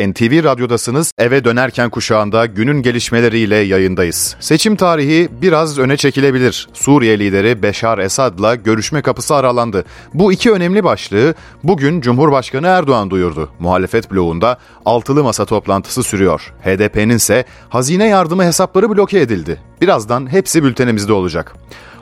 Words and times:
NTV 0.00 0.44
Radyo'dasınız. 0.44 1.12
Eve 1.18 1.44
dönerken 1.44 1.90
kuşağında 1.90 2.46
günün 2.46 2.82
gelişmeleriyle 2.82 3.56
yayındayız. 3.56 4.36
Seçim 4.40 4.76
tarihi 4.76 5.28
biraz 5.42 5.78
öne 5.78 5.96
çekilebilir. 5.96 6.68
Suriye 6.72 7.18
lideri 7.18 7.62
Beşar 7.62 7.98
Esad'la 7.98 8.54
görüşme 8.54 9.02
kapısı 9.02 9.34
aralandı. 9.34 9.84
Bu 10.14 10.32
iki 10.32 10.52
önemli 10.52 10.84
başlığı 10.84 11.34
bugün 11.64 12.00
Cumhurbaşkanı 12.00 12.66
Erdoğan 12.66 13.10
duyurdu. 13.10 13.50
Muhalefet 13.58 14.12
bloğunda 14.12 14.58
altılı 14.84 15.24
masa 15.24 15.44
toplantısı 15.44 16.02
sürüyor. 16.02 16.52
HDP'nin 16.64 17.16
ise 17.16 17.44
hazine 17.68 18.08
yardımı 18.08 18.44
hesapları 18.44 18.96
bloke 18.96 19.20
edildi. 19.20 19.60
Birazdan 19.80 20.32
hepsi 20.32 20.64
bültenimizde 20.64 21.12
olacak. 21.12 21.54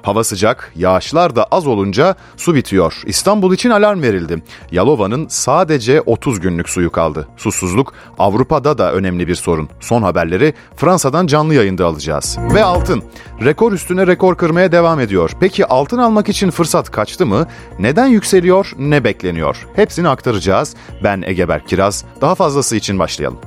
Hava 0.03 0.25
sıcak, 0.25 0.73
yağışlar 0.77 1.37
da 1.37 1.45
az 1.45 1.66
olunca 1.66 2.14
su 2.37 2.55
bitiyor. 2.55 3.02
İstanbul 3.07 3.55
için 3.55 3.71
alarm 3.71 4.02
verildi. 4.02 4.43
Yalova'nın 4.73 5.27
sadece 5.29 6.01
30 6.01 6.41
günlük 6.41 6.69
suyu 6.69 6.93
kaldı. 6.93 7.29
Susuzluk 7.37 7.95
Avrupa'da 8.19 8.79
da 8.79 8.93
önemli 8.93 9.29
bir 9.29 9.34
sorun. 9.34 9.69
Son 9.80 10.02
haberleri 10.02 10.55
Fransa'dan 10.77 11.27
canlı 11.27 11.55
yayında 11.55 11.87
alacağız. 11.87 12.38
Ve 12.55 12.65
altın. 12.65 13.02
Rekor 13.45 13.73
üstüne 13.73 14.07
rekor 14.07 14.37
kırmaya 14.37 14.73
devam 14.73 15.01
ediyor. 15.01 15.30
Peki 15.41 15.66
altın 15.66 15.98
almak 15.98 16.29
için 16.29 16.51
fırsat 16.51 16.91
kaçtı 16.91 17.27
mı? 17.27 17.46
Neden 17.79 18.07
yükseliyor, 18.07 18.73
ne 18.79 19.05
bekleniyor? 19.05 19.66
Hepsini 19.77 20.09
aktaracağız. 20.09 20.74
Ben 21.05 21.23
Egeber 21.27 21.66
Kiraz. 21.66 22.05
Daha 22.21 22.34
fazlası 22.34 22.77
için 22.77 22.98
başlayalım. 22.98 23.38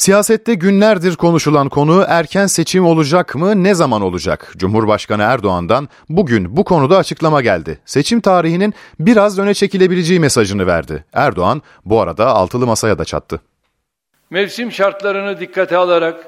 Siyasette 0.00 0.54
günlerdir 0.54 1.16
konuşulan 1.16 1.68
konu 1.68 2.04
erken 2.08 2.46
seçim 2.46 2.86
olacak 2.86 3.34
mı, 3.34 3.64
ne 3.64 3.74
zaman 3.74 4.02
olacak? 4.02 4.52
Cumhurbaşkanı 4.56 5.22
Erdoğan'dan 5.22 5.88
bugün 6.08 6.56
bu 6.56 6.64
konuda 6.64 6.96
açıklama 6.96 7.42
geldi. 7.42 7.78
Seçim 7.84 8.20
tarihinin 8.20 8.74
biraz 9.00 9.38
öne 9.38 9.54
çekilebileceği 9.54 10.20
mesajını 10.20 10.66
verdi. 10.66 11.04
Erdoğan 11.12 11.62
bu 11.84 12.00
arada 12.00 12.26
altılı 12.26 12.66
masaya 12.66 12.98
da 12.98 13.04
çattı. 13.04 13.40
Mevsim 14.30 14.72
şartlarını 14.72 15.40
dikkate 15.40 15.76
alarak 15.76 16.26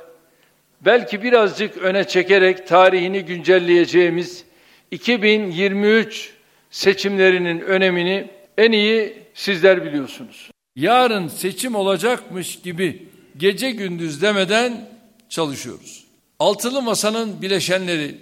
belki 0.81 1.23
birazcık 1.23 1.77
öne 1.77 2.05
çekerek 2.05 2.69
tarihini 2.69 3.25
güncelleyeceğimiz 3.25 4.45
2023 4.91 6.33
seçimlerinin 6.71 7.61
önemini 7.61 8.31
en 8.59 8.73
iyi 8.73 9.23
sizler 9.35 9.85
biliyorsunuz. 9.85 10.51
Yarın 10.77 11.29
seçim 11.29 11.75
olacakmış 11.75 12.61
gibi 12.61 13.12
gece 13.37 13.71
gündüz 13.71 14.23
demeden 14.23 14.89
çalışıyoruz. 15.29 16.05
Altılı 16.39 16.83
masanın 16.83 17.43
bileşenleri 17.43 18.19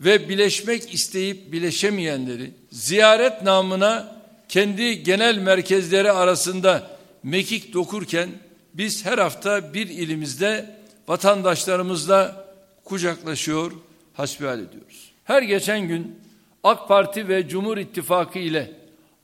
ve 0.00 0.28
bileşmek 0.28 0.94
isteyip 0.94 1.52
bileşemeyenleri 1.52 2.50
ziyaret 2.70 3.42
namına 3.42 4.16
kendi 4.48 5.02
genel 5.02 5.38
merkezleri 5.38 6.12
arasında 6.12 6.90
mekik 7.22 7.74
dokurken 7.74 8.28
biz 8.74 9.04
her 9.06 9.18
hafta 9.18 9.74
bir 9.74 9.88
ilimizde 9.88 10.76
vatandaşlarımızla 11.08 12.46
kucaklaşıyor, 12.84 13.72
hasbihal 14.14 14.58
ediyoruz. 14.58 15.12
Her 15.24 15.42
geçen 15.42 15.88
gün 15.88 16.18
AK 16.64 16.88
Parti 16.88 17.28
ve 17.28 17.48
Cumhur 17.48 17.78
İttifakı 17.78 18.38
ile 18.38 18.72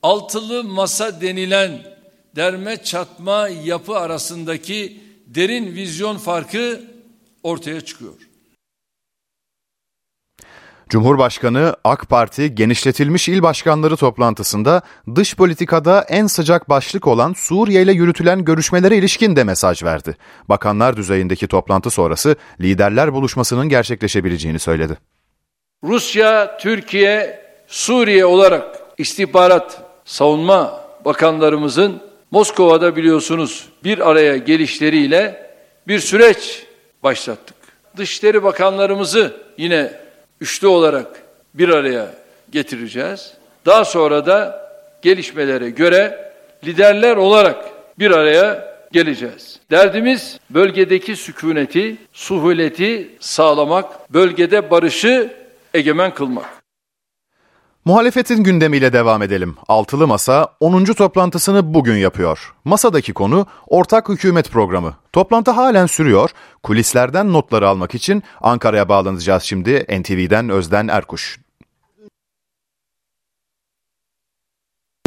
altılı 0.03 0.65
masa 0.65 1.21
denilen 1.21 1.83
derme 2.37 2.83
çatma 2.83 3.49
yapı 3.49 3.97
arasındaki 3.99 5.01
derin 5.27 5.75
vizyon 5.75 6.17
farkı 6.17 6.81
ortaya 7.43 7.81
çıkıyor. 7.81 8.13
Cumhurbaşkanı 10.89 11.77
AK 11.85 12.09
Parti 12.09 12.55
genişletilmiş 12.55 13.29
il 13.29 13.43
başkanları 13.43 13.97
toplantısında 13.97 14.83
dış 15.15 15.37
politikada 15.37 16.03
en 16.09 16.27
sıcak 16.27 16.69
başlık 16.69 17.07
olan 17.07 17.33
Suriye 17.33 17.83
ile 17.83 17.93
yürütülen 17.93 18.45
görüşmelere 18.45 18.97
ilişkin 18.97 19.37
de 19.37 19.45
mesaj 19.45 19.83
verdi. 19.83 20.17
Bakanlar 20.49 20.97
düzeyindeki 20.97 21.47
toplantı 21.47 21.91
sonrası 21.91 22.37
liderler 22.61 23.13
buluşmasının 23.13 23.69
gerçekleşebileceğini 23.69 24.59
söyledi. 24.59 24.99
Rusya, 25.85 26.59
Türkiye, 26.59 27.47
Suriye 27.67 28.27
olarak 28.27 28.81
istihbarat, 28.99 29.83
savunma 30.05 30.81
bakanlarımızın 31.05 32.03
Moskova'da 32.31 32.97
biliyorsunuz 32.97 33.69
bir 33.85 34.11
araya 34.11 34.37
gelişleriyle 34.37 35.51
bir 35.89 35.99
süreç 35.99 36.67
başlattık. 37.03 37.57
Dışişleri 37.97 38.43
Bakanlarımızı 38.43 39.37
yine 39.59 39.93
üçlü 40.41 40.67
olarak 40.67 41.23
bir 41.55 41.69
araya 41.69 42.15
getireceğiz. 42.51 43.33
Daha 43.67 43.85
sonra 43.85 44.27
da 44.27 44.69
gelişmelere 45.03 45.71
göre 45.71 46.33
liderler 46.65 47.17
olarak 47.17 47.65
bir 47.99 48.11
araya 48.11 48.77
geleceğiz. 48.93 49.61
Derdimiz 49.71 50.39
bölgedeki 50.51 51.17
sükuneti, 51.17 51.97
suhuleti 52.13 53.11
sağlamak, 53.21 54.13
bölgede 54.13 54.71
barışı 54.71 55.35
egemen 55.75 56.15
kılmak. 56.15 56.66
Muhalefetin 57.87 58.43
gündemiyle 58.43 58.93
devam 58.93 59.23
edelim. 59.23 59.57
Altılı 59.69 60.07
Masa 60.07 60.49
10. 60.61 60.85
toplantısını 60.85 61.75
bugün 61.75 61.97
yapıyor. 61.97 62.55
Masadaki 62.65 63.13
konu 63.13 63.47
ortak 63.67 64.09
hükümet 64.09 64.51
programı. 64.51 64.95
Toplantı 65.13 65.51
halen 65.51 65.87
sürüyor. 65.87 66.31
Kulislerden 66.63 67.33
notları 67.33 67.69
almak 67.69 67.95
için 67.95 68.23
Ankara'ya 68.41 68.89
bağlanacağız 68.89 69.43
şimdi. 69.43 69.87
NTV'den 70.01 70.49
Özden 70.49 70.89
Erkuş. 70.89 71.39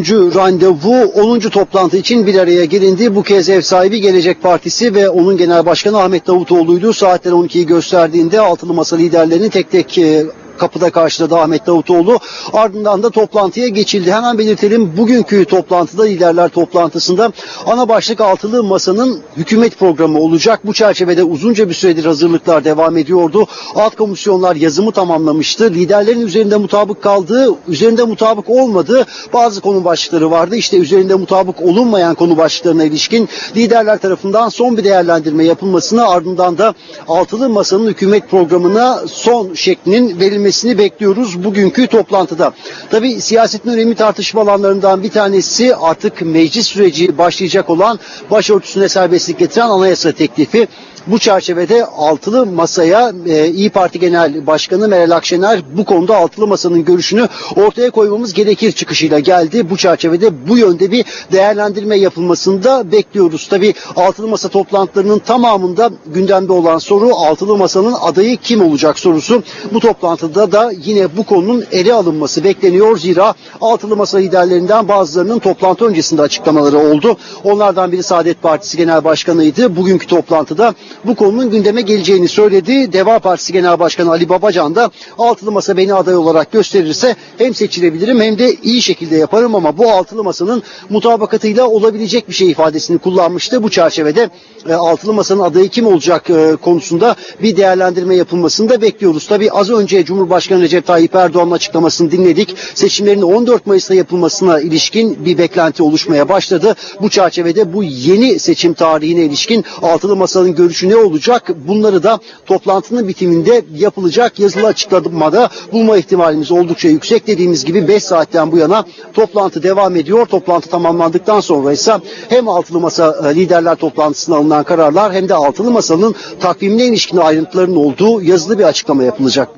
randevu 0.09 1.03
10. 1.03 1.39
toplantı 1.39 1.97
için 1.97 2.27
bir 2.27 2.35
araya 2.35 2.65
gelindi. 2.65 3.15
Bu 3.15 3.23
kez 3.23 3.49
ev 3.49 3.61
sahibi 3.61 4.01
Gelecek 4.01 4.41
Partisi 4.41 4.95
ve 4.95 5.09
onun 5.09 5.37
genel 5.37 5.65
başkanı 5.65 6.01
Ahmet 6.01 6.27
Davutoğlu'ydu. 6.27 6.93
Saatler 6.93 7.31
12'yi 7.31 7.65
gösterdiğinde 7.65 8.39
altılı 8.39 8.73
masa 8.73 8.95
liderlerini 8.95 9.49
tek 9.49 9.71
tek 9.71 9.97
e, 9.97 10.25
kapıda 10.59 10.89
karşıladı 10.89 11.35
Ahmet 11.35 11.67
Davutoğlu. 11.67 12.19
Ardından 12.53 13.03
da 13.03 13.09
toplantıya 13.09 13.67
geçildi. 13.67 14.11
Hemen 14.11 14.37
belirtelim 14.37 14.97
bugünkü 14.97 15.45
toplantıda 15.45 16.03
liderler 16.03 16.49
toplantısında 16.49 17.31
ana 17.65 17.89
başlık 17.89 18.21
altılı 18.21 18.63
masanın 18.63 19.19
hükümet 19.37 19.79
programı 19.79 20.19
olacak. 20.19 20.59
Bu 20.65 20.73
çerçevede 20.73 21.23
uzunca 21.23 21.69
bir 21.69 21.73
süredir 21.73 22.05
hazırlıklar 22.05 22.63
devam 22.63 22.97
ediyordu. 22.97 23.47
Alt 23.75 23.95
komisyonlar 23.95 24.55
yazımı 24.55 24.91
tamamlamıştı. 24.91 25.73
Liderlerin 25.73 26.21
üzerinde 26.21 26.57
mutabık 26.57 27.01
kaldığı, 27.03 27.55
üzerinde 27.67 28.03
mutabık 28.03 28.49
olmadığı 28.49 29.05
bazı 29.33 29.61
konu 29.61 29.85
başlıkları 29.85 30.31
vardı. 30.31 30.55
İşte 30.55 30.77
üzerinde 30.77 31.15
mutabık 31.15 31.61
olunmayan 31.61 32.15
konu 32.15 32.37
başlıklarına 32.37 32.83
ilişkin 32.83 33.29
liderler 33.55 33.97
tarafından 33.97 34.49
son 34.49 34.77
bir 34.77 34.83
değerlendirme 34.83 35.45
yapılmasına 35.45 36.07
ardından 36.07 36.57
da 36.57 36.73
altılı 37.07 37.49
masanın 37.49 37.87
hükümet 37.87 38.29
programına 38.29 38.99
son 39.07 39.53
şeklinin 39.53 40.19
verilmesi 40.19 40.48
verilmesini 40.49 40.77
bekliyoruz 40.77 41.43
bugünkü 41.43 41.87
toplantıda. 41.87 42.53
Tabi 42.91 43.21
siyasetin 43.21 43.69
önemli 43.69 43.95
tartışma 43.95 44.41
alanlarından 44.41 45.03
bir 45.03 45.09
tanesi 45.11 45.75
artık 45.75 46.21
meclis 46.21 46.67
süreci 46.67 47.17
başlayacak 47.17 47.69
olan 47.69 47.99
başörtüsüne 48.31 48.89
serbestlik 48.89 49.39
getiren 49.39 49.69
anayasa 49.69 50.11
teklifi. 50.11 50.67
Bu 51.07 51.19
çerçevede 51.19 51.85
altılı 51.85 52.45
masaya 52.45 53.13
e, 53.27 53.47
İyi 53.47 53.69
Parti 53.69 53.99
Genel 53.99 54.47
Başkanı 54.47 54.87
Meral 54.87 55.11
Akşener 55.11 55.61
bu 55.77 55.85
konuda 55.85 56.17
altılı 56.17 56.47
masanın 56.47 56.85
görüşünü 56.85 57.27
ortaya 57.55 57.91
koymamız 57.91 58.33
gerekir 58.33 58.71
çıkışıyla 58.71 59.19
geldi. 59.19 59.69
Bu 59.69 59.77
çerçevede 59.77 60.47
bu 60.47 60.57
yönde 60.57 60.91
bir 60.91 61.05
değerlendirme 61.31 61.95
yapılmasını 61.97 62.63
da 62.63 62.91
bekliyoruz. 62.91 63.47
Tabi 63.47 63.73
altılı 63.95 64.27
masa 64.27 64.49
toplantılarının 64.49 65.19
tamamında 65.19 65.89
gündemde 66.05 66.51
olan 66.51 66.77
soru 66.77 67.15
altılı 67.15 67.57
masanın 67.57 67.93
adayı 68.01 68.37
kim 68.37 68.61
olacak 68.61 68.99
sorusu. 68.99 69.43
Bu 69.73 69.79
toplantıda 69.79 70.51
da 70.51 70.71
yine 70.85 71.17
bu 71.17 71.23
konunun 71.23 71.65
ele 71.71 71.93
alınması 71.93 72.43
bekleniyor. 72.43 72.97
Zira 72.97 73.33
altılı 73.61 73.95
masa 73.95 74.17
liderlerinden 74.17 74.87
bazılarının 74.87 75.39
toplantı 75.39 75.85
öncesinde 75.85 76.21
açıklamaları 76.21 76.77
oldu. 76.77 77.17
Onlardan 77.43 77.91
biri 77.91 78.03
Saadet 78.03 78.41
Partisi 78.41 78.77
Genel 78.77 79.03
Başkanı'ydı. 79.03 79.75
Bugünkü 79.75 80.07
toplantıda 80.07 80.73
bu 81.05 81.15
konunun 81.15 81.49
gündeme 81.49 81.81
geleceğini 81.81 82.27
söyledi. 82.27 82.93
Deva 82.93 83.19
Partisi 83.19 83.53
Genel 83.53 83.79
Başkanı 83.79 84.09
Ali 84.09 84.29
Babacan 84.29 84.75
da 84.75 84.91
altılı 85.17 85.51
masa 85.51 85.77
beni 85.77 85.93
aday 85.93 86.15
olarak 86.15 86.51
gösterirse 86.51 87.15
hem 87.37 87.53
seçilebilirim 87.53 88.21
hem 88.21 88.39
de 88.39 88.53
iyi 88.63 88.81
şekilde 88.81 89.15
yaparım 89.17 89.55
ama 89.55 89.77
bu 89.77 89.91
altılı 89.91 90.23
masanın 90.23 90.63
mutabakatıyla 90.89 91.67
olabilecek 91.67 92.29
bir 92.29 92.33
şey 92.33 92.49
ifadesini 92.51 92.97
kullanmıştı. 92.97 93.63
Bu 93.63 93.69
çerçevede 93.69 94.29
e, 94.69 94.73
altılı 94.73 95.13
masanın 95.13 95.41
adayı 95.41 95.69
kim 95.69 95.87
olacak 95.87 96.29
e, 96.29 96.55
konusunda 96.55 97.15
bir 97.41 97.57
değerlendirme 97.57 98.15
yapılmasını 98.15 98.69
da 98.69 98.81
bekliyoruz. 98.81 99.27
Tabi 99.27 99.51
az 99.51 99.69
önce 99.69 100.05
Cumhurbaşkanı 100.05 100.61
Recep 100.61 100.87
Tayyip 100.87 101.15
Erdoğan'ın 101.15 101.51
açıklamasını 101.51 102.11
dinledik. 102.11 102.55
Seçimlerin 102.73 103.21
14 103.21 103.67
Mayıs'ta 103.67 103.93
yapılmasına 103.95 104.59
ilişkin 104.59 105.25
bir 105.25 105.37
beklenti 105.37 105.83
oluşmaya 105.83 106.29
başladı. 106.29 106.75
Bu 107.01 107.09
çerçevede 107.09 107.73
bu 107.73 107.83
yeni 107.83 108.39
seçim 108.39 108.73
tarihine 108.73 109.23
ilişkin 109.23 109.65
altılı 109.81 110.15
masanın 110.15 110.55
görüşü 110.55 110.78
sonucu 110.79 110.89
ne 110.89 110.95
olacak? 110.95 111.49
Bunları 111.67 112.03
da 112.03 112.19
toplantının 112.45 113.07
bitiminde 113.07 113.65
yapılacak 113.75 114.39
yazılı 114.39 114.67
açıklamada 114.67 115.49
bulma 115.71 115.97
ihtimalimiz 115.97 116.51
oldukça 116.51 116.89
yüksek. 116.89 117.27
Dediğimiz 117.27 117.65
gibi 117.65 117.87
5 117.87 118.03
saatten 118.03 118.51
bu 118.51 118.57
yana 118.57 118.85
toplantı 119.13 119.63
devam 119.63 119.95
ediyor. 119.95 120.25
Toplantı 120.25 120.69
tamamlandıktan 120.69 121.39
sonra 121.39 121.71
ise 121.71 121.93
hem 122.29 122.47
altılı 122.47 122.79
masa 122.79 123.29
e, 123.29 123.35
liderler 123.35 123.75
toplantısında 123.75 124.37
alınan 124.37 124.63
kararlar 124.63 125.13
hem 125.13 125.29
de 125.29 125.33
altılı 125.33 125.71
masanın 125.71 126.15
takvimine 126.39 126.85
ilişkin 126.85 127.17
ayrıntıların 127.17 127.75
olduğu 127.75 128.21
yazılı 128.21 128.59
bir 128.59 128.63
açıklama 128.63 129.03
yapılacak. 129.03 129.49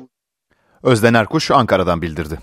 Özden 0.82 1.14
Erkuş 1.14 1.50
Ankara'dan 1.50 2.02
bildirdi. 2.02 2.38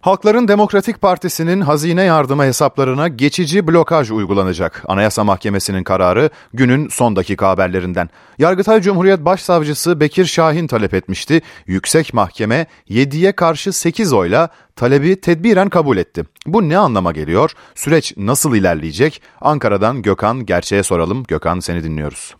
Halkların 0.00 0.48
Demokratik 0.48 1.00
Partisi'nin 1.00 1.60
hazine 1.60 2.02
yardımı 2.02 2.44
hesaplarına 2.44 3.08
geçici 3.08 3.66
blokaj 3.66 4.10
uygulanacak. 4.10 4.84
Anayasa 4.88 5.24
Mahkemesi'nin 5.24 5.84
kararı 5.84 6.30
günün 6.54 6.88
son 6.88 7.16
dakika 7.16 7.48
haberlerinden. 7.48 8.10
Yargıtay 8.38 8.80
Cumhuriyet 8.80 9.24
Başsavcısı 9.24 10.00
Bekir 10.00 10.24
Şahin 10.24 10.66
talep 10.66 10.94
etmişti. 10.94 11.42
Yüksek 11.66 12.14
Mahkeme 12.14 12.66
7'ye 12.90 13.32
karşı 13.32 13.72
8 13.72 14.12
oyla 14.12 14.48
talebi 14.76 15.20
tedbiren 15.20 15.68
kabul 15.68 15.96
etti. 15.96 16.24
Bu 16.46 16.68
ne 16.68 16.78
anlama 16.78 17.12
geliyor? 17.12 17.52
Süreç 17.74 18.14
nasıl 18.16 18.54
ilerleyecek? 18.54 19.22
Ankara'dan 19.40 20.02
Gökhan 20.02 20.46
Gerçeğe 20.46 20.82
soralım. 20.82 21.24
Gökhan 21.28 21.60
seni 21.60 21.84
dinliyoruz. 21.84 22.34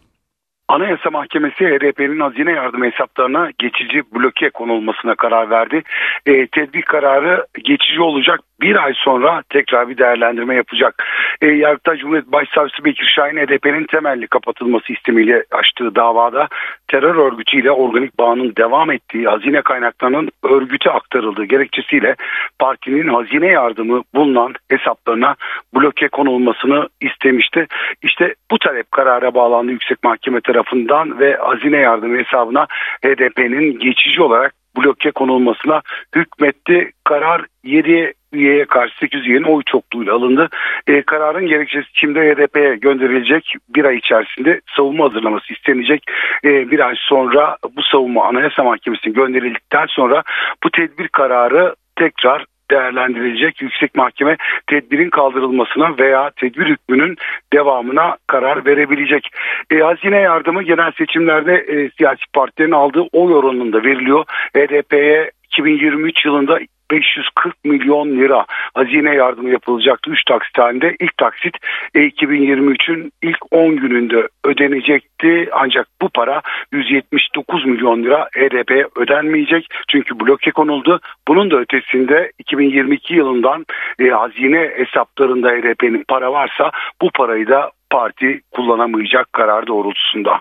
Anayasa 0.68 1.10
Mahkemesi 1.10 1.64
HDP'nin 1.64 2.20
hazine 2.20 2.52
yardım 2.52 2.84
hesaplarına 2.84 3.50
geçici 3.58 4.02
bloke 4.14 4.50
konulmasına 4.50 5.14
karar 5.14 5.50
verdi. 5.50 5.82
E, 6.26 6.46
tedbir 6.46 6.82
kararı 6.82 7.46
geçici 7.64 8.00
olacak. 8.00 8.40
Bir 8.60 8.84
ay 8.84 8.92
sonra 8.96 9.42
tekrar 9.50 9.88
bir 9.88 9.98
değerlendirme 9.98 10.54
yapacak. 10.54 11.04
E, 11.40 11.46
Yargıtay 11.46 11.96
Cumhuriyet 11.96 12.32
Başsavcısı 12.32 12.84
Bekir 12.84 13.12
Şahin 13.16 13.36
HDP'nin 13.36 13.86
temelli 13.86 14.26
kapatılması 14.26 14.92
istemiyle 14.92 15.44
açtığı 15.50 15.94
davada 15.94 16.48
terör 16.88 17.14
örgütüyle 17.14 17.70
organik 17.70 18.18
bağının 18.18 18.52
devam 18.56 18.90
ettiği 18.90 19.26
hazine 19.26 19.62
kaynaklarının 19.62 20.28
örgüte 20.42 20.90
aktarıldığı 20.90 21.44
gerekçesiyle 21.44 22.14
partinin 22.58 23.08
hazine 23.08 23.46
yardımı 23.46 24.02
bulunan 24.14 24.54
hesaplarına 24.70 25.34
bloke 25.74 26.08
konulmasını 26.08 26.88
istemişti. 27.00 27.66
İşte 28.02 28.34
bu 28.50 28.58
talep 28.58 28.92
karara 28.92 29.34
bağlandı 29.34 29.72
Yüksek 29.72 30.04
Mahkeme 30.04 30.40
tarafından 30.40 31.18
ve 31.18 31.36
hazine 31.36 31.76
yardımı 31.76 32.18
hesabına 32.18 32.66
HDP'nin 33.04 33.78
geçici 33.78 34.22
olarak 34.22 34.54
bloke 34.82 35.10
konulmasına 35.10 35.82
hükmetti. 36.16 36.90
Karar 37.04 37.44
7 37.64 38.14
üyeye 38.32 38.64
karşı 38.64 38.98
8 38.98 39.26
üyenin 39.26 39.44
oy 39.44 39.62
çokluğuyla 39.66 40.14
alındı. 40.14 40.48
E, 40.86 41.02
kararın 41.02 41.46
gerekçesi 41.46 41.86
şimdi 41.92 42.18
HDP'ye 42.20 42.76
gönderilecek 42.76 43.54
bir 43.68 43.84
ay 43.84 43.96
içerisinde 43.96 44.60
savunma 44.76 45.04
hazırlaması 45.04 45.52
istenecek. 45.52 46.02
E, 46.44 46.70
bir 46.70 46.80
ay 46.80 46.94
sonra 46.98 47.56
bu 47.76 47.82
savunma 47.82 48.24
Anayasa 48.28 48.64
Mahkemesi'ne 48.64 49.12
gönderildikten 49.12 49.86
sonra 49.88 50.22
bu 50.64 50.70
tedbir 50.70 51.08
kararı 51.08 51.74
tekrar 51.96 52.44
değerlendirilecek. 52.70 53.62
Yüksek 53.62 53.94
Mahkeme 53.94 54.36
tedbirin 54.66 55.10
kaldırılmasına 55.10 55.98
veya 55.98 56.30
tedbir 56.36 56.66
hükmünün 56.66 57.16
devamına 57.52 58.16
karar 58.26 58.66
verebilecek. 58.66 59.30
E, 59.70 59.78
hazine 59.78 60.18
yardımı 60.18 60.62
genel 60.62 60.92
seçimlerde 60.92 61.54
e, 61.54 61.90
siyasi 61.90 62.22
partilerin 62.32 62.72
aldığı 62.72 63.02
oy 63.12 63.34
oranında 63.34 63.82
veriliyor. 63.82 64.24
HDP'ye 64.56 65.30
2023 65.44 66.24
yılında 66.24 66.58
540 66.90 67.64
milyon 67.64 68.08
lira 68.08 68.44
hazine 68.74 69.14
yardımı 69.14 69.50
yapılacaktı 69.50 70.10
3 70.10 70.24
taksit 70.24 70.58
halinde. 70.58 70.96
İlk 71.00 71.16
taksit 71.16 71.56
2023'ün 71.94 73.12
ilk 73.22 73.38
10 73.50 73.76
gününde 73.76 74.28
ödenecekti 74.44 75.48
ancak 75.52 75.86
bu 76.02 76.08
para 76.08 76.42
179 76.72 77.66
milyon 77.66 78.02
lira 78.02 78.24
HDP'ye 78.24 78.86
ödenmeyecek 78.96 79.66
çünkü 79.88 80.20
bloke 80.20 80.50
konuldu. 80.50 81.00
Bunun 81.28 81.50
da 81.50 81.56
ötesinde 81.56 82.32
2022 82.38 83.14
yılından 83.14 83.66
e, 83.98 84.08
hazine 84.08 84.70
hesaplarında 84.76 85.48
HDP'nin 85.48 86.04
para 86.08 86.32
varsa 86.32 86.70
bu 87.02 87.10
parayı 87.10 87.48
da 87.48 87.70
parti 87.90 88.40
kullanamayacak 88.50 89.32
karar 89.32 89.66
doğrultusunda. 89.66 90.40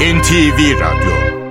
NTV 0.00 0.80
Radyo 0.80 1.43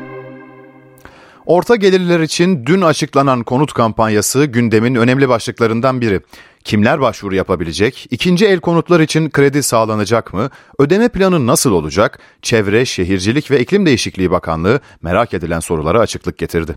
Orta 1.46 1.76
gelirler 1.76 2.20
için 2.20 2.66
dün 2.66 2.82
açıklanan 2.82 3.44
konut 3.44 3.74
kampanyası 3.74 4.46
gündemin 4.46 4.96
önemli 4.96 5.30
başlıklarından 5.30 6.02
biri. 6.02 6.20
Kimler 6.64 7.02
başvuru 7.02 7.36
yapabilecek? 7.36 8.08
İkinci 8.12 8.46
el 8.46 8.60
konutlar 8.60 9.00
için 9.00 9.30
kredi 9.30 9.64
sağlanacak 9.64 10.34
mı? 10.34 10.50
Ödeme 10.80 11.10
planı 11.10 11.48
nasıl 11.48 11.72
olacak? 11.72 12.20
Çevre, 12.42 12.86
Şehircilik 12.86 13.52
ve 13.52 13.60
İklim 13.60 13.86
Değişikliği 13.86 14.32
Bakanlığı 14.32 14.80
merak 15.02 15.34
edilen 15.34 15.60
sorulara 15.60 16.00
açıklık 16.00 16.38
getirdi. 16.38 16.76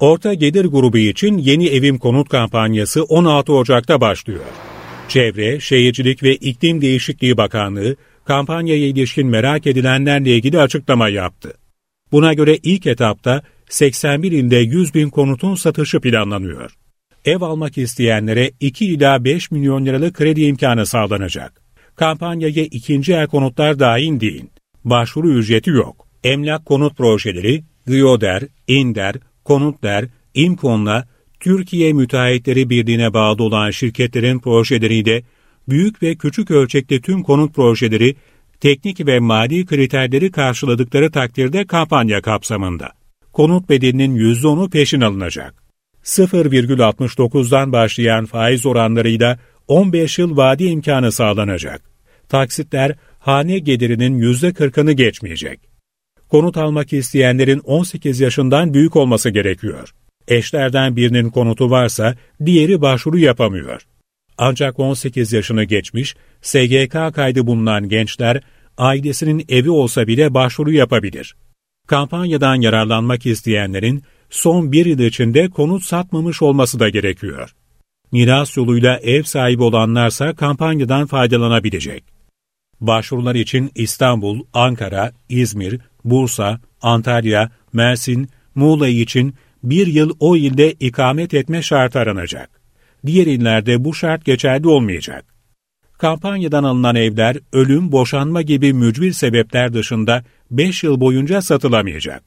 Orta 0.00 0.34
gelir 0.34 0.64
grubu 0.64 0.98
için 0.98 1.38
yeni 1.38 1.68
evim 1.68 1.98
konut 1.98 2.28
kampanyası 2.28 3.04
16 3.04 3.52
Ocak'ta 3.52 4.00
başlıyor. 4.00 4.44
Çevre, 5.08 5.60
Şehircilik 5.60 6.22
ve 6.22 6.36
İklim 6.36 6.80
Değişikliği 6.80 7.36
Bakanlığı 7.36 7.96
kampanyaya 8.24 8.86
ilişkin 8.86 9.26
merak 9.26 9.66
edilenlerle 9.66 10.36
ilgili 10.36 10.60
açıklama 10.60 11.08
yaptı. 11.08 11.54
Buna 12.12 12.34
göre 12.34 12.56
ilk 12.62 12.86
etapta 12.86 13.42
81 13.70 14.32
ilde 14.32 14.56
100 14.56 14.94
bin 14.94 15.10
konutun 15.10 15.54
satışı 15.54 16.00
planlanıyor. 16.00 16.70
Ev 17.24 17.40
almak 17.40 17.78
isteyenlere 17.78 18.50
2 18.60 18.86
ila 18.86 19.24
5 19.24 19.50
milyon 19.50 19.86
liralık 19.86 20.14
kredi 20.14 20.40
imkanı 20.40 20.86
sağlanacak. 20.86 21.62
Kampanyaya 21.96 22.64
ikinci 22.64 23.12
el 23.12 23.26
konutlar 23.26 23.78
dahil 23.78 24.20
değil. 24.20 24.44
Başvuru 24.84 25.30
ücreti 25.30 25.70
yok. 25.70 26.06
Emlak 26.24 26.66
konut 26.66 26.96
projeleri, 26.96 27.62
Gyoder, 27.86 28.42
İnder, 28.68 29.16
Konutler, 29.44 30.04
İmkon'la 30.34 31.08
Türkiye 31.40 31.92
Müteahhitleri 31.92 32.70
Birliği'ne 32.70 33.14
bağlı 33.14 33.42
olan 33.42 33.70
şirketlerin 33.70 34.38
projeleriyle 34.38 35.22
büyük 35.68 36.02
ve 36.02 36.14
küçük 36.14 36.50
ölçekli 36.50 37.00
tüm 37.00 37.22
konut 37.22 37.54
projeleri 37.54 38.16
teknik 38.60 39.06
ve 39.06 39.18
mali 39.18 39.66
kriterleri 39.66 40.30
karşıladıkları 40.30 41.10
takdirde 41.10 41.66
kampanya 41.66 42.22
kapsamında 42.22 42.99
konut 43.32 43.68
bedelinin 43.68 44.16
%10'u 44.16 44.70
peşin 44.70 45.00
alınacak. 45.00 45.54
0,69'dan 46.04 47.72
başlayan 47.72 48.26
faiz 48.26 48.66
oranlarıyla 48.66 49.38
15 49.68 50.18
yıl 50.18 50.36
vade 50.36 50.64
imkanı 50.64 51.12
sağlanacak. 51.12 51.82
Taksitler 52.28 52.96
hane 53.18 53.58
gelirinin 53.58 54.20
%40'ını 54.20 54.92
geçmeyecek. 54.92 55.60
Konut 56.28 56.56
almak 56.56 56.92
isteyenlerin 56.92 57.58
18 57.58 58.20
yaşından 58.20 58.74
büyük 58.74 58.96
olması 58.96 59.30
gerekiyor. 59.30 59.94
Eşlerden 60.28 60.96
birinin 60.96 61.30
konutu 61.30 61.70
varsa 61.70 62.14
diğeri 62.44 62.80
başvuru 62.80 63.18
yapamıyor. 63.18 63.82
Ancak 64.38 64.78
18 64.78 65.32
yaşını 65.32 65.64
geçmiş, 65.64 66.16
SGK 66.42 67.14
kaydı 67.14 67.46
bulunan 67.46 67.88
gençler 67.88 68.40
ailesinin 68.78 69.44
evi 69.48 69.70
olsa 69.70 70.06
bile 70.06 70.34
başvuru 70.34 70.72
yapabilir. 70.72 71.34
Kampanyadan 71.90 72.54
yararlanmak 72.54 73.26
isteyenlerin 73.26 74.02
son 74.30 74.72
bir 74.72 74.86
yıl 74.86 74.98
içinde 74.98 75.48
konut 75.48 75.84
satmamış 75.84 76.42
olması 76.42 76.80
da 76.80 76.88
gerekiyor. 76.88 77.54
Miras 78.12 78.56
yoluyla 78.56 78.98
ev 78.98 79.22
sahibi 79.22 79.62
olanlarsa 79.62 80.34
kampanyadan 80.34 81.06
faydalanabilecek. 81.06 82.04
Başvurular 82.80 83.34
için 83.34 83.70
İstanbul, 83.74 84.44
Ankara, 84.52 85.12
İzmir, 85.28 85.80
Bursa, 86.04 86.60
Antalya, 86.82 87.50
Mersin, 87.72 88.28
Muğla 88.54 88.88
için 88.88 89.34
bir 89.62 89.86
yıl 89.86 90.16
o 90.20 90.36
ilde 90.36 90.72
ikamet 90.72 91.34
etme 91.34 91.62
şartı 91.62 91.98
aranacak. 91.98 92.50
Diğer 93.06 93.26
illerde 93.26 93.84
bu 93.84 93.94
şart 93.94 94.24
geçerli 94.24 94.68
olmayacak. 94.68 95.24
Kampanyadan 95.98 96.64
alınan 96.64 96.96
evler 96.96 97.36
ölüm, 97.52 97.92
boşanma 97.92 98.42
gibi 98.42 98.72
mücbir 98.72 99.12
sebepler 99.12 99.72
dışında 99.72 100.24
5 100.50 100.84
yıl 100.84 101.00
boyunca 101.00 101.42
satılamayacak. 101.42 102.22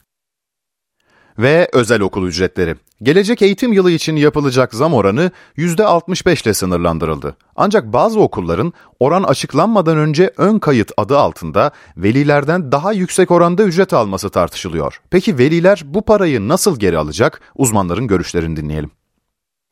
Ve 1.39 1.69
özel 1.73 2.01
okul 2.01 2.27
ücretleri. 2.27 2.75
Gelecek 3.03 3.41
eğitim 3.41 3.73
yılı 3.73 3.91
için 3.91 4.15
yapılacak 4.15 4.73
zam 4.73 4.93
oranı 4.93 5.31
%65 5.57 6.43
ile 6.43 6.53
sınırlandırıldı. 6.53 7.35
Ancak 7.55 7.93
bazı 7.93 8.19
okulların 8.19 8.73
oran 8.99 9.23
açıklanmadan 9.23 9.97
önce 9.97 10.31
ön 10.37 10.59
kayıt 10.59 10.91
adı 10.97 11.17
altında 11.17 11.71
velilerden 11.97 12.71
daha 12.71 12.93
yüksek 12.93 13.31
oranda 13.31 13.63
ücret 13.63 13.93
alması 13.93 14.29
tartışılıyor. 14.29 15.01
Peki 15.09 15.37
veliler 15.37 15.81
bu 15.85 16.01
parayı 16.01 16.47
nasıl 16.47 16.79
geri 16.79 16.97
alacak? 16.97 17.41
Uzmanların 17.55 18.07
görüşlerini 18.07 18.55
dinleyelim. 18.55 18.91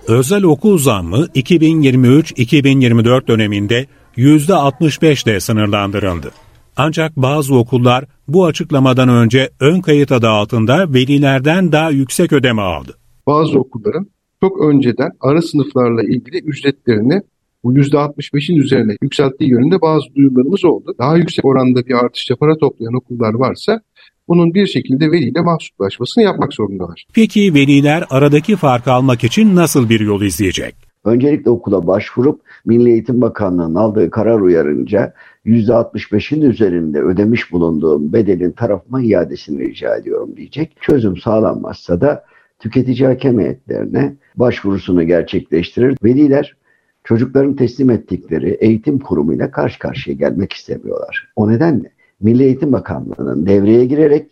Özel 0.08 0.43
okul 0.43 0.77
zammı 0.77 1.25
2023-2024 1.25 3.27
döneminde 3.27 3.88
%65 4.17 5.29
ile 5.29 5.39
sınırlandırıldı. 5.39 6.31
Ancak 6.78 7.18
bazı 7.18 7.56
okullar 7.56 8.06
bu 8.28 8.46
açıklamadan 8.46 9.10
önce 9.10 9.50
ön 9.60 9.82
kayıt 9.82 10.12
adı 10.12 10.28
altında 10.28 10.94
velilerden 10.94 11.72
daha 11.72 11.90
yüksek 11.90 12.34
ödeme 12.34 12.62
aldı. 12.62 12.98
Bazı 13.28 13.60
okulların 13.60 14.08
çok 14.44 14.62
önceden 14.62 15.12
ara 15.22 15.42
sınıflarla 15.42 16.04
ilgili 16.04 16.38
ücretlerini 16.38 17.22
bu 17.63 17.74
%65'in 17.74 18.56
üzerine 18.56 18.96
yükselttiği 19.01 19.50
yönünde 19.50 19.82
bazı 19.82 20.16
duyumlarımız 20.16 20.66
oldu. 20.66 20.96
Daha 21.00 21.18
yüksek 21.18 21.46
oranda 21.46 21.86
bir 21.86 21.94
artışla 21.94 22.36
para 22.36 22.58
toplayan 22.58 22.94
okullar 22.94 23.34
varsa 23.34 23.82
bunun 24.28 24.54
bir 24.54 24.68
şekilde 24.68 25.12
veliyle 25.12 25.42
mahsuplaşmasını 25.42 26.24
yapmak 26.24 26.54
zorundalar. 26.54 27.06
Peki 27.13 27.54
veliler 27.54 28.04
aradaki 28.10 28.56
farkı 28.56 28.92
almak 28.92 29.24
için 29.24 29.56
nasıl 29.56 29.90
bir 29.90 30.00
yol 30.00 30.22
izleyecek? 30.22 30.75
Öncelikle 31.06 31.51
okula 31.51 31.88
başvurup 31.88 32.42
Milli 32.65 32.89
Eğitim 32.89 33.22
Bakanlığı'nın 33.22 33.75
aldığı 33.75 34.10
karar 34.10 34.39
uyarınca 34.39 35.13
%65'in 35.46 36.41
üzerinde 36.41 37.01
ödemiş 37.01 37.51
bulunduğum 37.51 38.13
bedelin 38.13 38.51
tarafıma 38.51 39.01
iadesini 39.01 39.60
rica 39.60 39.96
ediyorum 39.96 40.38
diyecek. 40.38 40.77
Çözüm 40.82 41.18
sağlanmazsa 41.18 42.01
da 42.01 42.24
tüketici 42.60 43.08
hakem 43.08 43.39
heyetlerine 43.39 44.15
başvurusunu 44.36 45.03
gerçekleştirir. 45.03 45.98
Veliler 46.03 46.56
çocukların 47.03 47.56
teslim 47.56 47.89
ettikleri 47.89 48.50
eğitim 48.50 49.00
kurumuyla 49.00 49.51
karşı 49.51 49.80
karşıya 49.80 50.15
gelmek 50.15 50.53
istemiyorlar. 50.53 51.32
O 51.36 51.51
nedenle 51.51 51.91
Milli 52.22 52.44
Eğitim 52.44 52.74
Bakanlığı'nın 52.74 53.46
devreye 53.46 53.86
girerek 53.86 54.32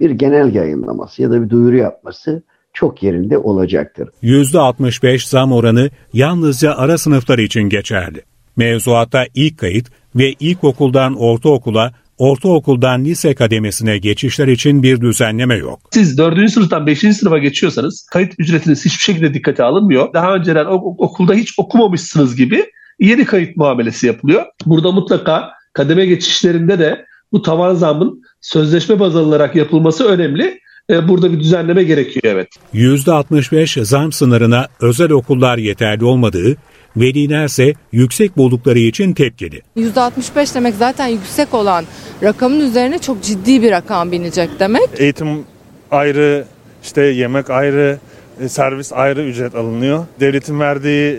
bir 0.00 0.10
genel 0.10 0.54
yayınlaması 0.54 1.22
ya 1.22 1.30
da 1.30 1.42
bir 1.42 1.50
duyuru 1.50 1.76
yapması 1.76 2.42
çok 2.72 3.02
yerinde 3.02 3.38
olacaktır. 3.38 4.08
%65 4.22 5.28
zam 5.28 5.52
oranı 5.52 5.90
yalnızca 6.12 6.74
ara 6.74 6.98
sınıflar 6.98 7.38
için 7.38 7.62
geçerli. 7.62 8.22
Mevzuatta 8.56 9.26
ilk 9.34 9.58
kayıt 9.58 9.86
ve 10.16 10.32
ilkokuldan 10.40 11.14
ortaokula, 11.14 11.92
ortaokuldan 12.18 13.04
lise 13.04 13.34
kademesine 13.34 13.98
geçişler 13.98 14.48
için 14.48 14.82
bir 14.82 15.00
düzenleme 15.00 15.54
yok. 15.54 15.80
Siz 15.90 16.18
4. 16.18 16.50
sınıftan 16.50 16.86
5. 16.86 16.98
sınıfa 16.98 17.38
geçiyorsanız 17.38 18.06
kayıt 18.12 18.32
ücretiniz 18.38 18.84
hiçbir 18.84 19.02
şekilde 19.02 19.34
dikkate 19.34 19.62
alınmıyor. 19.62 20.12
Daha 20.14 20.34
önceden 20.34 20.66
okulda 20.98 21.34
hiç 21.34 21.58
okumamışsınız 21.58 22.36
gibi 22.36 22.64
yeni 23.00 23.24
kayıt 23.24 23.56
muamelesi 23.56 24.06
yapılıyor. 24.06 24.42
Burada 24.66 24.92
mutlaka 24.92 25.50
kademe 25.72 26.06
geçişlerinde 26.06 26.78
de 26.78 27.04
bu 27.32 27.42
tavan 27.42 27.74
zamın 27.74 28.22
sözleşme 28.40 29.00
baz 29.00 29.16
alınarak 29.16 29.56
yapılması 29.56 30.04
önemli. 30.04 30.60
E, 30.90 31.08
burada 31.08 31.32
bir 31.32 31.40
düzenleme 31.40 31.82
gerekiyor 31.82 32.22
evet. 32.24 32.48
%65 32.74 33.84
zam 33.84 34.12
sınırına 34.12 34.68
özel 34.80 35.10
okullar 35.10 35.58
yeterli 35.58 36.04
olmadığı, 36.04 36.56
velilerse 36.96 37.72
yüksek 37.92 38.36
buldukları 38.36 38.78
için 38.78 39.12
tepkili. 39.12 39.62
%65 39.76 40.54
demek 40.54 40.74
zaten 40.74 41.06
yüksek 41.06 41.54
olan 41.54 41.84
rakamın 42.22 42.60
üzerine 42.60 42.98
çok 42.98 43.22
ciddi 43.22 43.62
bir 43.62 43.70
rakam 43.70 44.12
binecek 44.12 44.50
demek. 44.60 44.88
Eğitim 44.96 45.44
ayrı, 45.90 46.44
işte 46.82 47.02
yemek 47.02 47.50
ayrı, 47.50 47.98
e, 48.40 48.48
servis 48.48 48.92
ayrı 48.92 49.22
ücret 49.22 49.54
alınıyor. 49.54 50.06
Devletin 50.20 50.60
verdiği 50.60 51.16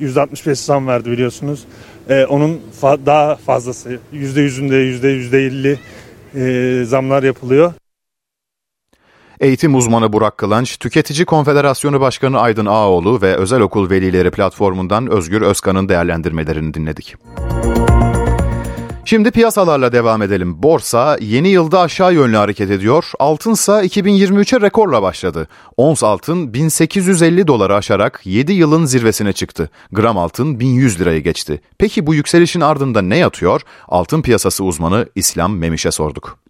%65 0.00 0.54
zam 0.54 0.86
verdi 0.86 1.10
biliyorsunuz. 1.10 1.64
Onun 2.28 2.60
daha 3.06 3.36
fazlası 3.36 3.98
%100'ünde 4.12 5.78
%50 6.34 6.84
zamlar 6.84 7.22
yapılıyor. 7.22 7.72
Eğitim 9.40 9.74
uzmanı 9.74 10.12
Burak 10.12 10.38
Kılanç, 10.38 10.78
Tüketici 10.78 11.24
Konfederasyonu 11.24 12.00
Başkanı 12.00 12.40
Aydın 12.40 12.66
Ağoğlu 12.66 13.22
ve 13.22 13.36
Özel 13.36 13.60
Okul 13.60 13.90
Velileri 13.90 14.30
platformundan 14.30 15.10
Özgür 15.10 15.42
Özkan'ın 15.42 15.88
değerlendirmelerini 15.88 16.74
dinledik. 16.74 17.16
Şimdi 19.04 19.30
piyasalarla 19.30 19.92
devam 19.92 20.22
edelim. 20.22 20.62
Borsa 20.62 21.18
yeni 21.20 21.48
yılda 21.48 21.80
aşağı 21.80 22.14
yönlü 22.14 22.36
hareket 22.36 22.70
ediyor. 22.70 23.04
Altınsa 23.18 23.84
2023'e 23.84 24.60
rekorla 24.60 25.02
başladı. 25.02 25.48
Ons 25.76 26.02
altın 26.02 26.54
1850 26.54 27.46
doları 27.46 27.76
aşarak 27.76 28.20
7 28.24 28.52
yılın 28.52 28.84
zirvesine 28.84 29.32
çıktı. 29.32 29.70
Gram 29.92 30.18
altın 30.18 30.60
1100 30.60 31.00
liraya 31.00 31.20
geçti. 31.20 31.60
Peki 31.78 32.06
bu 32.06 32.14
yükselişin 32.14 32.60
ardında 32.60 33.02
ne 33.02 33.16
yatıyor? 33.16 33.60
Altın 33.88 34.22
piyasası 34.22 34.64
uzmanı 34.64 35.08
İslam 35.14 35.56
Memiş'e 35.56 35.90
sorduk. 35.90 36.47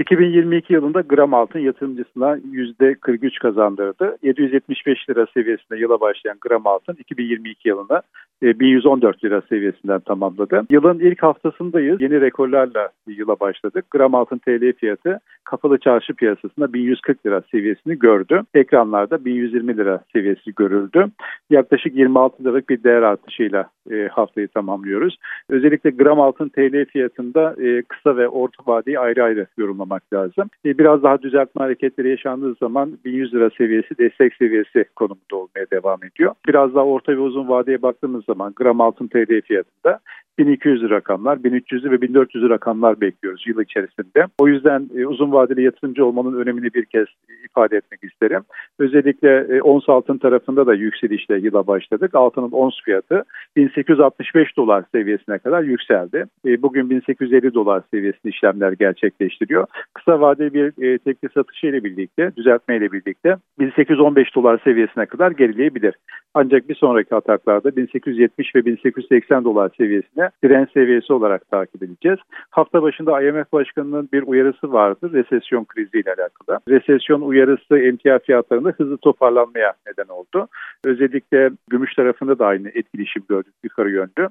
2022 0.00 0.72
yılında 0.72 1.00
gram 1.00 1.34
altın 1.34 1.58
yatırımcısına 1.58 2.36
%43 2.36 3.38
kazandırdı. 3.38 4.16
775 4.22 5.08
lira 5.10 5.26
seviyesinde 5.34 5.78
yıla 5.78 6.00
başlayan 6.00 6.36
gram 6.40 6.66
altın 6.66 6.96
2022 6.98 7.68
yılında 7.68 8.02
1114 8.42 9.16
e, 9.24 9.26
lira 9.26 9.42
seviyesinden 9.48 10.00
tamamladı. 10.00 10.62
Yılın 10.70 10.98
ilk 10.98 11.22
haftasındayız. 11.22 12.00
Yeni 12.00 12.20
rekorlarla 12.20 12.88
yıla 13.06 13.40
başladık. 13.40 13.84
Gram 13.90 14.14
altın 14.14 14.38
TL 14.38 14.72
fiyatı 14.72 15.20
kapalı 15.44 15.78
çarşı 15.78 16.14
piyasasında 16.14 16.72
1140 16.72 17.26
lira 17.26 17.42
seviyesini 17.50 17.98
gördü. 17.98 18.42
Ekranlarda 18.54 19.24
1120 19.24 19.76
lira 19.76 20.00
seviyesi 20.12 20.54
görüldü. 20.54 21.06
Yaklaşık 21.50 21.96
26 21.96 22.44
liralık 22.44 22.68
bir 22.68 22.84
değer 22.84 23.02
artışıyla 23.02 23.66
e, 23.90 24.08
haftayı 24.08 24.48
tamamlıyoruz. 24.48 25.16
Özellikle 25.48 25.90
gram 25.90 26.20
altın 26.20 26.48
TL 26.48 26.84
fiyatında 26.84 27.54
e, 27.62 27.82
kısa 27.82 28.16
ve 28.16 28.28
orta 28.28 28.62
vadeyi 28.66 28.98
ayrı 28.98 29.24
ayrı 29.24 29.46
yorumlamak 29.58 30.12
lazım. 30.12 30.50
biraz 30.64 31.02
daha 31.02 31.22
düzeltme 31.22 31.62
hareketleri 31.62 32.10
yaşandığı 32.10 32.54
zaman 32.54 32.98
1100 33.04 33.34
lira 33.34 33.50
seviyesi 33.58 33.98
destek 33.98 34.34
seviyesi 34.34 34.84
konumunda 34.96 35.36
olmaya 35.36 35.66
devam 35.72 35.98
ediyor. 36.04 36.34
Biraz 36.48 36.74
daha 36.74 36.84
orta 36.84 37.12
ve 37.12 37.18
uzun 37.18 37.48
vadeye 37.48 37.82
baktığımız 37.82 38.24
zaman 38.32 38.52
gram 38.56 38.80
altın 38.80 39.08
TL 39.08 39.40
fiyatında 39.44 40.00
1200 40.38 40.90
rakamlar, 40.90 41.36
1300'lü 41.36 41.90
ve 41.90 42.00
1400 42.00 42.50
rakamlar 42.50 43.00
bekliyoruz 43.00 43.46
yıl 43.46 43.60
içerisinde. 43.60 44.26
O 44.38 44.48
yüzden 44.48 44.90
e, 44.96 45.06
uzun 45.06 45.32
vadeli 45.32 45.62
yatırımcı 45.62 46.04
olmanın 46.06 46.40
önemini 46.40 46.74
bir 46.74 46.84
kez 46.84 47.06
ifade 47.44 47.76
etmek 47.76 48.04
isterim. 48.04 48.42
Özellikle 48.78 49.46
e, 49.56 49.62
ons 49.62 49.88
altın 49.88 50.18
tarafında 50.18 50.66
da 50.66 50.74
yükselişle 50.74 51.38
yıla 51.38 51.66
başladık. 51.66 52.14
Altının 52.14 52.50
ons 52.50 52.74
fiyatı 52.84 53.24
1865 53.56 54.56
dolar 54.56 54.84
seviyesine 54.92 55.38
kadar 55.38 55.62
yükseldi. 55.62 56.24
E, 56.46 56.62
bugün 56.62 56.90
1850 56.90 57.54
dolar 57.54 57.82
seviyesinde 57.90 58.28
işlemler 58.28 58.72
gerçekleştiriyor. 58.72 59.66
Kısa 59.94 60.20
vadeli 60.20 60.54
bir 60.54 60.84
e, 60.84 60.98
tekli 60.98 61.28
satışı 61.34 61.66
ile 61.66 61.84
birlikte, 61.84 62.32
düzeltme 62.36 62.76
ile 62.76 62.92
birlikte 62.92 63.36
1815 63.58 64.34
dolar 64.34 64.60
seviyesine 64.64 65.06
kadar 65.06 65.30
gerileyebilir. 65.30 65.94
Ancak 66.34 66.68
bir 66.68 66.74
sonraki 66.74 67.14
ataklarda 67.14 67.76
1870 67.76 68.54
ve 68.54 68.64
1880 68.64 69.44
dolar 69.44 69.70
seviyesine 70.20 70.30
direnç 70.44 70.72
seviyesi 70.72 71.12
olarak 71.12 71.50
takip 71.50 71.82
edeceğiz. 71.82 72.18
Hafta 72.50 72.82
başında 72.82 73.22
IMF 73.22 73.52
Başkanı'nın 73.52 74.08
bir 74.12 74.22
uyarısı 74.22 74.72
vardı 74.72 75.10
resesyon 75.12 75.64
kriziyle 75.64 76.10
alakalı. 76.10 76.60
Resesyon 76.68 77.20
uyarısı 77.20 77.78
emtia 77.78 78.18
fiyatlarında 78.18 78.70
hızlı 78.70 78.96
toparlanmaya 78.96 79.72
neden 79.86 80.08
oldu. 80.08 80.48
Özellikle 80.84 81.50
gümüş 81.70 81.94
tarafında 81.94 82.38
da 82.38 82.46
aynı 82.46 82.68
etkileşim 82.68 83.22
gördük 83.28 83.54
yukarı 83.64 83.90
yönlü. 83.90 84.28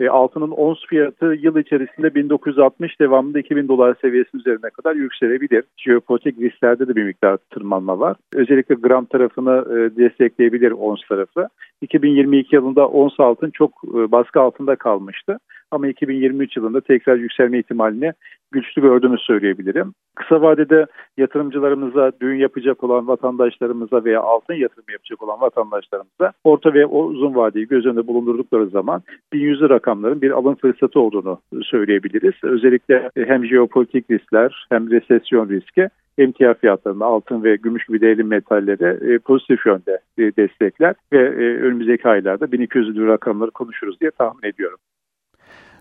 E, 0.00 0.08
altının 0.08 0.50
ons 0.50 0.78
fiyatı 0.88 1.26
yıl 1.26 1.56
içerisinde 1.56 2.14
1960 2.14 3.00
devamında 3.00 3.38
2000 3.38 3.68
dolar 3.68 3.96
seviyesi 4.00 4.36
üzerine 4.36 4.70
kadar 4.70 4.94
yükselebilir. 4.94 5.64
Jeopolitik 5.76 6.40
risklerde 6.40 6.88
de 6.88 6.96
bir 6.96 7.04
miktar 7.04 7.36
tırmanma 7.36 7.98
var. 7.98 8.16
Özellikle 8.34 8.74
gram 8.74 9.04
tarafını 9.04 9.64
e, 9.70 9.96
destekleyebilir 9.96 10.70
ons 10.70 11.00
tarafı. 11.08 11.48
2022 11.80 12.54
yılında 12.54 12.88
ons 12.88 13.20
altın 13.20 13.50
çok 13.50 13.70
e, 13.84 14.12
baskı 14.12 14.40
altında 14.40 14.76
kalmıştı. 14.76 15.38
Ama 15.72 15.88
2023 15.88 16.56
yılında 16.56 16.80
tekrar 16.80 17.16
yükselme 17.16 17.58
ihtimalini 17.58 18.12
güçlü 18.52 18.82
gördüğümü 18.82 19.18
söyleyebilirim. 19.18 19.94
Kısa 20.14 20.42
vadede 20.42 20.86
yatırımcılarımıza, 21.16 22.12
düğün 22.20 22.36
yapacak 22.36 22.84
olan 22.84 23.08
vatandaşlarımıza 23.08 24.04
veya 24.04 24.20
altın 24.20 24.54
yatırımı 24.54 24.92
yapacak 24.92 25.22
olan 25.22 25.40
vatandaşlarımıza 25.40 26.32
orta 26.44 26.74
ve 26.74 26.86
uzun 26.86 27.34
vadeyi 27.34 27.68
göz 27.68 27.86
önünde 27.86 28.06
bulundurdukları 28.06 28.66
zaman 28.66 29.02
1100 29.32 29.60
rakamların 29.60 30.22
bir 30.22 30.30
alım 30.30 30.54
fırsatı 30.54 31.00
olduğunu 31.00 31.40
söyleyebiliriz. 31.62 32.34
Özellikle 32.42 33.10
hem 33.16 33.46
jeopolitik 33.46 34.10
riskler 34.10 34.66
hem 34.70 34.90
resesyon 34.90 35.48
riski 35.48 35.88
emtia 36.18 36.54
fiyatlarında 36.54 37.04
altın 37.04 37.44
ve 37.44 37.56
gümüş 37.56 37.86
gibi 37.86 38.00
değerli 38.00 38.24
metalleri 38.24 39.14
e, 39.14 39.18
pozitif 39.18 39.66
yönde 39.66 40.00
e, 40.18 40.22
destekler 40.36 40.94
ve 41.12 41.18
e, 41.18 41.62
önümüzdeki 41.62 42.08
aylarda 42.08 42.52
1200 42.52 42.96
lira 42.96 43.12
rakamları 43.12 43.50
konuşuruz 43.50 44.00
diye 44.00 44.10
tahmin 44.10 44.48
ediyorum. 44.48 44.78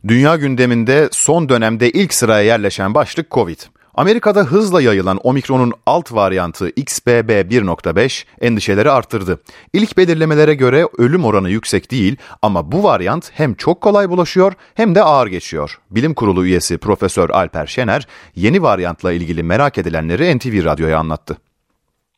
Dünya 0.08 0.36
gündeminde 0.36 1.10
son 1.12 1.50
dönemde 1.50 1.92
ilk 1.92 2.14
sıraya 2.14 2.42
yerleşen 2.42 2.96
başlık 2.96 3.32
Covid. 3.32 3.60
Amerika'da 3.94 4.44
hızla 4.44 4.82
yayılan 4.82 5.20
omikronun 5.24 5.74
alt 5.86 6.14
varyantı 6.14 6.70
XBB 6.70 7.30
1.5 7.30 8.26
endişeleri 8.42 8.92
arttırdı. 8.92 9.42
İlk 9.74 9.98
belirlemelere 9.98 10.54
göre 10.54 10.88
ölüm 10.98 11.26
oranı 11.26 11.50
yüksek 11.50 11.92
değil 11.92 12.16
ama 12.42 12.72
bu 12.72 12.84
varyant 12.84 13.32
hem 13.34 13.54
çok 13.54 13.82
kolay 13.82 14.10
bulaşıyor 14.10 14.54
hem 14.76 14.96
de 14.96 15.04
ağır 15.04 15.28
geçiyor. 15.28 15.80
Bilim 15.92 16.14
Kurulu 16.14 16.46
üyesi 16.46 16.78
Profesör 16.78 17.30
Alper 17.30 17.68
Şener 17.68 18.08
yeni 18.36 18.62
varyantla 18.62 19.12
ilgili 19.12 19.44
merak 19.44 19.78
edilenleri 19.78 20.38
NTV 20.38 20.66
Radyo'ya 20.66 21.00
anlattı 21.00 21.38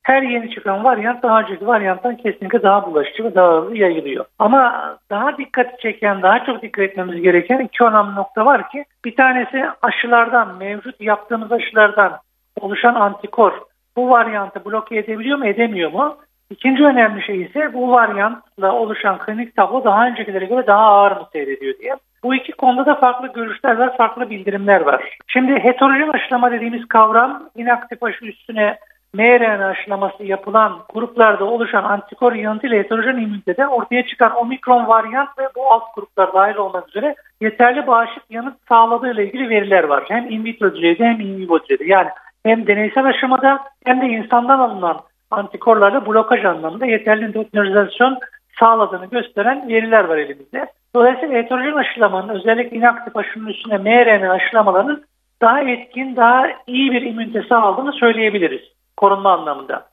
her 0.04 0.22
yeni 0.22 0.50
çıkan 0.50 0.84
varyant 0.84 1.24
daha 1.24 1.42
önceki 1.42 1.68
varyanttan 1.68 2.18
kesinlikle 2.18 2.64
daha 2.64 2.86
bulaşıcı 2.86 3.24
ve 3.24 3.36
daha 3.36 3.58
hızlı 3.58 3.78
yayılıyor. 3.78 4.26
Ama 4.40 4.96
daha 5.10 5.38
dikkat 5.38 5.80
çeken, 5.80 6.22
daha 6.22 6.46
çok 6.46 6.62
dikkat 6.62 6.86
etmemiz 6.86 7.22
gereken 7.22 7.60
iki 7.60 7.84
önemli 7.84 8.16
nokta 8.16 8.46
var 8.46 8.70
ki 8.70 8.86
bir 9.06 9.16
tanesi 9.16 9.66
aşılardan, 9.82 10.58
mevcut 10.58 11.02
yaptığımız 11.02 11.52
aşılardan 11.52 12.20
oluşan 12.60 12.96
antikor 12.96 13.54
bu 13.96 14.10
varyantı 14.10 14.66
bloke 14.66 14.98
edebiliyor 14.98 15.38
mu, 15.38 15.46
edemiyor 15.46 15.92
mu? 15.92 16.18
İkinci 16.50 16.84
önemli 16.84 17.26
şey 17.26 17.42
ise 17.42 17.74
bu 17.74 17.92
varyantla 17.92 18.72
oluşan 18.72 19.18
klinik 19.18 19.56
tablo 19.56 19.84
daha 19.84 20.08
öncekilere 20.08 20.46
göre 20.46 20.68
daha 20.68 20.86
ağır 20.86 21.12
mı 21.12 21.28
seyrediyor 21.34 21.74
diye. 21.80 21.96
Bu 22.24 22.36
iki 22.36 22.52
konuda 22.52 22.86
da 22.86 22.96
farklı 22.96 23.34
görüşler 23.34 23.78
var, 23.78 23.98
farklı 23.98 24.30
bildirimler 24.30 24.82
var. 24.82 25.18
Şimdi 25.28 25.52
heterojen 25.52 26.08
aşılama 26.08 26.52
dediğimiz 26.52 26.88
kavram 26.88 27.50
inaktif 27.56 28.04
aşı 28.04 28.26
üstüne 28.26 28.78
mRNA 29.14 29.66
aşılaması 29.66 30.24
yapılan 30.24 30.80
gruplarda 30.94 31.46
oluşan 31.46 31.84
antikor 31.84 32.34
yanıtıyla 32.34 32.78
heterojen 32.78 33.18
immüniteden 33.18 33.68
ortaya 33.68 34.08
çıkan 34.08 34.36
omikron 34.36 34.88
varyant 34.88 35.30
ve 35.40 35.48
bu 35.56 35.72
alt 35.72 35.96
gruplar 35.96 36.34
dahil 36.34 36.56
olmak 36.56 36.90
üzere 36.90 37.16
yeterli 37.42 37.88
bağışık 37.88 38.24
yanıt 38.30 38.58
sağladığı 38.70 39.12
ile 39.12 39.28
ilgili 39.28 39.50
veriler 39.50 39.84
var. 39.84 40.04
Hem 40.08 40.30
in 40.30 40.46
vitro 40.46 40.76
düzeyde 40.76 41.06
hem 41.06 41.20
in 41.20 41.38
vivo 41.38 41.60
düzeyde. 41.60 41.86
Yani 41.86 42.10
hem 42.46 42.68
deneysel 42.68 43.06
aşamada 43.06 43.60
hem 43.86 44.02
de 44.02 44.06
insandan 44.06 44.60
alınan 44.60 45.02
antikorlarla 45.32 46.06
blokaj 46.06 46.46
anlamında 46.46 46.86
yeterli 46.86 47.28
nötralizasyon 47.28 48.18
sağladığını 48.60 49.06
gösteren 49.06 49.70
veriler 49.70 50.04
var 50.04 50.18
elimizde. 50.18 50.68
Dolayısıyla 50.96 51.36
heterojen 51.36 51.74
aşılamanın 51.74 52.30
özellikle 52.30 52.78
inaktif 52.78 53.18
aşının 53.18 53.48
üstüne 53.48 53.78
mRNA 53.78 54.32
aşılamalarının 54.32 55.04
daha 55.42 55.62
etkin, 55.62 56.16
daha 56.16 56.48
iyi 56.68 56.92
bir 56.92 57.02
immünite 57.02 57.42
sağladığını 57.50 57.92
söyleyebiliriz 57.92 58.73
korunma 58.98 59.34
anlamında. 59.34 59.86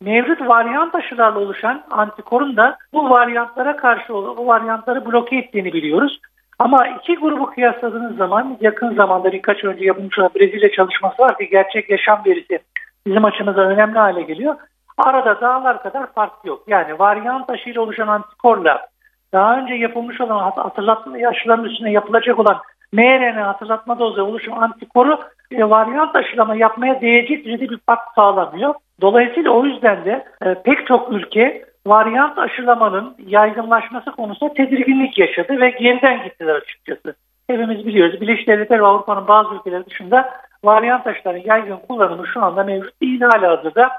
Mevcut 0.00 0.48
varyant 0.48 0.94
aşılarla 0.94 1.38
oluşan 1.38 1.82
antikorun 1.90 2.56
da 2.56 2.76
bu 2.92 3.10
varyantlara 3.10 3.76
karşı 3.76 4.14
bu 4.14 4.46
varyantları 4.46 5.06
bloke 5.06 5.36
ettiğini 5.36 5.72
biliyoruz. 5.72 6.20
Ama 6.58 6.86
iki 6.86 7.16
grubu 7.16 7.50
kıyasladığınız 7.50 8.16
zaman 8.16 8.56
yakın 8.60 8.94
zamanda 8.94 9.32
birkaç 9.32 9.64
önce 9.64 9.84
yapılmış 9.84 10.18
olan 10.18 10.30
Brezilya 10.36 10.72
çalışması 10.72 11.22
var 11.22 11.38
ki 11.38 11.48
gerçek 11.50 11.90
yaşam 11.90 12.22
verisi 12.26 12.58
bizim 13.06 13.24
açımızdan 13.24 13.70
önemli 13.70 13.98
hale 13.98 14.22
geliyor. 14.22 14.56
Arada 14.98 15.40
dağlar 15.40 15.82
kadar 15.82 16.12
fark 16.12 16.32
yok. 16.44 16.62
Yani 16.66 16.98
varyant 16.98 17.50
aşıyla 17.50 17.80
oluşan 17.80 18.08
antikorla 18.08 18.86
daha 19.32 19.58
önce 19.58 19.74
yapılmış 19.74 20.20
olan 20.20 20.52
hatırlatma 20.56 21.28
aşıların 21.28 21.64
üstüne 21.64 21.92
yapılacak 21.92 22.38
olan 22.38 22.58
mRNA 22.92 23.46
hatırlatma 23.46 23.98
dozu 23.98 24.22
oluşan 24.22 24.52
antikoru 24.52 25.18
e, 25.50 25.70
varyant 25.70 26.16
aşılama 26.16 26.54
yapmaya 26.56 27.00
değecek 27.00 27.44
düzeyde 27.44 27.70
bir 27.70 27.78
fark 27.78 28.00
sağlamıyor. 28.14 28.74
Dolayısıyla 29.00 29.50
o 29.50 29.64
yüzden 29.64 30.04
de 30.04 30.24
e, 30.42 30.54
pek 30.54 30.86
çok 30.86 31.12
ülke 31.12 31.64
varyant 31.86 32.38
aşılamanın 32.38 33.16
yaygınlaşması 33.26 34.10
konusunda 34.10 34.54
tedirginlik 34.54 35.18
yaşadı 35.18 35.60
ve 35.60 35.70
geriden 35.70 36.24
gittiler 36.24 36.54
açıkçası. 36.54 37.14
Hepimiz 37.46 37.86
biliyoruz. 37.86 38.20
Birleşik 38.20 38.48
Devletler 38.48 38.80
ve 38.80 38.86
Avrupa'nın 38.86 39.28
bazı 39.28 39.54
ülkeleri 39.54 39.86
dışında 39.86 40.30
varyant 40.64 41.06
aşıların 41.06 41.42
yaygın 41.44 41.78
kullanımı 41.88 42.26
şu 42.26 42.42
anda 42.42 42.64
mevcut 42.64 43.02
değil. 43.02 43.20
Hala 43.20 43.50
hazırda 43.50 43.90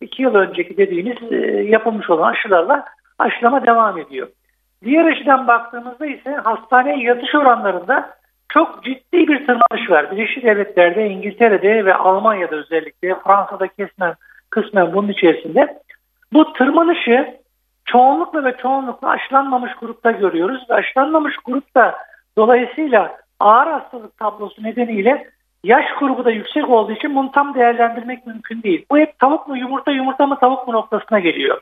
iki 0.00 0.22
yıl 0.22 0.34
önceki 0.34 0.76
dediğimiz 0.76 1.32
e, 1.32 1.36
yapılmış 1.62 2.10
olan 2.10 2.32
aşılarla 2.32 2.84
aşılama 3.18 3.66
devam 3.66 3.98
ediyor. 3.98 4.28
Diğer 4.84 5.04
açıdan 5.04 5.46
baktığımızda 5.46 6.06
ise 6.06 6.30
hastaneye 6.30 7.04
yatış 7.04 7.34
oranlarında 7.34 8.10
çok 8.50 8.84
ciddi 8.84 9.28
bir 9.28 9.46
tırmanış 9.46 9.90
var. 9.90 10.10
Birleşik 10.10 10.44
Devletler'de, 10.44 11.08
İngiltere'de 11.08 11.84
ve 11.84 11.94
Almanya'da 11.94 12.56
özellikle 12.56 13.14
Fransa'da 13.24 13.68
kısmen, 13.68 14.14
kısmen 14.50 14.92
bunun 14.92 15.08
içerisinde. 15.08 15.78
Bu 16.32 16.52
tırmanışı 16.52 17.34
çoğunlukla 17.84 18.44
ve 18.44 18.56
çoğunlukla 18.56 19.08
aşılanmamış 19.08 19.72
grupta 19.80 20.10
görüyoruz. 20.10 20.64
Ve 20.70 20.74
aşılanmamış 20.74 21.36
grupta 21.44 21.94
dolayısıyla 22.38 23.16
ağır 23.40 23.66
hastalık 23.66 24.18
tablosu 24.18 24.62
nedeniyle 24.62 25.26
yaş 25.64 25.84
grubu 26.00 26.24
da 26.24 26.30
yüksek 26.30 26.68
olduğu 26.68 26.92
için 26.92 27.16
bunu 27.16 27.32
tam 27.32 27.54
değerlendirmek 27.54 28.26
mümkün 28.26 28.62
değil. 28.62 28.86
Bu 28.90 28.98
hep 28.98 29.18
tavuk 29.18 29.48
mu 29.48 29.56
yumurta 29.56 29.90
yumurta 29.90 30.26
mı 30.26 30.38
tavuk 30.38 30.68
mu 30.68 30.72
noktasına 30.72 31.18
geliyor. 31.18 31.60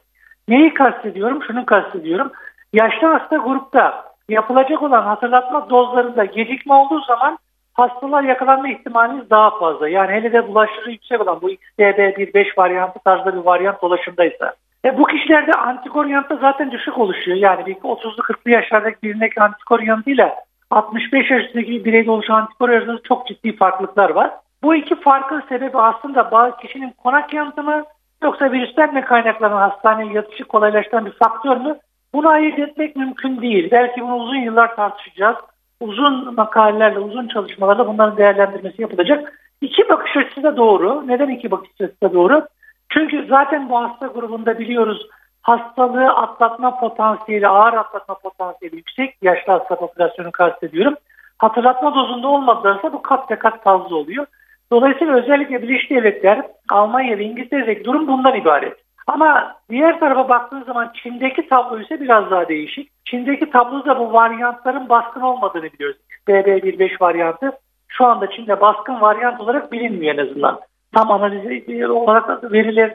Neyi 0.49 0.75
kastediyorum? 0.75 1.43
Şunu 1.47 1.67
kastediyorum. 1.67 2.33
Yaşlı 2.73 3.07
hasta 3.07 3.37
grupta 3.37 4.08
yapılacak 4.29 4.83
olan 4.83 5.03
hatırlatma 5.03 5.71
dozlarında 5.71 6.25
gecikme 6.25 6.75
olduğu 6.75 7.01
zaman 7.01 7.39
hastalar 7.75 8.23
yakalanma 8.23 8.69
ihtimaliniz 8.69 9.31
daha 9.31 9.59
fazla. 9.59 9.89
Yani 9.89 10.13
hele 10.13 10.33
de 10.33 10.49
bulaşıcı 10.49 10.91
yüksek 10.91 11.21
olan 11.21 11.41
bu 11.43 11.51
XBB1.5 11.51 12.59
varyantı 12.59 12.99
tarzda 13.05 13.35
bir 13.35 13.45
varyant 13.45 13.83
dolaşımdaysa. 13.83 14.55
E 14.85 14.99
bu 14.99 15.05
kişilerde 15.07 15.53
antikor 15.53 16.07
yanıtı 16.07 16.39
zaten 16.41 16.71
düşük 16.71 16.99
oluşuyor. 16.99 17.37
Yani 17.37 17.67
bir 17.67 17.75
30'lu 17.75 18.23
40'lı 18.23 18.51
yaşlardaki 18.51 19.03
birindeki 19.03 19.41
antikor 19.41 19.81
yanıtıyla 19.81 20.35
65 20.71 21.31
yaşındaki 21.31 21.71
bir 21.71 21.85
bireyde 21.85 22.11
oluşan 22.11 22.35
antikor 22.35 22.69
arasında 22.69 23.03
çok 23.03 23.27
ciddi 23.27 23.57
farklılıklar 23.57 24.11
var. 24.11 24.31
Bu 24.63 24.75
iki 24.75 25.01
farkın 25.01 25.43
sebebi 25.49 25.79
aslında 25.79 26.31
bazı 26.31 26.57
kişinin 26.57 26.91
konak 26.91 27.35
yanıtı 27.35 27.63
mı 27.63 27.85
yoksa 28.23 28.53
virüsten 28.53 28.95
mi 28.95 29.05
kaynaklanan 29.05 29.71
hastaneye 29.71 30.13
yatışı 30.13 30.45
kolaylaştıran 30.45 31.07
bir 31.07 31.13
faktör 31.13 31.57
mü? 31.57 31.79
Bunu 32.15 32.29
ayırt 32.29 32.59
etmek 32.59 32.97
mümkün 32.97 33.43
değil. 33.43 33.69
Belki 33.71 34.01
bunu 34.01 34.17
uzun 34.17 34.37
yıllar 34.37 34.77
tartışacağız. 34.77 35.37
Uzun 35.81 36.35
makalelerle, 36.35 36.99
uzun 36.99 37.29
çalışmalarla 37.29 37.87
bunların 37.87 38.17
değerlendirmesi 38.17 38.83
yapılacak. 38.83 39.33
İki 39.61 39.89
bakış 39.89 40.17
açısı 40.17 40.43
da 40.43 40.57
doğru. 40.57 41.09
Neden 41.09 41.29
iki 41.29 41.51
bakış 41.51 41.71
açısı 41.81 42.01
da 42.03 42.13
doğru? 42.13 42.47
Çünkü 42.89 43.27
zaten 43.29 43.71
bu 43.71 43.79
hasta 43.79 44.07
grubunda 44.07 44.59
biliyoruz 44.59 45.07
hastalığı 45.43 46.09
atlatma 46.09 46.81
potansiyeli, 46.81 47.49
ağır 47.49 47.73
atlatma 47.73 48.15
potansiyeli 48.15 48.77
yüksek. 48.77 49.17
Yaşlı 49.23 49.53
hasta 49.53 49.75
popülasyonu 49.75 50.33
kastediyorum. 50.33 50.95
Hatırlatma 51.39 51.95
dozunda 51.95 52.29
olmadılarsa 52.29 52.93
bu 52.93 53.03
kat 53.03 53.39
kat 53.39 53.63
fazla 53.63 53.97
oluyor. 53.97 54.27
Dolayısıyla 54.73 55.15
özellikle 55.15 55.63
Birleşik 55.63 55.91
Devletler, 55.91 56.47
Almanya 56.71 57.19
ve 57.19 57.25
İngiltere'deki 57.25 57.85
durum 57.85 58.09
bundan 58.09 58.37
ibaret. 58.37 58.88
Ama 59.09 59.55
diğer 59.71 60.01
tarafa 60.01 60.29
baktığınız 60.29 60.67
zaman 60.67 60.93
Çin'deki 61.03 61.49
tablo 61.49 61.81
ise 61.81 62.01
biraz 62.01 62.31
daha 62.31 62.49
değişik. 62.49 62.91
Çin'deki 63.05 63.51
tabloda 63.51 63.99
bu 63.99 64.13
varyantların 64.13 64.89
baskın 64.89 65.21
olmadığını 65.21 65.73
biliyoruz. 65.73 65.97
BB15 66.29 67.01
varyantı 67.01 67.53
şu 67.89 68.07
anda 68.07 68.31
Çin'de 68.31 68.61
baskın 68.61 69.01
varyant 69.01 69.41
olarak 69.41 69.73
bilinmiyor 69.73 70.15
en 70.15 70.27
azından. 70.27 70.61
Tam 70.95 71.11
analiz 71.11 71.91
olarak 71.91 72.53
veriler, 72.53 72.95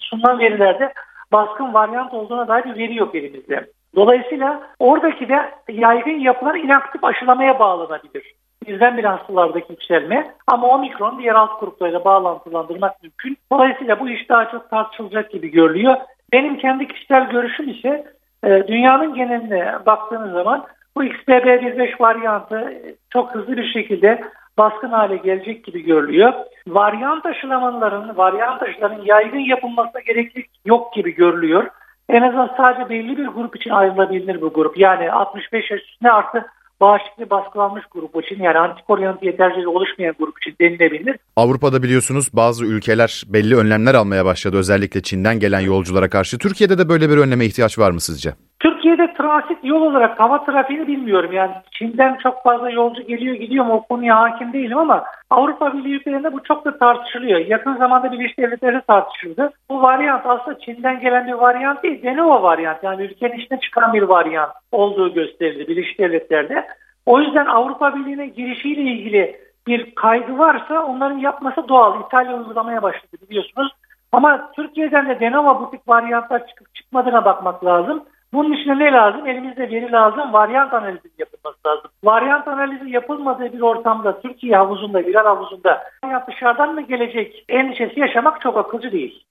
sunulan 0.00 0.38
verilerde 0.38 0.92
baskın 1.32 1.74
varyant 1.74 2.14
olduğuna 2.14 2.48
dair 2.48 2.64
bir 2.64 2.78
veri 2.78 2.94
yok 2.96 3.14
elimizde. 3.14 3.66
Dolayısıyla 3.96 4.62
oradaki 4.78 5.28
de 5.28 5.54
yaygın 5.68 6.18
yapılan 6.18 6.56
inaktif 6.56 7.04
aşılamaya 7.04 7.58
bağlanabilir 7.58 8.34
birdenbire 8.68 9.08
hastalardaki 9.08 9.72
yükselme 9.72 10.34
ama 10.46 10.68
omikron 10.68 11.18
diğer 11.18 11.34
alt 11.34 11.60
gruplarıyla 11.60 12.04
bağlantılandırmak 12.04 13.02
mümkün. 13.02 13.36
Dolayısıyla 13.52 14.00
bu 14.00 14.08
iş 14.08 14.28
daha 14.28 14.50
çok 14.50 14.70
tartışılacak 14.70 15.30
gibi 15.30 15.50
görülüyor. 15.50 15.96
Benim 16.32 16.58
kendi 16.58 16.88
kişisel 16.88 17.30
görüşüm 17.30 17.68
ise 17.68 18.04
e, 18.44 18.64
dünyanın 18.68 19.14
geneline 19.14 19.86
baktığınız 19.86 20.32
zaman 20.32 20.66
bu 20.96 21.04
XBB15 21.04 22.00
varyantı 22.00 22.58
e, 22.58 22.94
çok 23.10 23.34
hızlı 23.34 23.56
bir 23.56 23.72
şekilde 23.72 24.20
baskın 24.58 24.90
hale 24.90 25.16
gelecek 25.16 25.64
gibi 25.64 25.84
görülüyor. 25.84 26.32
Varyant 26.68 27.26
aşılamaların, 27.26 28.16
varyant 28.16 28.62
aşıların 28.62 29.02
yaygın 29.04 29.38
yapılmasına 29.38 30.00
gerekli 30.00 30.44
yok 30.64 30.94
gibi 30.94 31.14
görülüyor. 31.14 31.70
En 32.08 32.22
azından 32.22 32.54
sadece 32.56 32.88
belli 32.88 33.18
bir 33.18 33.26
grup 33.26 33.56
için 33.56 33.70
ayrılabilir 33.70 34.40
bu 34.40 34.52
grup. 34.52 34.78
Yani 34.78 35.12
65 35.12 35.70
yaş 35.70 35.80
üstüne 35.80 36.10
artı 36.10 36.46
bağışıklığı 36.80 37.30
baskılanmış 37.30 37.84
grup 37.90 38.24
için 38.24 38.42
yani 38.42 38.58
antikor 38.58 38.98
yanıtı 38.98 39.26
yeterli 39.26 39.68
oluşmayan 39.68 40.14
grup 40.18 40.34
için 40.40 40.56
denilebilir. 40.60 41.16
Avrupa'da 41.36 41.82
biliyorsunuz 41.82 42.28
bazı 42.32 42.64
ülkeler 42.64 43.22
belli 43.26 43.56
önlemler 43.56 43.94
almaya 43.94 44.24
başladı 44.24 44.56
özellikle 44.56 45.02
Çin'den 45.02 45.40
gelen 45.40 45.60
yolculara 45.60 46.08
karşı. 46.08 46.38
Türkiye'de 46.38 46.78
de 46.78 46.88
böyle 46.88 47.10
bir 47.10 47.16
önleme 47.16 47.44
ihtiyaç 47.46 47.78
var 47.78 47.90
mı 47.90 48.00
sizce? 48.00 48.34
Türkiye'de 48.60 49.14
transit 49.14 49.58
yol 49.62 49.82
olarak 49.82 50.20
hava 50.20 50.44
trafiğini 50.44 50.86
bilmiyorum. 50.86 51.32
Yani 51.32 51.52
Çin'den 51.70 52.18
çok 52.22 52.42
fazla 52.42 52.70
yolcu 52.70 53.02
geliyor 53.02 53.34
gidiyor 53.34 53.64
mu 53.64 53.72
o 53.74 53.82
konuya 53.82 54.20
hakim 54.20 54.52
değilim 54.52 54.78
ama 54.78 55.04
Avrupa 55.30 55.74
Birliği 55.74 55.94
ülkelerinde 55.94 56.32
bu 56.32 56.42
çok 56.42 56.64
da 56.64 56.78
tartışılıyor. 56.78 57.38
Yakın 57.38 57.76
zamanda 57.76 58.12
Birleşik 58.12 58.38
Devletleri 58.38 58.82
tartışıldı. 58.86 59.50
Bu 59.70 59.82
varyant 59.82 60.26
aslında 60.26 60.58
Çin'den 60.58 61.00
gelen 61.00 61.26
bir 61.26 61.32
varyant 61.32 61.82
değil, 61.82 62.02
Denova 62.02 62.42
varyant. 62.42 62.84
Yani 62.84 63.02
ülkenin 63.02 63.38
içine 63.38 63.60
çıkan 63.60 63.92
bir 63.92 64.02
varyant 64.02 64.52
olduğu 64.72 65.14
gösterildi 65.14 65.68
Birleşik 65.68 65.98
Devletler'de. 65.98 66.66
O 67.06 67.20
yüzden 67.20 67.46
Avrupa 67.46 67.94
Birliği'ne 67.94 68.26
girişiyle 68.26 68.82
ilgili 68.82 69.40
bir 69.66 69.94
kaygı 69.94 70.38
varsa 70.38 70.84
onların 70.84 71.18
yapması 71.18 71.68
doğal. 71.68 72.00
İtalya 72.06 72.36
uygulamaya 72.36 72.82
başladı 72.82 73.16
biliyorsunuz. 73.30 73.72
Ama 74.12 74.52
Türkiye'den 74.52 75.08
de 75.08 75.20
Denova 75.20 75.60
butik 75.60 75.88
varyantlar 75.88 76.46
çıkıp 76.46 76.74
çıkmadığına 76.74 77.24
bakmak 77.24 77.64
lazım. 77.64 78.04
Bunun 78.32 78.52
için 78.52 78.70
ne 78.70 78.92
lazım? 78.92 79.26
Elimizde 79.26 79.70
veri 79.70 79.92
lazım. 79.92 80.32
Varyant 80.32 80.74
analizi 80.74 81.10
yapılması 81.18 81.58
lazım. 81.66 81.90
Varyant 82.04 82.48
analizi 82.48 82.90
yapılmadığı 82.90 83.52
bir 83.52 83.60
ortamda 83.60 84.20
Türkiye 84.20 84.56
havuzunda, 84.56 84.98
viral 84.98 85.24
havuzunda 85.24 85.82
varyant 86.04 86.28
dışarıdan 86.28 86.74
mı 86.74 86.80
gelecek 86.80 87.44
endişesi 87.48 88.00
yaşamak 88.00 88.40
çok 88.40 88.56
akılcı 88.56 88.92
değil. 88.92 89.24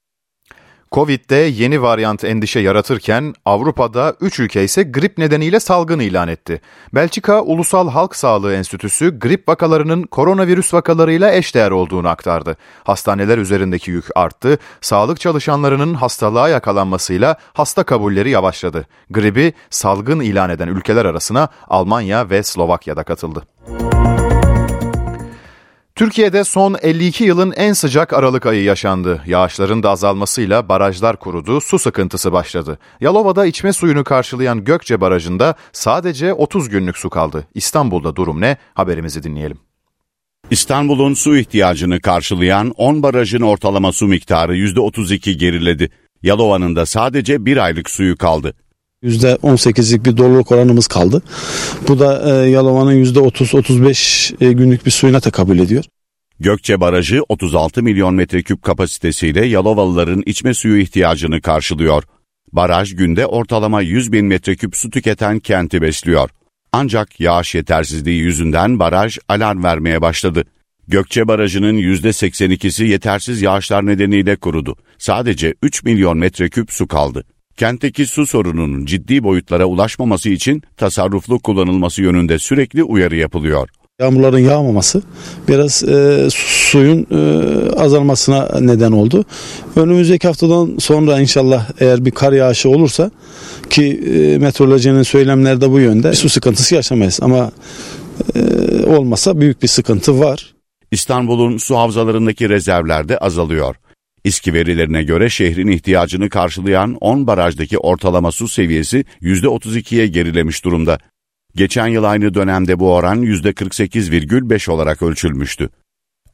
Covid'de 0.91 1.36
yeni 1.36 1.82
varyant 1.82 2.23
endişe 2.23 2.60
yaratırken 2.60 3.34
Avrupa'da 3.45 4.15
3 4.21 4.39
ülke 4.39 4.63
ise 4.63 4.84
grip 4.84 5.17
nedeniyle 5.17 5.60
salgın 5.60 6.00
ilan 6.00 6.28
etti. 6.28 6.62
Belçika 6.95 7.41
Ulusal 7.41 7.89
Halk 7.89 8.15
Sağlığı 8.15 8.54
Enstitüsü 8.54 9.19
grip 9.19 9.50
vakalarının 9.50 10.04
koronavirüs 10.04 10.73
vakalarıyla 10.73 11.34
eşdeğer 11.34 11.71
olduğunu 11.71 12.10
aktardı. 12.10 12.58
Hastaneler 12.84 13.38
üzerindeki 13.38 13.91
yük 13.91 14.06
arttı, 14.15 14.58
sağlık 14.82 15.19
çalışanlarının 15.19 15.93
hastalığa 15.93 16.50
yakalanmasıyla 16.50 17.38
hasta 17.54 17.84
kabulleri 17.84 18.30
yavaşladı. 18.30 18.88
Gribi 19.10 19.54
salgın 19.69 20.19
ilan 20.19 20.50
eden 20.50 20.67
ülkeler 20.67 21.06
arasına 21.06 21.47
Almanya 21.67 22.30
ve 22.30 22.43
Slovakya'da 22.43 23.04
katıldı. 23.04 23.43
Türkiye'de 25.98 26.44
son 26.44 26.76
52 26.82 27.24
yılın 27.24 27.54
en 27.56 27.74
sıcak 27.74 28.14
Aralık 28.14 28.46
ayı 28.46 28.64
yaşandı. 28.64 29.22
Yağışların 29.26 29.84
da 29.84 29.90
azalmasıyla 29.90 30.70
barajlar 30.70 31.18
kurudu, 31.18 31.62
su 31.62 31.80
sıkıntısı 31.80 32.32
başladı. 32.32 32.80
Yalova'da 33.02 33.46
içme 33.46 33.74
suyunu 33.74 34.04
karşılayan 34.04 34.64
Gökçe 34.64 35.02
Barajı'nda 35.02 35.56
sadece 35.72 36.34
30 36.34 36.70
günlük 36.70 36.98
su 36.98 37.10
kaldı. 37.10 37.48
İstanbul'da 37.54 38.16
durum 38.16 38.42
ne? 38.42 38.58
Haberimizi 38.74 39.24
dinleyelim. 39.24 39.58
İstanbul'un 40.52 41.14
su 41.14 41.38
ihtiyacını 41.38 42.02
karşılayan 42.02 42.74
10 42.78 43.04
barajın 43.04 43.42
ortalama 43.42 43.92
su 43.92 44.08
miktarı 44.08 44.58
%32 44.58 45.32
geriledi. 45.32 45.90
Yalova'nın 46.24 46.76
da 46.76 46.86
sadece 46.86 47.46
bir 47.46 47.58
aylık 47.58 47.90
suyu 47.90 48.18
kaldı. 48.18 48.54
%18'lik 49.04 50.06
bir 50.06 50.18
doluluk 50.18 50.52
oranımız 50.52 50.88
kaldı. 50.88 51.22
Bu 51.88 52.00
da 52.00 52.44
e, 52.46 52.50
Yalova'nın 52.50 53.04
%30-35 53.06 54.46
e, 54.46 54.54
günlük 54.54 54.86
bir 54.86 54.92
suyuna 54.92 55.20
tekabül 55.20 55.60
ediyor. 55.60 55.86
Gökçe 56.40 56.82
Barajı 56.82 57.22
36 57.30 57.84
milyon 57.84 58.16
metreküp 58.16 58.64
kapasitesiyle 58.64 59.46
Yalovalıların 59.46 60.24
içme 60.26 60.54
suyu 60.54 60.78
ihtiyacını 60.82 61.42
karşılıyor. 61.42 62.04
Baraj 62.52 62.96
günde 62.96 63.26
ortalama 63.26 63.82
100 63.82 64.12
bin 64.12 64.26
metreküp 64.26 64.76
su 64.76 64.90
tüketen 64.90 65.40
kenti 65.40 65.82
besliyor. 65.82 66.30
Ancak 66.72 67.20
yağış 67.20 67.56
yetersizliği 67.56 68.22
yüzünden 68.22 68.80
baraj 68.80 69.18
alarm 69.30 69.64
vermeye 69.64 70.02
başladı. 70.02 70.44
Gökçe 70.88 71.28
Barajı'nın 71.28 71.78
%82'si 71.78 72.84
yetersiz 72.84 73.42
yağışlar 73.42 73.86
nedeniyle 73.86 74.36
kurudu. 74.36 74.76
Sadece 74.98 75.54
3 75.62 75.84
milyon 75.84 76.18
metreküp 76.18 76.72
su 76.72 76.88
kaldı. 76.88 77.24
Kentteki 77.58 78.06
su 78.06 78.28
sorununun 78.28 78.86
ciddi 78.86 79.24
boyutlara 79.24 79.65
ulaşmaması 79.65 80.30
için 80.30 80.63
tasarruflu 80.78 81.39
kullanılması 81.39 82.02
yönünde 82.02 82.39
sürekli 82.39 82.84
uyarı 82.84 83.15
yapılıyor. 83.15 83.70
Yağmurların 84.00 84.39
yağmaması 84.39 85.02
biraz 85.48 85.84
e, 85.84 86.28
suyun 86.32 87.08
e, 87.12 87.72
azalmasına 87.76 88.60
neden 88.60 88.91
oldu. 88.91 89.26
Önümüzdeki 89.76 90.28
haftadan 90.28 90.78
sonra 90.80 91.20
inşallah 91.20 91.70
eğer 91.80 92.06
bir 92.06 92.12
kar 92.12 92.34
yağışı 92.34 92.70
olursa 92.70 93.12
ki 93.70 93.86
e, 93.86 94.38
meteorolojinin 94.38 95.04
söylemleri 95.04 95.62
de 95.62 95.72
bu 95.72 95.80
yönde 95.80 96.13
su 96.13 96.30
sıkıntısı 96.30 96.76
yaşamayız 96.76 97.20
ama 97.22 97.52
e, 98.36 98.39
olmasa 98.86 99.39
büyük 99.39 99.63
bir 99.63 99.67
sıkıntı 99.67 100.20
var. 100.20 100.54
İstanbul'un 100.91 101.58
su 101.58 101.78
havzalarındaki 101.78 102.50
rezervler 102.50 103.10
de 103.10 103.17
azalıyor. 103.17 103.76
İSKİ 104.24 104.54
verilerine 104.54 105.04
göre 105.04 105.30
şehrin 105.30 105.68
ihtiyacını 105.68 106.30
karşılayan 106.30 106.94
10 106.94 107.28
barajdaki 107.28 107.78
ortalama 107.78 108.32
su 108.32 108.48
seviyesi 108.48 109.06
%32'ye 109.22 110.08
gerilemiş 110.08 110.66
durumda. 110.66 111.00
Geçen 111.56 111.88
yıl 111.88 112.04
aynı 112.04 112.34
dönemde 112.34 112.80
bu 112.80 112.94
oran 112.94 113.24
%48,5 113.24 114.72
olarak 114.72 115.02
ölçülmüştü. 115.02 115.70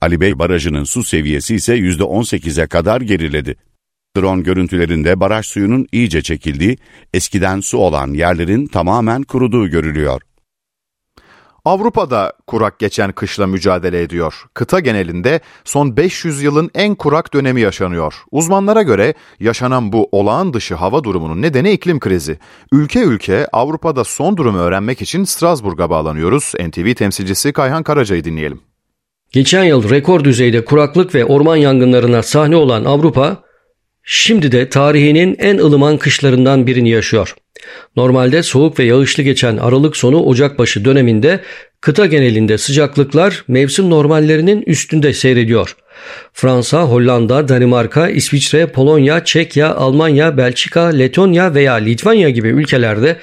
Ali 0.02 0.22
Bey 0.22 0.40
Barajı'nın 0.40 0.84
su 0.84 1.04
seviyesi 1.04 1.56
ise 1.56 1.78
%18'e 1.78 2.68
kadar 2.68 3.02
geriledi. 3.02 3.56
Drone 4.18 4.42
görüntülerinde 4.42 5.20
baraj 5.20 5.46
suyunun 5.46 5.88
iyice 5.92 6.22
çekildiği, 6.22 6.78
eskiden 7.14 7.60
su 7.60 7.78
olan 7.78 8.14
yerlerin 8.14 8.68
tamamen 8.68 9.24
kuruduğu 9.24 9.68
görülüyor. 9.68 10.22
Avrupa'da 11.66 12.34
kurak 12.48 12.80
geçen 12.80 13.12
kışla 13.12 13.48
mücadele 13.48 14.02
ediyor. 14.02 14.46
Kıta 14.54 14.80
genelinde 14.80 15.40
son 15.64 15.98
500 15.98 16.42
yılın 16.42 16.70
en 16.76 16.96
kurak 16.96 17.34
dönemi 17.34 17.62
yaşanıyor. 17.62 18.14
Uzmanlara 18.32 18.82
göre 18.82 19.14
yaşanan 19.40 19.94
bu 19.94 20.10
olağan 20.12 20.54
dışı 20.54 20.76
hava 20.76 21.04
durumunun 21.04 21.42
nedeni 21.42 21.72
iklim 21.72 22.00
krizi. 22.00 22.40
Ülke 22.72 23.04
ülke 23.04 23.48
Avrupa'da 23.54 24.04
son 24.04 24.38
durumu 24.38 24.58
öğrenmek 24.58 25.02
için 25.02 25.24
Strasbourg'a 25.24 25.90
bağlanıyoruz. 25.90 26.54
NTV 26.68 26.94
temsilcisi 26.94 27.54
Kayhan 27.54 27.84
Karaca'yı 27.84 28.24
dinleyelim. 28.24 28.62
Geçen 29.32 29.64
yıl 29.64 29.90
rekor 29.90 30.24
düzeyde 30.24 30.66
kuraklık 30.66 31.16
ve 31.16 31.26
orman 31.26 31.56
yangınlarına 31.56 32.24
sahne 32.24 32.56
olan 32.56 32.86
Avrupa, 32.86 33.44
şimdi 34.04 34.52
de 34.52 34.70
tarihinin 34.70 35.36
en 35.40 35.58
ılıman 35.58 35.98
kışlarından 35.98 36.68
birini 36.68 36.90
yaşıyor. 36.90 37.36
Normalde 37.96 38.44
soğuk 38.44 38.80
ve 38.80 38.84
yağışlı 38.84 39.24
geçen 39.24 39.58
Aralık 39.58 39.98
sonu 39.98 40.24
Ocak 40.24 40.60
başı 40.60 40.86
döneminde 40.86 41.40
kıta 41.82 42.06
genelinde 42.06 42.58
sıcaklıklar 42.58 43.44
mevsim 43.48 43.90
normallerinin 43.90 44.62
üstünde 44.62 45.14
seyrediyor. 45.14 45.76
Fransa, 46.34 46.82
Hollanda, 46.82 47.48
Danimarka, 47.48 48.10
İsviçre, 48.10 48.68
Polonya, 48.68 49.26
Çekya, 49.26 49.76
Almanya, 49.76 50.38
Belçika, 50.38 50.82
Letonya 50.82 51.54
veya 51.54 51.74
Litvanya 51.74 52.30
gibi 52.30 52.48
ülkelerde 52.48 53.18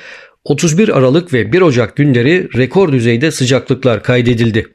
31 0.45 0.99
Aralık 0.99 1.33
ve 1.33 1.53
1 1.53 1.61
Ocak 1.61 1.97
günleri 1.97 2.49
rekor 2.57 2.93
düzeyde 2.93 3.31
sıcaklıklar 3.31 4.03
kaydedildi. 4.03 4.67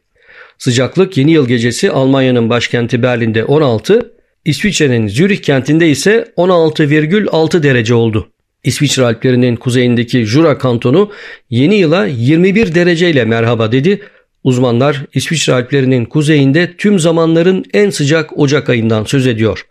Sıcaklık 0.58 1.18
yeni 1.18 1.32
yıl 1.32 1.48
gecesi 1.48 1.92
Almanya'nın 1.92 2.50
başkenti 2.50 3.04
Berlin'de 3.04 3.46
16, 3.46 4.12
İsviçre'nin 4.46 5.08
Zürih 5.08 5.42
kentinde 5.42 5.90
ise 5.90 6.34
16,6 6.38 7.64
derece 7.64 7.94
oldu. 7.94 8.30
İsviçre 8.66 9.06
Alplerinin 9.06 9.56
kuzeyindeki 9.56 10.26
Jura 10.26 10.58
kantonu 10.58 11.12
yeni 11.50 11.76
yıla 11.76 12.06
21 12.06 12.76
dereceyle 12.76 13.26
merhaba 13.26 13.72
dedi. 13.72 14.02
Uzmanlar 14.44 15.06
İsviçre 15.14 15.54
Alplerinin 15.54 16.06
kuzeyinde 16.06 16.74
tüm 16.78 17.00
zamanların 17.00 17.66
en 17.74 17.90
sıcak 17.90 18.40
Ocak 18.40 18.70
ayından 18.70 19.04
söz 19.04 19.28
ediyor. 19.28 19.66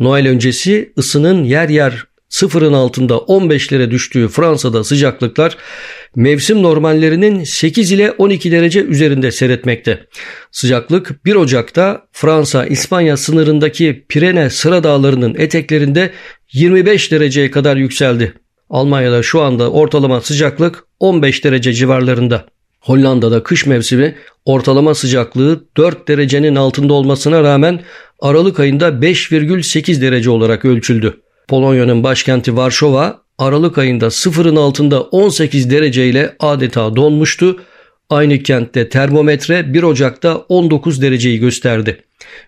Noel 0.00 0.28
öncesi 0.28 0.92
ısının 0.98 1.44
yer 1.44 1.68
yer 1.68 2.04
sıfırın 2.28 2.72
altında 2.72 3.14
15'lere 3.14 3.90
düştüğü 3.90 4.28
Fransa'da 4.28 4.84
sıcaklıklar 4.84 5.56
mevsim 6.16 6.62
normallerinin 6.62 7.44
8 7.44 7.92
ile 7.92 8.10
12 8.10 8.52
derece 8.52 8.80
üzerinde 8.80 9.30
seyretmekte. 9.30 10.06
Sıcaklık 10.50 11.24
1 11.24 11.34
Ocak'ta 11.34 12.02
Fransa-İspanya 12.12 13.16
sınırındaki 13.16 14.04
Pirene 14.08 14.50
sıra 14.50 14.84
dağlarının 14.84 15.34
eteklerinde 15.38 16.10
25 16.52 17.12
dereceye 17.12 17.50
kadar 17.50 17.76
yükseldi. 17.76 18.34
Almanya'da 18.70 19.22
şu 19.22 19.40
anda 19.40 19.70
ortalama 19.70 20.20
sıcaklık 20.20 20.84
15 21.00 21.44
derece 21.44 21.72
civarlarında. 21.72 22.46
Hollanda'da 22.80 23.42
kış 23.42 23.66
mevsimi 23.66 24.16
ortalama 24.44 24.94
sıcaklığı 24.94 25.64
4 25.76 26.08
derecenin 26.08 26.56
altında 26.56 26.92
olmasına 26.92 27.42
rağmen 27.42 27.80
Aralık 28.20 28.60
ayında 28.60 28.88
5,8 28.88 30.00
derece 30.00 30.30
olarak 30.30 30.64
ölçüldü. 30.64 31.20
Polonya'nın 31.48 32.02
başkenti 32.02 32.56
Varşova 32.56 33.21
Aralık 33.42 33.78
ayında 33.78 34.10
sıfırın 34.10 34.56
altında 34.56 35.00
18 35.02 35.70
dereceyle 35.70 36.36
adeta 36.40 36.96
donmuştu. 36.96 37.60
Aynı 38.10 38.38
kentte 38.38 38.88
termometre 38.88 39.74
1 39.74 39.82
Ocak'ta 39.82 40.36
19 40.36 41.02
dereceyi 41.02 41.38
gösterdi. 41.38 42.04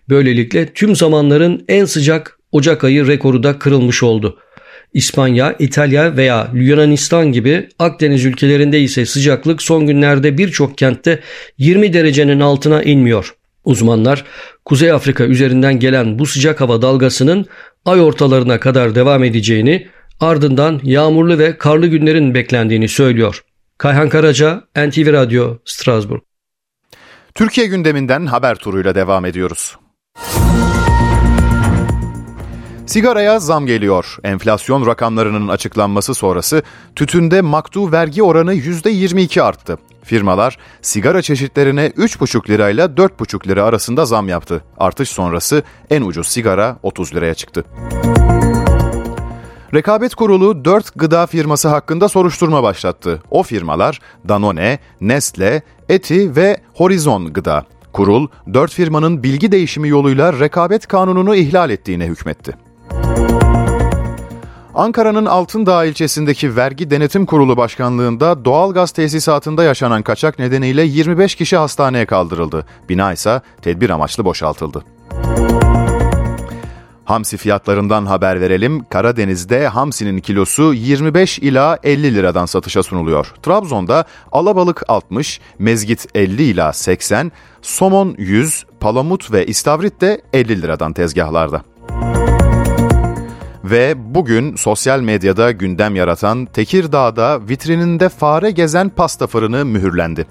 Böylelikle 0.09 0.73
tüm 0.73 0.95
zamanların 0.95 1.65
en 1.67 1.85
sıcak 1.85 2.39
Ocak 2.51 2.83
ayı 2.83 3.07
rekoru 3.07 3.43
da 3.43 3.59
kırılmış 3.59 4.03
oldu. 4.03 4.37
İspanya, 4.93 5.55
İtalya 5.59 6.17
veya 6.17 6.51
Yunanistan 6.53 7.31
gibi 7.31 7.69
Akdeniz 7.79 8.25
ülkelerinde 8.25 8.81
ise 8.81 9.05
sıcaklık 9.05 9.61
son 9.61 9.87
günlerde 9.87 10.37
birçok 10.37 10.77
kentte 10.77 11.19
20 11.57 11.93
derecenin 11.93 12.39
altına 12.39 12.83
inmiyor. 12.83 13.35
Uzmanlar 13.65 14.25
Kuzey 14.65 14.91
Afrika 14.91 15.23
üzerinden 15.23 15.79
gelen 15.79 16.19
bu 16.19 16.25
sıcak 16.25 16.61
hava 16.61 16.81
dalgasının 16.81 17.45
ay 17.85 18.01
ortalarına 18.01 18.59
kadar 18.59 18.95
devam 18.95 19.23
edeceğini, 19.23 19.87
ardından 20.19 20.79
yağmurlu 20.83 21.39
ve 21.39 21.57
karlı 21.57 21.87
günlerin 21.87 22.33
beklendiğini 22.33 22.87
söylüyor. 22.87 23.43
Kayhan 23.77 24.09
Karaca, 24.09 24.63
NTV 24.75 25.13
Radyo, 25.13 25.57
Strasbourg. 25.65 26.21
Türkiye 27.35 27.67
gündeminden 27.67 28.25
haber 28.25 28.55
turuyla 28.55 28.95
devam 28.95 29.25
ediyoruz. 29.25 29.77
Sigaraya 32.85 33.39
zam 33.39 33.65
geliyor. 33.65 34.17
Enflasyon 34.23 34.85
rakamlarının 34.85 35.47
açıklanması 35.47 36.13
sonrası 36.13 36.63
tütünde 36.95 37.41
maktu 37.41 37.91
vergi 37.91 38.23
oranı 38.23 38.53
%22 38.53 39.41
arttı. 39.41 39.77
Firmalar 40.03 40.57
sigara 40.81 41.21
çeşitlerine 41.21 41.87
3,5 41.87 42.49
lirayla 42.49 42.85
4,5 42.85 43.47
lira 43.47 43.63
arasında 43.63 44.05
zam 44.05 44.29
yaptı. 44.29 44.63
Artış 44.77 45.09
sonrası 45.09 45.63
en 45.89 46.01
ucuz 46.01 46.27
sigara 46.27 46.77
30 46.83 47.15
liraya 47.15 47.33
çıktı. 47.33 47.65
Rekabet 49.75 50.15
Kurulu 50.15 50.65
4 50.65 50.99
gıda 50.99 51.27
firması 51.27 51.67
hakkında 51.67 52.09
soruşturma 52.09 52.63
başlattı. 52.63 53.23
O 53.31 53.43
firmalar 53.43 53.99
Danone, 54.27 54.79
Nestle, 55.01 55.61
Eti 55.89 56.35
ve 56.35 56.57
Horizon 56.73 57.33
Gıda. 57.33 57.65
Kurul, 57.93 58.27
4 58.53 58.71
firmanın 58.71 59.23
bilgi 59.23 59.51
değişimi 59.51 59.89
yoluyla 59.89 60.39
rekabet 60.39 60.87
kanununu 60.87 61.35
ihlal 61.35 61.69
ettiğine 61.69 62.05
hükmetti. 62.05 62.53
Ankara'nın 64.75 65.25
Altındağ 65.25 65.85
ilçesindeki 65.85 66.55
Vergi 66.55 66.91
Denetim 66.91 67.25
Kurulu 67.25 67.57
Başkanlığı'nda 67.57 68.45
doğalgaz 68.45 68.91
tesisatında 68.91 69.63
yaşanan 69.63 70.01
kaçak 70.01 70.39
nedeniyle 70.39 70.83
25 70.83 71.35
kişi 71.35 71.57
hastaneye 71.57 72.05
kaldırıldı. 72.05 72.65
Bina 72.89 73.13
ise 73.13 73.41
tedbir 73.61 73.89
amaçlı 73.89 74.25
boşaltıldı. 74.25 74.83
Hamsi 77.05 77.37
fiyatlarından 77.37 78.05
haber 78.05 78.41
verelim. 78.41 78.85
Karadeniz'de 78.89 79.67
hamsinin 79.67 80.19
kilosu 80.19 80.73
25 80.73 81.39
ila 81.39 81.79
50 81.83 82.15
liradan 82.15 82.45
satışa 82.45 82.83
sunuluyor. 82.83 83.33
Trabzon'da 83.43 84.05
alabalık 84.31 84.83
60, 84.87 85.39
mezgit 85.59 86.05
50 86.15 86.43
ila 86.43 86.73
80, 86.73 87.31
somon 87.61 88.15
100, 88.17 88.65
palamut 88.79 89.31
ve 89.31 89.45
istavrit 89.45 90.01
de 90.01 90.21
50 90.33 90.61
liradan 90.61 90.93
tezgahlarda. 90.93 91.74
Ve 93.71 93.93
bugün 93.97 94.55
sosyal 94.55 94.99
medyada 94.99 95.51
gündem 95.51 95.95
yaratan 95.95 96.45
Tekirdağ'da 96.45 97.47
vitrininde 97.49 98.09
fare 98.09 98.51
gezen 98.51 98.89
pasta 98.89 99.27
fırını 99.27 99.65
mühürlendi. 99.65 100.25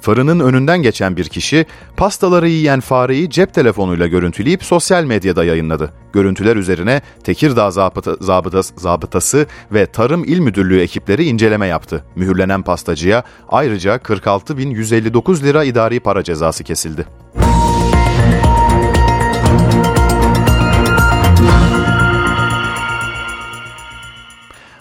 Fırının 0.00 0.40
önünden 0.40 0.82
geçen 0.82 1.16
bir 1.16 1.24
kişi 1.24 1.66
pastaları 1.96 2.48
yiyen 2.48 2.80
fareyi 2.80 3.30
cep 3.30 3.54
telefonuyla 3.54 4.06
görüntüleyip 4.06 4.64
sosyal 4.64 5.04
medyada 5.04 5.44
yayınladı. 5.44 5.92
Görüntüler 6.12 6.56
üzerine 6.56 7.02
Tekirdağ 7.24 7.70
zabıta, 7.70 8.16
zabıtası, 8.20 8.74
zabıtası 8.76 9.46
ve 9.72 9.86
Tarım 9.86 10.24
İl 10.24 10.38
Müdürlüğü 10.38 10.80
ekipleri 10.80 11.24
inceleme 11.24 11.66
yaptı. 11.66 12.04
Mühürlenen 12.16 12.62
pastacıya 12.62 13.22
ayrıca 13.48 13.96
46.159 13.96 15.42
lira 15.42 15.64
idari 15.64 16.00
para 16.00 16.24
cezası 16.24 16.64
kesildi. 16.64 17.06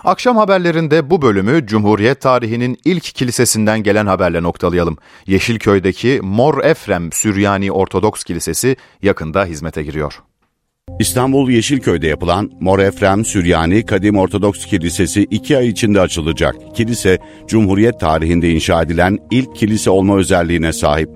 Akşam 0.03 0.37
haberlerinde 0.37 1.09
bu 1.09 1.21
bölümü 1.21 1.67
Cumhuriyet 1.67 2.21
tarihinin 2.21 2.77
ilk 2.85 3.03
kilisesinden 3.03 3.83
gelen 3.83 4.05
haberle 4.05 4.43
noktalayalım. 4.43 4.97
Yeşilköy'deki 5.27 6.19
Mor 6.23 6.63
Efrem 6.63 7.11
Süryani 7.11 7.71
Ortodoks 7.71 8.23
Kilisesi 8.23 8.75
yakında 9.01 9.45
hizmete 9.45 9.83
giriyor. 9.83 10.19
İstanbul 10.99 11.49
Yeşilköy'de 11.49 12.07
yapılan 12.07 12.51
Mor 12.59 12.79
Efrem 12.79 13.25
Süryani 13.25 13.85
Kadim 13.85 14.17
Ortodoks 14.17 14.65
Kilisesi 14.65 15.23
iki 15.23 15.57
ay 15.57 15.67
içinde 15.67 16.01
açılacak. 16.01 16.55
Kilise, 16.75 17.17
Cumhuriyet 17.47 17.99
tarihinde 17.99 18.49
inşa 18.49 18.81
edilen 18.81 19.17
ilk 19.31 19.55
kilise 19.55 19.89
olma 19.89 20.17
özelliğine 20.17 20.73
sahip. 20.73 21.09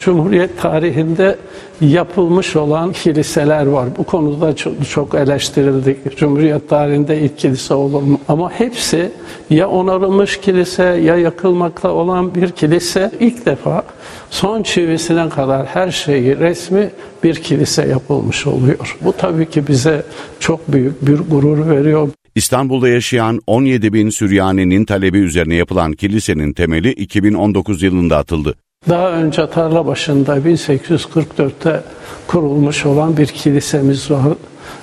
Cumhuriyet 0.00 0.60
tarihinde 0.60 1.38
yapılmış 1.80 2.56
olan 2.56 2.92
kiliseler 2.92 3.66
var. 3.66 3.88
Bu 3.98 4.04
konuda 4.04 4.56
çok, 4.56 4.88
çok 4.88 5.14
eleştirildik. 5.14 6.16
Cumhuriyet 6.16 6.68
tarihinde 6.68 7.20
ilk 7.20 7.38
kilise 7.38 7.74
olur 7.74 8.02
mu? 8.02 8.20
Ama 8.28 8.50
hepsi 8.50 9.12
ya 9.50 9.68
onarılmış 9.68 10.40
kilise 10.40 10.82
ya 10.82 11.16
yakılmakta 11.16 11.92
olan 11.92 12.34
bir 12.34 12.50
kilise 12.50 13.10
ilk 13.20 13.46
defa 13.46 13.84
son 14.30 14.62
çivisine 14.62 15.28
kadar 15.28 15.66
her 15.66 15.90
şeyi 15.90 16.38
resmi 16.38 16.90
bir 17.24 17.34
kilise 17.34 17.88
yapılmış 17.88 18.46
oluyor. 18.46 18.96
Bu 19.00 19.12
tabii 19.12 19.50
ki 19.50 19.68
bize 19.68 20.02
çok 20.38 20.72
büyük 20.72 21.06
bir 21.06 21.18
gurur 21.18 21.68
veriyor. 21.68 22.08
İstanbul'da 22.34 22.88
yaşayan 22.88 23.40
17 23.46 23.92
bin 23.92 24.10
Süryani'nin 24.10 24.84
talebi 24.84 25.18
üzerine 25.18 25.54
yapılan 25.54 25.92
kilisenin 25.92 26.52
temeli 26.52 26.92
2019 26.92 27.82
yılında 27.82 28.16
atıldı. 28.16 28.54
Daha 28.88 29.10
önce 29.10 29.50
tarla 29.50 29.86
başında 29.86 30.36
1844'te 30.36 31.80
kurulmuş 32.26 32.86
olan 32.86 33.16
bir 33.16 33.26
kilisemiz 33.26 34.10
var. 34.10 34.32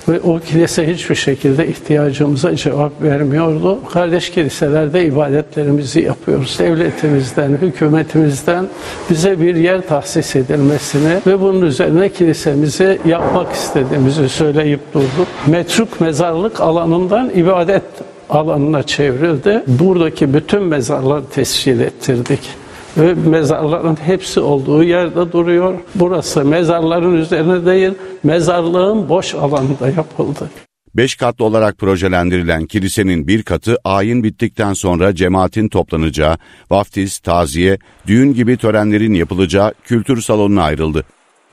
Ve 0.10 0.20
o 0.20 0.40
kilise 0.40 0.94
hiçbir 0.94 1.16
şekilde 1.16 1.68
ihtiyacımıza 1.68 2.56
cevap 2.56 3.02
vermiyordu. 3.02 3.80
Kardeş 3.94 4.30
kiliselerde 4.30 5.06
ibadetlerimizi 5.06 6.02
yapıyoruz. 6.02 6.60
Devletimizden, 6.60 7.50
hükümetimizden 7.50 8.68
bize 9.10 9.42
bir 9.42 9.56
yer 9.56 9.88
tahsis 9.88 10.36
edilmesini 10.36 11.22
ve 11.28 11.42
bunun 11.42 11.62
üzerine 11.62 12.10
kilisemizi 12.10 13.00
yapmak 13.06 13.54
istediğimizi 13.54 14.30
söyleyip 14.30 14.80
durduk. 14.94 15.28
Metruk 15.48 16.02
mezarlık 16.02 16.62
alanından 16.62 17.30
ibadet 17.30 17.84
alanına 18.30 18.84
çevrildi. 18.84 19.64
Buradaki 19.68 20.34
bütün 20.34 20.64
mezarları 20.64 21.26
tescil 21.26 21.80
ettirdik 21.80 22.67
ve 22.98 23.14
mezarların 23.14 23.98
hepsi 24.06 24.40
olduğu 24.40 24.84
yerde 24.84 25.32
duruyor. 25.32 25.74
Burası 25.96 26.46
mezarların 26.46 27.18
üzerine 27.18 27.66
değil, 27.66 27.92
mezarlığın 28.24 29.10
boş 29.10 29.36
alanında 29.36 29.90
yapıldı. 29.98 30.50
Beş 30.96 31.16
katlı 31.16 31.46
olarak 31.46 31.78
projelendirilen 31.78 32.66
kilisenin 32.66 33.28
bir 33.28 33.44
katı 33.44 33.78
ayin 33.84 34.24
bittikten 34.24 34.74
sonra 34.74 35.16
cemaatin 35.16 35.70
toplanacağı, 35.70 36.38
vaftiz, 36.72 37.20
taziye, 37.20 37.78
düğün 38.08 38.34
gibi 38.34 38.58
törenlerin 38.58 39.14
yapılacağı 39.14 39.74
kültür 39.84 40.22
salonuna 40.22 40.64
ayrıldı. 40.64 41.04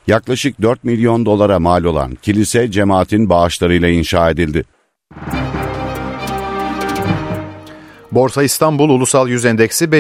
Yaklaşık 0.07 0.63
4 0.63 0.85
milyon 0.85 1.27
dolara 1.27 1.59
mal 1.59 1.85
olan 1.85 2.15
kilise 2.15 2.71
cemaatin 2.71 3.29
bağışlarıyla 3.29 3.89
inşa 3.89 4.31
edildi. 4.31 4.65
Borsa 8.13 8.43
İstanbul 8.43 8.89
Ulusal 8.89 9.29
Yüz 9.29 9.45
Endeksi 9.45 9.93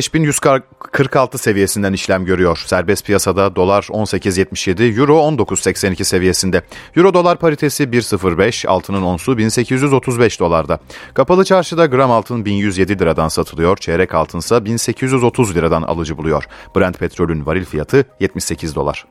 5146 0.94 1.38
seviyesinden 1.38 1.92
işlem 1.92 2.24
görüyor. 2.24 2.62
Serbest 2.66 3.07
piyasada 3.07 3.57
dolar 3.57 3.83
18.77, 3.83 5.00
euro 5.00 5.18
19.82 5.18 6.04
seviyesinde. 6.04 6.62
Euro 6.96 7.14
dolar 7.14 7.38
paritesi 7.38 7.85
1.05, 7.85 8.68
altının 8.68 9.02
onsu 9.02 9.38
1835 9.38 10.40
dolarda. 10.40 10.78
Kapalı 11.14 11.44
çarşıda 11.44 11.87
gram 11.87 12.11
altın 12.11 12.44
1107 12.44 12.98
liradan 12.98 13.28
satılıyor, 13.28 13.76
çeyrek 13.76 14.14
altınsa 14.14 14.64
1830 14.64 15.57
liradan 15.57 15.83
alıcı 15.83 16.16
buluyor. 16.18 16.44
Brent 16.76 16.98
petrolün 16.98 17.46
varil 17.46 17.64
fiyatı 17.64 18.04
78 18.20 18.74
dolar. 18.74 19.07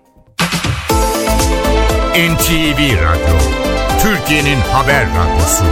NTV 2.13 2.80
Radyo, 2.80 3.36
Türkiye'nin 4.02 4.60
haber 4.72 5.08
radyosu. 5.08 5.63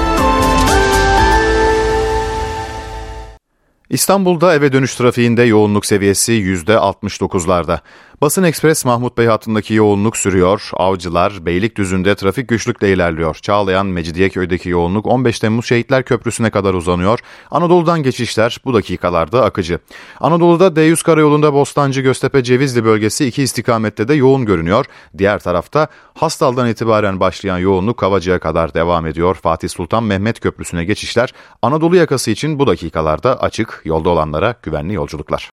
İstanbul'da 3.91 4.55
eve 4.55 4.73
dönüş 4.73 4.95
trafiğinde 4.95 5.43
yoğunluk 5.43 5.85
seviyesi 5.85 6.31
%69'larda. 6.31 7.79
Basın 8.21 8.43
Ekspres 8.43 8.85
Mahmut 8.85 9.17
Bey 9.17 9.27
hattındaki 9.27 9.73
yoğunluk 9.73 10.17
sürüyor. 10.17 10.69
Avcılar, 10.73 11.45
Beylikdüzü'nde 11.45 12.15
trafik 12.15 12.47
güçlükle 12.47 12.93
ilerliyor. 12.93 13.35
Çağlayan, 13.35 13.85
Mecidiyeköy'deki 13.85 14.69
yoğunluk 14.69 15.05
15 15.05 15.39
Temmuz 15.39 15.65
Şehitler 15.65 16.03
Köprüsü'ne 16.03 16.49
kadar 16.49 16.73
uzanıyor. 16.73 17.19
Anadolu'dan 17.51 18.03
geçişler 18.03 18.57
bu 18.65 18.73
dakikalarda 18.73 19.43
akıcı. 19.43 19.79
Anadolu'da 20.19 20.67
D100 20.67 21.03
Karayolu'nda 21.03 21.53
Bostancı, 21.53 22.01
Göztepe, 22.01 22.43
Cevizli 22.43 22.85
bölgesi 22.85 23.25
iki 23.25 23.43
istikamette 23.43 24.07
de 24.07 24.13
yoğun 24.13 24.45
görünüyor. 24.45 24.85
Diğer 25.17 25.39
tarafta 25.39 25.87
Hastal'dan 26.13 26.69
itibaren 26.69 27.19
başlayan 27.19 27.57
yoğunluk 27.57 27.97
Kavacı'ya 27.97 28.39
kadar 28.39 28.73
devam 28.73 29.05
ediyor. 29.05 29.35
Fatih 29.35 29.69
Sultan 29.69 30.03
Mehmet 30.03 30.39
Köprüsü'ne 30.39 30.85
geçişler 30.85 31.33
Anadolu 31.61 31.95
yakası 31.95 32.31
için 32.31 32.59
bu 32.59 32.67
dakikalarda 32.67 33.41
açık. 33.41 33.81
Yolda 33.85 34.09
olanlara 34.09 34.55
güvenli 34.63 34.93
yolculuklar. 34.93 35.49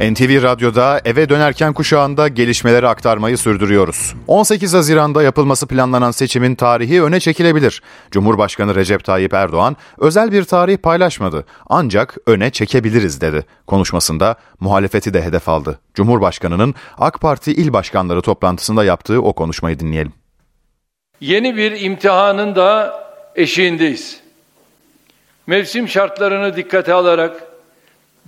NTV 0.00 0.42
Radyo'da 0.42 1.00
eve 1.04 1.28
dönerken 1.28 1.72
kuşağında 1.72 2.28
gelişmeleri 2.28 2.88
aktarmayı 2.88 3.38
sürdürüyoruz. 3.38 4.14
18 4.26 4.74
Haziran'da 4.74 5.22
yapılması 5.22 5.66
planlanan 5.66 6.10
seçimin 6.10 6.54
tarihi 6.54 7.02
öne 7.02 7.20
çekilebilir. 7.20 7.82
Cumhurbaşkanı 8.10 8.74
Recep 8.74 9.04
Tayyip 9.04 9.34
Erdoğan 9.34 9.76
özel 9.98 10.32
bir 10.32 10.44
tarih 10.44 10.76
paylaşmadı 10.76 11.44
ancak 11.66 12.16
öne 12.26 12.50
çekebiliriz 12.50 13.20
dedi. 13.20 13.44
Konuşmasında 13.66 14.36
muhalefeti 14.60 15.14
de 15.14 15.22
hedef 15.22 15.48
aldı. 15.48 15.78
Cumhurbaşkanının 15.94 16.74
AK 16.98 17.20
Parti 17.20 17.52
il 17.52 17.72
başkanları 17.72 18.22
toplantısında 18.22 18.84
yaptığı 18.84 19.22
o 19.22 19.32
konuşmayı 19.32 19.78
dinleyelim. 19.78 20.12
Yeni 21.20 21.56
bir 21.56 21.80
imtihanın 21.80 22.54
da 22.54 23.00
eşiğindeyiz. 23.34 24.20
Mevsim 25.46 25.88
şartlarını 25.88 26.56
dikkate 26.56 26.92
alarak 26.92 27.55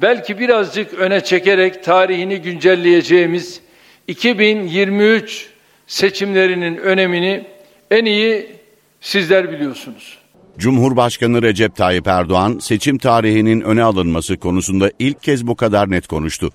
belki 0.02 0.38
birazcık 0.38 0.94
öne 0.94 1.24
çekerek 1.24 1.84
tarihini 1.84 2.42
güncelleyeceğimiz 2.42 3.60
2023 4.08 5.48
seçimlerinin 5.86 6.76
önemini 6.76 7.46
en 7.90 8.04
iyi 8.04 8.46
sizler 9.00 9.52
biliyorsunuz. 9.52 10.18
Cumhurbaşkanı 10.58 11.42
Recep 11.42 11.76
Tayyip 11.76 12.06
Erdoğan 12.06 12.58
seçim 12.58 12.98
tarihinin 12.98 13.60
öne 13.60 13.82
alınması 13.82 14.36
konusunda 14.36 14.90
ilk 14.98 15.22
kez 15.22 15.46
bu 15.46 15.56
kadar 15.56 15.90
net 15.90 16.06
konuştu. 16.06 16.50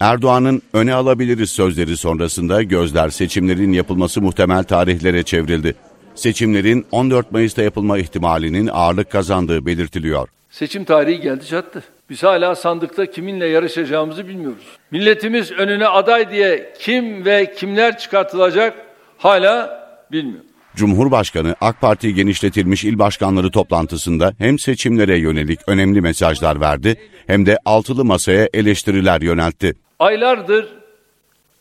Erdoğan'ın 0.00 0.62
öne 0.72 0.94
alabiliriz 0.94 1.50
sözleri 1.50 1.96
sonrasında 1.96 2.62
gözler 2.62 3.08
seçimlerin 3.08 3.72
yapılması 3.72 4.22
muhtemel 4.22 4.64
tarihlere 4.64 5.22
çevrildi. 5.22 5.74
Seçimlerin 6.14 6.86
14 6.92 7.32
Mayıs'ta 7.32 7.62
yapılma 7.62 7.98
ihtimalinin 7.98 8.70
ağırlık 8.72 9.10
kazandığı 9.10 9.66
belirtiliyor. 9.66 10.28
Seçim 10.50 10.84
tarihi 10.84 11.20
geldi 11.20 11.46
çattı. 11.46 11.82
Biz 12.10 12.22
hala 12.22 12.54
sandıkta 12.54 13.06
kiminle 13.06 13.46
yarışacağımızı 13.46 14.28
bilmiyoruz. 14.28 14.64
Milletimiz 14.90 15.50
önüne 15.50 15.86
aday 15.86 16.30
diye 16.30 16.72
kim 16.78 17.24
ve 17.24 17.54
kimler 17.54 17.98
çıkartılacak 17.98 18.74
hala 19.18 19.82
bilmiyor. 20.12 20.42
Cumhurbaşkanı 20.76 21.56
AK 21.60 21.80
Parti 21.80 22.14
genişletilmiş 22.14 22.84
il 22.84 22.98
başkanları 22.98 23.50
toplantısında 23.50 24.32
hem 24.38 24.58
seçimlere 24.58 25.18
yönelik 25.18 25.60
önemli 25.66 26.00
mesajlar 26.00 26.60
verdi 26.60 26.96
hem 27.26 27.46
de 27.46 27.58
altılı 27.64 28.04
masaya 28.04 28.48
eleştiriler 28.54 29.20
yöneltti. 29.20 29.74
Aylardır 29.98 30.68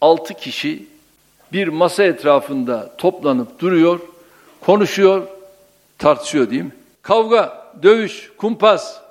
6 0.02 0.34
kişi 0.34 0.84
bir 1.54 1.68
masa 1.68 2.04
etrafında 2.04 2.98
toplanıp 2.98 3.60
duruyor, 3.60 4.00
konuşuyor, 4.62 5.28
tartışıyor 5.98 6.52
değil 6.52 6.62
mi? 6.62 6.72
Kavga, 7.02 7.72
dövüş, 7.84 8.32
kumpas, 8.38 9.02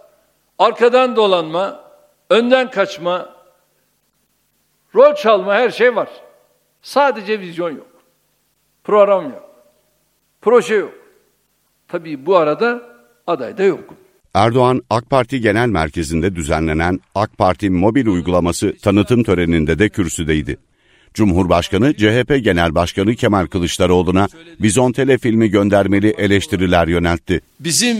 arkadan 0.60 1.16
dolanma, 1.16 1.84
önden 2.30 2.70
kaçma, 2.70 3.36
rol 4.94 5.14
çalma 5.14 5.54
her 5.54 5.70
şey 5.70 5.96
var. 5.96 6.08
Sadece 6.82 7.40
vizyon 7.40 7.70
yok. 7.70 7.86
Program 8.84 9.24
yok. 9.24 9.50
Proje 10.40 10.74
yok. 10.74 10.94
Tabii 11.88 12.26
bu 12.26 12.36
arada 12.36 12.82
aday 13.26 13.58
da 13.58 13.62
yok. 13.62 13.94
Erdoğan 14.34 14.82
AK 14.90 15.10
Parti 15.10 15.40
Genel 15.40 15.68
Merkezi'nde 15.68 16.36
düzenlenen 16.36 17.00
AK 17.14 17.38
Parti 17.38 17.70
mobil 17.70 18.06
uygulaması 18.06 18.76
tanıtım 18.82 19.22
töreninde 19.22 19.78
de 19.78 19.88
kürsüdeydi. 19.88 20.56
Cumhurbaşkanı 21.14 21.94
CHP 21.94 22.44
Genel 22.44 22.74
Başkanı 22.74 23.14
Kemal 23.14 23.46
Kılıçdaroğlu'na 23.46 24.28
Bizontele 24.60 25.18
filmi 25.18 25.50
göndermeli 25.50 26.08
eleştiriler 26.08 26.88
yöneltti. 26.88 27.40
Bizim 27.60 27.96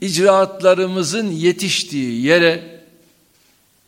icraatlarımızın 0.00 1.30
yetiştiği 1.30 2.22
yere 2.22 2.80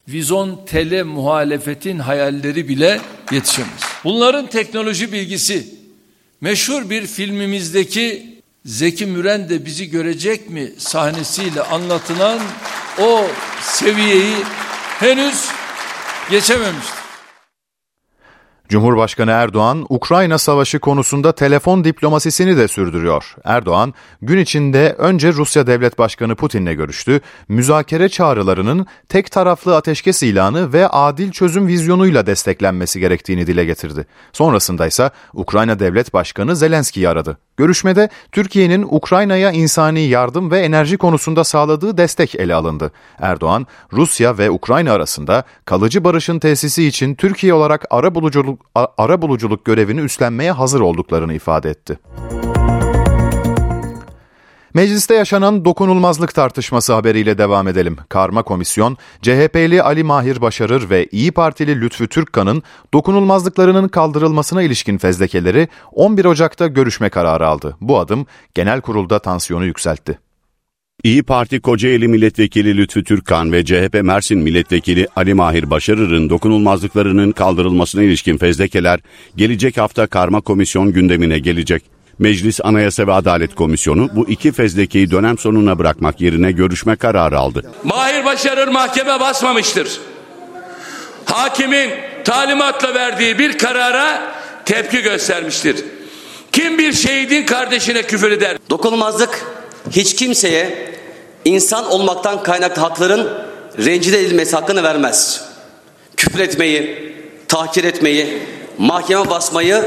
vizon 0.09 0.61
tele 0.66 1.03
muhalefetin 1.03 1.98
hayalleri 1.98 2.68
bile 2.68 3.01
yetişemez. 3.33 3.81
Bunların 4.05 4.46
teknoloji 4.46 5.12
bilgisi 5.12 5.75
meşhur 6.40 6.90
bir 6.90 7.07
filmimizdeki 7.07 8.33
Zeki 8.64 9.07
Müren 9.07 9.48
de 9.48 9.66
bizi 9.66 9.90
görecek 9.90 10.51
mi 10.51 10.72
sahnesiyle 10.79 11.62
anlatılan 11.62 12.40
o 13.01 13.25
seviyeyi 13.62 14.35
henüz 14.98 15.48
geçememiştir. 16.31 17.01
Cumhurbaşkanı 18.72 19.30
Erdoğan, 19.30 19.87
Ukrayna 19.88 20.38
Savaşı 20.38 20.78
konusunda 20.78 21.32
telefon 21.32 21.85
diplomasisini 21.85 22.56
de 22.56 22.68
sürdürüyor. 22.68 23.35
Erdoğan, 23.44 23.94
gün 24.22 24.38
içinde 24.38 24.94
önce 24.98 25.32
Rusya 25.32 25.66
Devlet 25.66 25.98
Başkanı 25.98 26.35
Putin'le 26.35 26.74
görüştü, 26.76 27.20
müzakere 27.48 28.08
çağrılarının 28.08 28.87
tek 29.08 29.30
taraflı 29.30 29.76
ateşkes 29.76 30.22
ilanı 30.22 30.72
ve 30.72 30.88
adil 30.88 31.30
çözüm 31.30 31.66
vizyonuyla 31.66 32.26
desteklenmesi 32.26 33.00
gerektiğini 33.00 33.46
dile 33.46 33.64
getirdi. 33.64 34.06
Sonrasında 34.32 34.87
ise 34.87 35.11
Ukrayna 35.35 35.78
Devlet 35.78 36.14
Başkanı 36.14 36.56
Zelenski'yi 36.56 37.08
aradı. 37.08 37.38
Görüşmede 37.56 38.08
Türkiye'nin 38.32 38.87
Ukrayna'ya 38.90 39.50
insani 39.50 40.00
yardım 40.00 40.50
ve 40.50 40.61
enerji 40.61 40.96
konusunda 40.96 41.44
sağladığı 41.44 41.96
destek 41.96 42.35
ele 42.35 42.54
alındı. 42.54 42.92
Erdoğan, 43.18 43.66
Rusya 43.92 44.38
ve 44.38 44.50
Ukrayna 44.50 44.92
arasında 44.92 45.44
kalıcı 45.64 46.04
barışın 46.04 46.38
tesisi 46.38 46.87
için 46.87 47.14
Türkiye 47.14 47.54
olarak 47.54 47.85
ara 47.90 48.14
buluculuk, 48.14 48.62
ara 48.75 49.22
buluculuk 49.22 49.64
görevini 49.64 50.01
üstlenmeye 50.01 50.53
hazır 50.53 50.81
olduklarını 50.81 51.35
ifade 51.35 51.70
etti. 51.70 51.98
Mecliste 54.75 55.14
yaşanan 55.14 55.64
dokunulmazlık 55.64 56.35
tartışması 56.35 56.92
haberiyle 56.92 57.38
devam 57.38 57.68
edelim. 57.68 57.96
Karma 58.09 58.42
Komisyon, 58.42 58.96
CHP'li 59.22 59.83
Ali 59.83 60.05
Mahir 60.05 60.40
Başarır 60.40 60.90
ve 60.90 61.07
İyi 61.07 61.33
Partili 61.33 61.81
Lütfü 61.81 62.09
Türkkan'ın 62.09 62.62
dokunulmazlıklarının 62.94 63.88
kaldırılmasına 63.88 64.62
ilişkin 64.62 64.98
fezlekeleri 64.98 65.68
11 65.92 66.25
Ocak'ta 66.25 66.66
görüşme 66.66 67.09
kararı 67.09 67.48
aldı. 67.48 67.77
Bu 67.81 67.98
adım 67.98 68.27
genel 68.55 68.81
kurulda 68.81 69.18
tansiyonu 69.18 69.64
yükseltti. 69.64 70.18
İyi 71.05 71.22
Parti 71.22 71.61
Kocaeli 71.61 72.09
Milletvekili 72.09 72.76
Lütfü 72.76 73.05
Türkkan 73.05 73.52
ve 73.52 73.64
CHP 73.64 74.02
Mersin 74.02 74.38
Milletvekili 74.38 75.07
Ali 75.16 75.35
Mahir 75.35 75.70
Başarır'ın 75.70 76.31
dokunulmazlıklarının 76.31 77.33
kaldırılmasına 77.33 78.02
ilişkin 78.02 78.38
fezlekeler 78.38 79.00
gelecek 79.37 79.76
hafta 79.76 80.07
karma 80.07 80.40
komisyon 80.40 80.92
gündemine 80.92 81.38
gelecek. 81.38 81.83
Meclis 82.18 82.61
Anayasa 82.64 83.07
ve 83.07 83.12
Adalet 83.12 83.55
Komisyonu 83.55 84.11
bu 84.14 84.28
iki 84.28 84.52
fezlekeyi 84.52 85.11
dönem 85.11 85.38
sonuna 85.38 85.78
bırakmak 85.78 86.20
yerine 86.20 86.52
görüşme 86.52 86.96
kararı 86.96 87.38
aldı. 87.38 87.70
Mahir 87.85 88.24
Başarır 88.24 88.68
mahkeme 88.68 89.20
basmamıştır. 89.20 90.00
Hakimin 91.24 91.90
talimatla 92.24 92.94
verdiği 92.94 93.38
bir 93.38 93.59
karara 93.59 94.33
tepki 94.64 95.02
göstermiştir. 95.02 95.85
Kim 96.52 96.78
bir 96.78 96.92
şehidin 96.92 97.46
kardeşine 97.46 98.02
küfür 98.02 98.31
eder? 98.31 98.57
Dokunulmazlık 98.70 99.62
hiç 99.90 100.16
kimseye 100.16 100.92
insan 101.44 101.90
olmaktan 101.90 102.42
kaynaklı 102.42 102.82
hakların 102.82 103.28
rencide 103.78 104.20
edilmesi 104.20 104.56
hakkını 104.56 104.82
vermez. 104.82 105.44
Küfür 106.16 106.38
etmeyi, 106.38 107.12
tahkir 107.48 107.84
etmeyi, 107.84 108.38
mahkeme 108.78 109.30
basmayı 109.30 109.84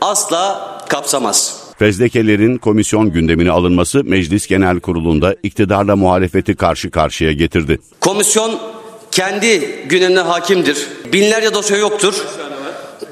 asla 0.00 0.78
kapsamaz. 0.88 1.56
Fezlekelerin 1.78 2.58
komisyon 2.58 3.12
gündemine 3.12 3.50
alınması 3.50 4.04
Meclis 4.04 4.46
Genel 4.46 4.80
Kurulu'nda 4.80 5.36
iktidarla 5.42 5.96
muhalefeti 5.96 6.56
karşı 6.56 6.90
karşıya 6.90 7.32
getirdi. 7.32 7.78
Komisyon 8.00 8.58
kendi 9.10 9.60
gündemine 9.88 10.20
hakimdir. 10.20 10.88
Binlerce 11.12 11.54
dosya 11.54 11.76
yoktur. 11.76 12.14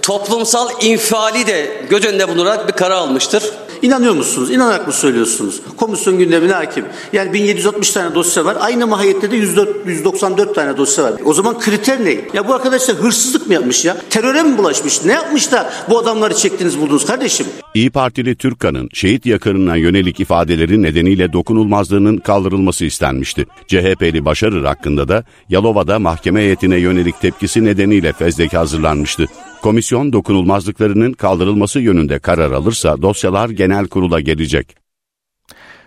Toplumsal 0.06 0.68
infiali 0.82 1.46
de 1.46 1.84
göz 1.90 2.04
önünde 2.04 2.28
bulundurarak 2.28 2.68
bir 2.68 2.72
karar 2.72 2.94
almıştır. 2.94 3.44
İnanıyor 3.82 4.14
musunuz? 4.14 4.50
İnanarak 4.50 4.86
mı 4.86 4.92
söylüyorsunuz? 4.92 5.60
Komisyon 5.76 6.18
gündemine 6.18 6.52
hakim. 6.52 6.84
Yani 7.12 7.32
1760 7.32 7.90
tane 7.90 8.14
dosya 8.14 8.44
var. 8.44 8.56
Aynı 8.60 8.86
mahiyette 8.86 9.30
de 9.30 9.36
104, 9.36 9.86
194 9.86 10.54
tane 10.54 10.76
dosya 10.76 11.04
var. 11.04 11.12
O 11.24 11.32
zaman 11.32 11.58
kriter 11.58 12.04
ne? 12.04 12.10
Ya 12.34 12.48
bu 12.48 12.54
arkadaşlar 12.54 12.96
hırsızlık 12.96 13.46
mı 13.46 13.54
yapmış 13.54 13.84
ya? 13.84 13.96
Teröre 14.10 14.42
mi 14.42 14.58
bulaşmış? 14.58 15.04
Ne 15.04 15.12
yapmış 15.12 15.52
da 15.52 15.72
bu 15.90 15.98
adamları 15.98 16.34
çektiniz 16.34 16.80
buldunuz 16.80 17.06
kardeşim? 17.06 17.46
İyi 17.74 17.90
Partili 17.90 18.36
Türkan'ın 18.36 18.88
şehit 18.92 19.26
yakınına 19.26 19.76
yönelik 19.76 20.20
ifadeleri 20.20 20.82
nedeniyle 20.82 21.32
dokunulmazlığının 21.32 22.16
kaldırılması 22.16 22.84
istenmişti. 22.84 23.46
CHP'li 23.66 24.24
Başarır 24.24 24.64
hakkında 24.64 25.08
da 25.08 25.24
Yalova'da 25.48 25.98
mahkeme 25.98 26.40
heyetine 26.40 26.76
yönelik 26.76 27.20
tepkisi 27.20 27.64
nedeniyle 27.64 28.12
fezleke 28.12 28.56
hazırlanmıştı. 28.56 29.26
Komisyon 29.66 30.12
dokunulmazlıklarının 30.12 31.12
kaldırılması 31.12 31.80
yönünde 31.80 32.18
karar 32.18 32.52
alırsa 32.52 33.02
dosyalar 33.02 33.48
genel 33.50 33.88
kurula 33.88 34.20
gelecek. 34.20 34.76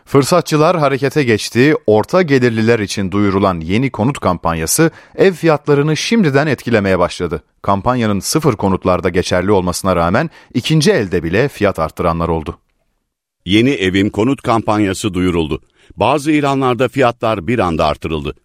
Fırsatçılar 0.06 0.78
harekete 0.80 1.24
geçti. 1.24 1.76
Orta 1.86 2.22
gelirliler 2.22 2.80
için 2.80 3.12
duyurulan 3.12 3.60
yeni 3.60 3.90
konut 3.90 4.20
kampanyası 4.20 4.92
ev 5.16 5.34
fiyatlarını 5.34 5.98
şimdiden 5.98 6.48
etkilemeye 6.48 7.00
başladı. 7.00 7.44
Kampanyanın 7.62 8.20
sıfır 8.20 8.56
konutlarda 8.56 9.10
geçerli 9.10 9.52
olmasına 9.52 9.96
rağmen 9.96 10.30
ikinci 10.54 10.92
elde 10.92 11.24
bile 11.24 11.48
fiyat 11.48 11.80
arttıranlar 11.80 12.30
oldu. 12.30 12.58
Yeni 13.46 13.70
evim 13.70 14.10
konut 14.10 14.42
kampanyası 14.42 15.14
duyuruldu. 15.14 15.62
Bazı 15.96 16.32
ilanlarda 16.32 16.88
fiyatlar 16.88 17.48
bir 17.48 17.60
anda 17.60 17.86
artırıldı. 17.86 18.36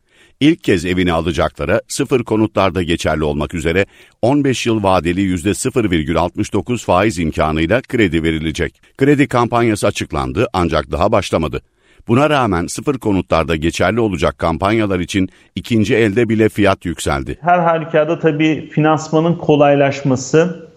İlk 0.40 0.64
kez 0.64 0.84
evini 0.84 1.12
alacaklara 1.12 1.80
sıfır 1.88 2.24
konutlarda 2.24 2.82
geçerli 2.82 3.24
olmak 3.24 3.54
üzere 3.54 3.86
15 4.22 4.66
yıl 4.66 4.82
vadeli 4.82 5.34
%0,69 5.34 6.84
faiz 6.84 7.18
imkanıyla 7.18 7.82
kredi 7.82 8.22
verilecek. 8.22 8.82
Kredi 8.98 9.28
kampanyası 9.28 9.86
açıklandı 9.86 10.46
ancak 10.52 10.92
daha 10.92 11.12
başlamadı. 11.12 11.62
Buna 12.08 12.30
rağmen 12.30 12.66
sıfır 12.66 12.98
konutlarda 12.98 13.56
geçerli 13.56 14.00
olacak 14.00 14.38
kampanyalar 14.38 15.00
için 15.00 15.28
ikinci 15.54 15.94
elde 15.94 16.28
bile 16.28 16.48
fiyat 16.48 16.84
yükseldi. 16.84 17.38
Her 17.40 17.58
halükarda 17.58 18.18
tabii 18.18 18.70
finansmanın 18.72 19.34
kolaylaşması 19.34 20.68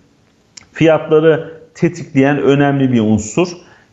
fiyatları 0.74 1.62
tetikleyen 1.76 2.41
önemli 2.41 2.91
bir 2.91 3.00
unsur. 3.00 3.48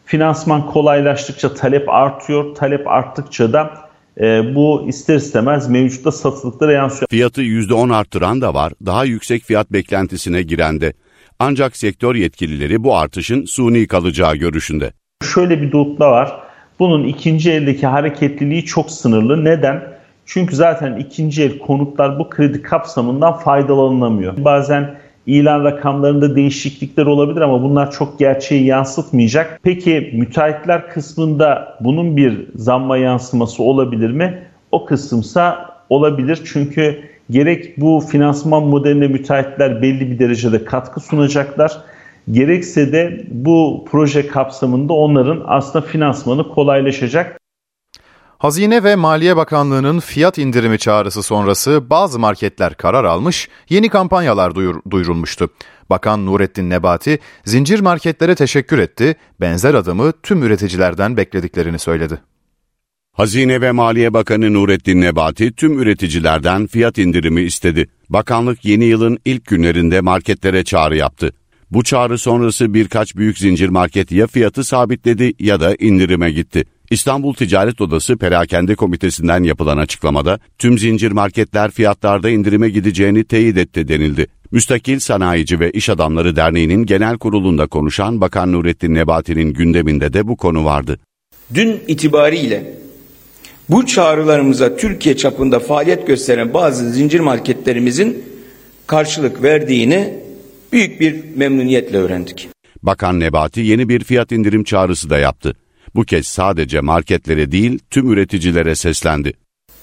Finansman 0.07 0.67
kolaylaştıkça 0.67 1.55
talep 1.55 1.89
artıyor, 1.89 2.55
talep 2.55 2.89
arttıkça 2.89 3.53
da 3.53 3.84
e, 4.21 4.55
bu 4.55 4.85
ister 4.89 5.17
istemez 5.17 5.69
mevcutta 5.69 6.13
satılıklara 6.13 6.73
yansıyor. 6.73 7.09
Fiyatı 7.11 7.43
%10 7.43 7.95
arttıran 7.95 8.41
da 8.41 8.55
var, 8.55 8.73
daha 8.87 9.05
yüksek 9.05 9.43
fiyat 9.43 9.73
beklentisine 9.73 10.43
giren 10.43 10.81
de. 10.81 10.93
Ancak 11.39 11.77
sektör 11.77 12.15
yetkilileri 12.15 12.85
bu 12.85 12.97
artışın 12.97 13.45
suni 13.45 13.87
kalacağı 13.87 14.37
görüşünde. 14.37 14.93
Şöyle 15.35 15.63
bir 15.63 15.75
nokta 15.75 16.11
var. 16.11 16.33
Bunun 16.79 17.05
ikinci 17.05 17.51
eldeki 17.51 17.87
hareketliliği 17.87 18.65
çok 18.65 18.91
sınırlı. 18.91 19.45
Neden? 19.45 19.83
Çünkü 20.27 20.57
zaten 20.57 20.97
ikinci 20.97 21.43
el 21.43 21.59
konutlar 21.59 22.19
bu 22.19 22.31
kredi 22.31 22.63
kapsamından 22.63 23.39
faydalanılamıyor. 23.39 24.45
Bazen 24.45 24.95
ilan 25.27 25.65
rakamlarında 25.65 26.37
değişiklikler 26.37 27.07
olabilir 27.07 27.41
ama 27.41 27.63
bunlar 27.63 27.91
çok 27.91 28.19
gerçeği 28.19 28.65
yansıtmayacak. 28.65 29.61
Peki 29.63 30.11
müteahhitler 30.15 30.89
kısmında 30.89 31.79
bunun 31.81 32.17
bir 32.17 32.47
zamma 32.55 32.97
yansıması 32.97 33.63
olabilir 33.63 34.11
mi? 34.11 34.43
O 34.73 34.85
kısımsa 34.85 35.75
olabilir 35.91 36.39
çünkü 36.45 36.99
gerek 37.31 37.81
bu 37.81 38.01
finansman 38.11 38.63
modeline 38.63 39.09
müteahhitler 39.09 39.83
belli 39.83 40.11
bir 40.11 40.19
derecede 40.19 40.65
katkı 40.65 41.01
sunacaklar 41.01 41.73
gerekse 42.31 42.93
de 42.93 43.25
bu 43.31 43.85
proje 43.91 44.27
kapsamında 44.27 44.93
onların 44.93 45.43
aslında 45.47 45.87
finansmanı 45.87 46.49
kolaylaşacak. 46.49 47.41
Hazine 48.45 48.85
ve 48.85 48.97
Maliye 48.97 49.37
Bakanlığı'nın 49.37 50.01
fiyat 50.01 50.39
indirimi 50.39 50.79
çağrısı 50.79 51.23
sonrası 51.23 51.91
bazı 51.91 52.19
marketler 52.19 52.75
karar 52.75 53.05
almış, 53.05 53.49
yeni 53.69 53.89
kampanyalar 53.89 54.55
duyur, 54.55 54.81
duyurulmuştu. 54.91 55.49
Bakan 55.91 56.27
Nurettin 56.27 56.71
Nebati, 56.71 57.19
zincir 57.45 57.81
marketlere 57.81 58.35
teşekkür 58.35 58.79
etti, 58.79 59.17
benzer 59.41 59.75
adımı 59.75 60.13
tüm 60.23 60.43
üreticilerden 60.43 61.17
beklediklerini 61.17 61.79
söyledi. 61.79 62.21
Hazine 63.13 63.61
ve 63.61 63.73
Maliye 63.73 64.15
Bakanı 64.15 64.55
Nurettin 64.55 65.01
Nebati 65.01 65.53
tüm 65.53 65.79
üreticilerden 65.79 66.67
fiyat 66.67 66.99
indirimi 66.99 67.41
istedi. 67.41 67.89
Bakanlık 68.09 68.65
yeni 68.65 68.85
yılın 68.85 69.19
ilk 69.25 69.47
günlerinde 69.47 70.01
marketlere 70.01 70.65
çağrı 70.65 70.97
yaptı. 70.97 71.33
Bu 71.71 71.85
çağrı 71.85 72.19
sonrası 72.19 72.75
birkaç 72.75 73.17
büyük 73.17 73.39
zincir 73.39 73.69
market 73.69 74.13
ya 74.13 74.27
fiyatı 74.27 74.65
sabitledi 74.65 75.33
ya 75.39 75.61
da 75.61 75.77
indirime 75.79 76.31
gitti. 76.31 76.65
İstanbul 76.95 77.35
Ticaret 77.35 77.81
Odası 77.81 78.17
Perakende 78.17 78.75
Komitesi'nden 78.75 79.43
yapılan 79.43 79.79
açıklamada 79.79 80.39
tüm 80.59 80.79
zincir 80.79 81.13
marketler 81.13 81.71
fiyatlarda 81.71 82.31
indirime 82.31 82.69
gideceğini 82.69 83.25
teyit 83.25 83.57
etti 83.59 83.89
denildi. 83.89 84.27
Müstakil 84.51 84.99
Sanayici 84.99 85.61
ve 85.61 85.71
İş 85.71 85.89
Adamları 85.89 86.37
Derneği'nin 86.37 86.87
genel 86.87 87.19
kurulunda 87.19 87.67
konuşan 87.67 88.21
Bakan 88.21 88.53
Nurettin 88.53 88.95
Nebati'nin 88.95 89.53
gündeminde 89.53 90.13
de 90.13 90.29
bu 90.29 90.37
konu 90.37 90.65
vardı. 90.65 90.99
Dün 91.55 91.81
itibariyle 91.89 92.75
bu 93.71 93.87
çağrılarımıza 93.87 94.77
Türkiye 94.77 95.17
çapında 95.17 95.61
faaliyet 95.61 96.07
gösteren 96.07 96.55
bazı 96.55 96.91
zincir 96.91 97.21
marketlerimizin 97.21 98.25
karşılık 98.87 99.43
verdiğini 99.43 100.15
büyük 100.73 101.01
bir 101.01 101.37
memnuniyetle 101.37 101.99
öğrendik. 101.99 102.49
Bakan 102.83 103.21
Nebati 103.21 103.61
yeni 103.61 103.89
bir 103.89 104.05
fiyat 104.05 104.33
indirim 104.33 104.65
çağrısı 104.65 105.11
da 105.11 105.19
yaptı. 105.19 105.55
Bu 105.95 106.05
kez 106.05 106.27
sadece 106.27 106.81
marketlere 106.81 107.53
değil 107.53 107.79
tüm 107.91 108.13
üreticilere 108.13 108.75
seslendi. 108.75 109.33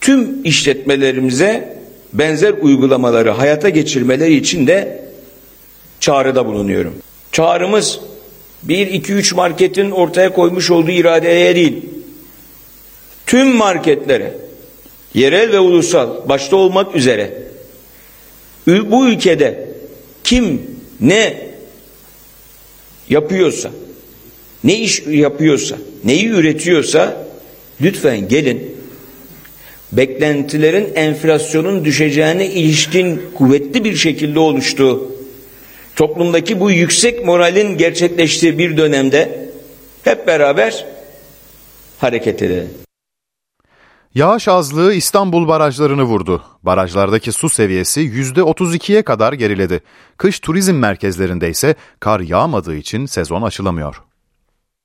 Tüm 0.02 0.44
işletmelerimize 0.44 1.78
benzer 2.14 2.54
uygulamaları 2.62 3.30
hayata 3.30 3.70
geçirmeleri 3.70 4.36
için 4.36 4.68
de 4.68 5.06
çağrıda 6.00 6.46
bulunuyorum. 6.46 6.94
Çağrımız 7.32 8.00
1-2-3 8.68 9.36
marketin 9.36 9.92
ortaya 9.92 10.34
koymuş 10.34 10.72
olduğu 10.72 10.92
iradeye 10.92 11.56
değil, 11.56 11.86
tüm 13.26 13.56
marketlere, 13.56 14.34
yerel 15.14 15.52
ve 15.52 15.60
ulusal 15.60 16.30
başta 16.30 16.56
olmak 16.56 16.96
üzere 16.96 17.34
bu 18.68 19.08
ülkede 19.08 19.70
kim 20.24 20.62
ne 21.02 21.52
yapıyorsa, 23.10 23.72
ne 24.64 24.76
iş 24.76 25.00
yapıyorsa, 25.08 25.76
neyi 26.04 26.28
üretiyorsa 26.28 27.28
lütfen 27.82 28.28
gelin 28.28 28.76
beklentilerin 29.92 30.94
enflasyonun 30.96 31.86
düşeceğine 31.86 32.48
ilişkin 32.48 33.22
kuvvetli 33.36 33.84
bir 33.84 33.96
şekilde 33.96 34.40
oluştuğu 34.40 35.12
toplumdaki 35.96 36.60
bu 36.60 36.72
yüksek 36.72 37.26
moralin 37.26 37.78
gerçekleştiği 37.78 38.58
bir 38.58 38.78
dönemde 38.78 39.50
hep 40.04 40.28
beraber 40.28 40.86
hareket 42.00 42.42
edelim. 42.42 42.70
Yağış 44.16 44.48
azlığı 44.48 44.94
İstanbul 44.94 45.48
barajlarını 45.48 46.04
vurdu. 46.04 46.44
Barajlardaki 46.64 47.32
su 47.32 47.50
seviyesi 47.50 48.02
%32'ye 48.02 49.02
kadar 49.02 49.34
geriledi. 49.34 49.82
Kış 50.18 50.40
turizm 50.40 50.76
merkezlerinde 50.76 51.50
ise 51.50 51.76
kar 52.00 52.20
yağmadığı 52.20 52.76
için 52.76 53.06
sezon 53.06 53.42
açılamıyor. 53.42 54.02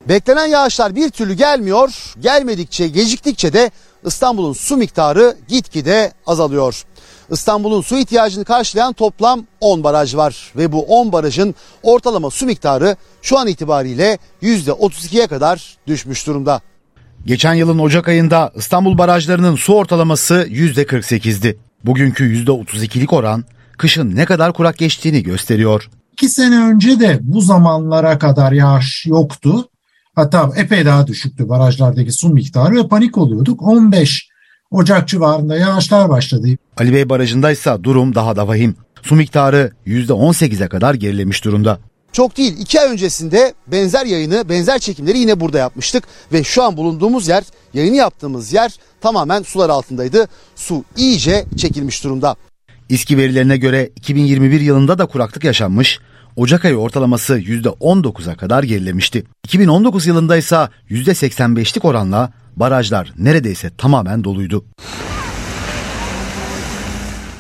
Beklenen 0.09 0.47
yağışlar 0.47 0.95
bir 0.95 1.11
türlü 1.11 1.35
gelmiyor. 1.35 2.15
Gelmedikçe, 2.21 2.89
geciktikçe 2.89 3.53
de 3.53 3.71
İstanbul'un 4.05 4.53
su 4.53 4.77
miktarı 4.77 5.37
gitgide 5.49 6.13
azalıyor. 6.27 6.83
İstanbul'un 7.31 7.81
su 7.81 7.99
ihtiyacını 7.99 8.45
karşılayan 8.45 8.93
toplam 8.93 9.45
10 9.61 9.85
baraj 9.85 10.17
var 10.17 10.53
ve 10.57 10.73
bu 10.73 10.83
10 10.83 11.13
barajın 11.13 11.55
ortalama 11.83 12.31
su 12.31 12.47
miktarı 12.47 12.97
şu 13.23 13.39
an 13.39 13.47
itibariyle 13.47 14.19
%32'ye 14.43 15.27
kadar 15.27 15.77
düşmüş 15.87 16.27
durumda. 16.27 16.61
Geçen 17.25 17.55
yılın 17.55 17.79
Ocak 17.79 18.09
ayında 18.09 18.53
İstanbul 18.57 18.99
barajlarının 18.99 19.57
su 19.57 19.75
ortalaması 19.75 20.35
%48'di. 20.35 21.59
Bugünkü 21.85 22.45
%32'lik 22.45 23.13
oran 23.13 23.45
kışın 23.79 24.17
ne 24.17 24.25
kadar 24.25 24.53
kurak 24.53 24.79
geçtiğini 24.79 25.23
gösteriyor. 25.23 25.91
İki 26.13 26.29
sene 26.29 26.59
önce 26.59 27.01
de 27.01 27.19
bu 27.23 27.41
zamanlara 27.41 28.19
kadar 28.19 28.53
yağış 28.53 29.07
yoktu. 29.07 29.69
Hatta 30.17 30.51
epey 30.57 30.87
daha 30.87 31.07
düşüktü 31.07 31.49
barajlardaki 31.49 32.13
su 32.13 32.29
miktarı 32.29 32.75
ve 32.75 32.89
panik 32.89 33.19
oluyorduk. 33.19 33.63
15 33.63 34.29
Ocak 34.71 35.09
civarında 35.09 35.57
yağışlar 35.57 36.09
başladı. 36.09 36.49
Ali 36.77 36.93
Bey 36.93 37.09
Barajı'ndaysa 37.09 37.85
durum 37.85 38.15
daha 38.15 38.37
da 38.37 38.49
vahim. 38.49 38.77
Su 39.03 39.15
miktarı 39.15 39.73
%18'e 39.87 40.69
kadar 40.69 40.95
gerilemiş 40.95 41.45
durumda. 41.45 41.79
Çok 42.13 42.37
değil 42.37 42.57
iki 42.61 42.81
ay 42.81 42.93
öncesinde 42.93 43.55
benzer 43.67 44.07
yayını 44.07 44.49
benzer 44.49 44.79
çekimleri 44.79 45.19
yine 45.19 45.41
burada 45.41 45.59
yapmıştık 45.59 46.05
ve 46.33 46.45
şu 46.45 46.63
an 46.63 46.77
bulunduğumuz 46.77 47.29
yer 47.29 47.45
yayını 47.75 47.97
yaptığımız 47.97 48.53
yer 48.53 48.75
tamamen 49.01 49.43
sular 49.43 49.71
altındaydı. 49.71 50.29
Su 50.57 50.85
iyice 50.97 51.45
çekilmiş 51.57 52.05
durumda. 52.05 52.37
İSKİ 52.89 53.19
verilerine 53.19 53.57
göre 53.57 53.91
2021 53.97 54.61
yılında 54.61 54.99
da 54.99 55.07
kuraklık 55.07 55.45
yaşanmış, 55.45 56.01
Ocak 56.37 56.65
ayı 56.65 56.77
ortalaması 56.77 57.39
%19'a 57.39 58.37
kadar 58.37 58.63
gerilemişti. 58.63 59.25
2019 59.45 60.07
yılında 60.07 60.37
ise 60.37 60.69
%85'lik 60.91 61.85
oranla 61.85 62.33
barajlar 62.57 63.13
neredeyse 63.19 63.71
tamamen 63.79 64.25
doluydu. 64.25 64.65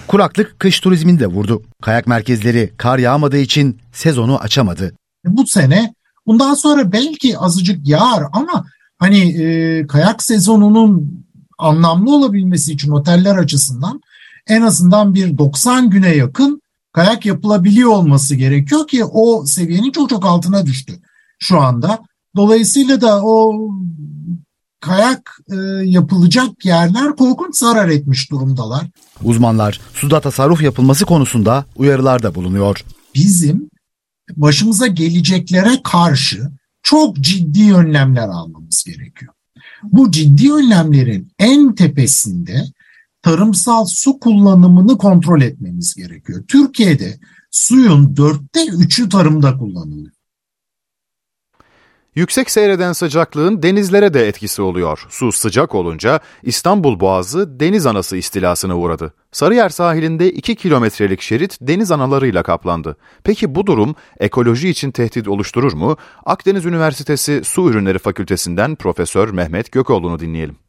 Kuraklık 0.06 0.60
kış 0.60 0.80
turizmini 0.80 1.20
de 1.20 1.26
vurdu. 1.26 1.62
Kayak 1.82 2.06
merkezleri 2.06 2.72
kar 2.76 2.98
yağmadığı 2.98 3.38
için 3.38 3.80
sezonu 3.92 4.38
açamadı. 4.38 4.94
Bu 5.26 5.46
sene 5.46 5.94
bundan 6.26 6.54
sonra 6.54 6.92
belki 6.92 7.38
azıcık 7.38 7.88
yağar 7.88 8.24
ama 8.32 8.64
hani 8.98 9.42
e, 9.42 9.86
kayak 9.86 10.22
sezonunun 10.22 11.24
anlamlı 11.58 12.16
olabilmesi 12.16 12.72
için 12.72 12.90
oteller 12.90 13.36
açısından 13.36 14.00
en 14.46 14.62
azından 14.62 15.14
bir 15.14 15.38
90 15.38 15.90
güne 15.90 16.14
yakın 16.16 16.60
kayak 16.96 17.26
yapılabiliyor 17.26 17.90
olması 17.90 18.34
gerekiyor 18.34 18.86
ki 18.86 19.04
o 19.04 19.46
seviyenin 19.46 19.92
çok 19.92 20.10
çok 20.10 20.26
altına 20.26 20.66
düştü 20.66 20.92
şu 21.38 21.60
anda. 21.60 21.98
Dolayısıyla 22.36 23.00
da 23.00 23.24
o 23.24 23.70
kayak 24.80 25.38
e, 25.52 25.56
yapılacak 25.84 26.64
yerler 26.64 27.16
korkunç 27.16 27.56
zarar 27.56 27.88
etmiş 27.88 28.30
durumdalar. 28.30 28.86
Uzmanlar 29.22 29.80
suda 29.94 30.20
tasarruf 30.20 30.62
yapılması 30.62 31.04
konusunda 31.04 31.64
uyarılarda 31.76 32.34
bulunuyor. 32.34 32.84
Bizim 33.14 33.70
başımıza 34.36 34.86
geleceklere 34.86 35.82
karşı 35.84 36.50
çok 36.82 37.16
ciddi 37.16 37.74
önlemler 37.74 38.28
almamız 38.28 38.84
gerekiyor. 38.84 39.32
Bu 39.82 40.10
ciddi 40.10 40.52
önlemlerin 40.52 41.32
en 41.38 41.74
tepesinde 41.74 42.64
tarımsal 43.26 43.84
su 43.88 44.20
kullanımını 44.20 44.98
kontrol 44.98 45.40
etmemiz 45.40 45.94
gerekiyor. 45.94 46.44
Türkiye'de 46.48 47.18
suyun 47.50 48.16
dörtte 48.16 48.66
üçü 48.78 49.08
tarımda 49.08 49.58
kullanılıyor. 49.58 50.12
Yüksek 52.14 52.50
seyreden 52.50 52.92
sıcaklığın 52.92 53.62
denizlere 53.62 54.14
de 54.14 54.28
etkisi 54.28 54.62
oluyor. 54.62 55.06
Su 55.08 55.32
sıcak 55.32 55.74
olunca 55.74 56.20
İstanbul 56.42 57.00
Boğazı 57.00 57.60
deniz 57.60 57.86
anası 57.86 58.16
istilasına 58.16 58.78
uğradı. 58.78 59.14
Sarıyer 59.32 59.68
sahilinde 59.68 60.32
2 60.32 60.56
kilometrelik 60.56 61.20
şerit 61.20 61.58
deniz 61.60 61.90
analarıyla 61.90 62.42
kaplandı. 62.42 62.96
Peki 63.24 63.54
bu 63.54 63.66
durum 63.66 63.94
ekoloji 64.20 64.68
için 64.68 64.90
tehdit 64.90 65.28
oluşturur 65.28 65.72
mu? 65.72 65.96
Akdeniz 66.24 66.66
Üniversitesi 66.66 67.40
Su 67.44 67.70
Ürünleri 67.70 67.98
Fakültesinden 67.98 68.76
Profesör 68.76 69.30
Mehmet 69.30 69.72
Gökoğlu'nu 69.72 70.18
dinleyelim. 70.18 70.65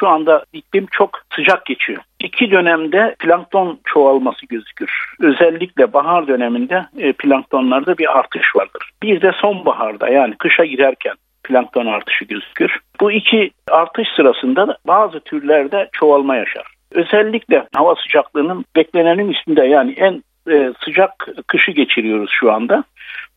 Şu 0.00 0.08
anda 0.08 0.44
iklim 0.52 0.86
çok 0.90 1.10
sıcak 1.36 1.66
geçiyor. 1.66 2.02
İki 2.20 2.50
dönemde 2.50 3.14
plankton 3.18 3.80
çoğalması 3.84 4.46
gözükür. 4.46 4.90
Özellikle 5.20 5.92
bahar 5.92 6.28
döneminde 6.28 6.86
e, 6.98 7.12
planktonlarda 7.12 7.98
bir 7.98 8.18
artış 8.18 8.56
vardır. 8.56 8.90
Bir 9.02 9.20
de 9.20 9.32
sonbaharda 9.32 10.08
yani 10.08 10.34
kışa 10.38 10.64
girerken 10.64 11.14
plankton 11.44 11.86
artışı 11.86 12.24
gözükür. 12.24 12.78
Bu 13.00 13.12
iki 13.12 13.50
artış 13.70 14.08
sırasında 14.16 14.78
bazı 14.86 15.20
türlerde 15.20 15.88
çoğalma 15.92 16.36
yaşar. 16.36 16.66
Özellikle 16.92 17.66
hava 17.74 17.94
sıcaklığının 17.94 18.64
beklenenin 18.76 19.28
üstünde 19.28 19.66
yani 19.66 19.92
en 19.92 20.22
e, 20.50 20.72
sıcak 20.84 21.28
kışı 21.46 21.70
geçiriyoruz 21.70 22.30
şu 22.40 22.52
anda. 22.52 22.84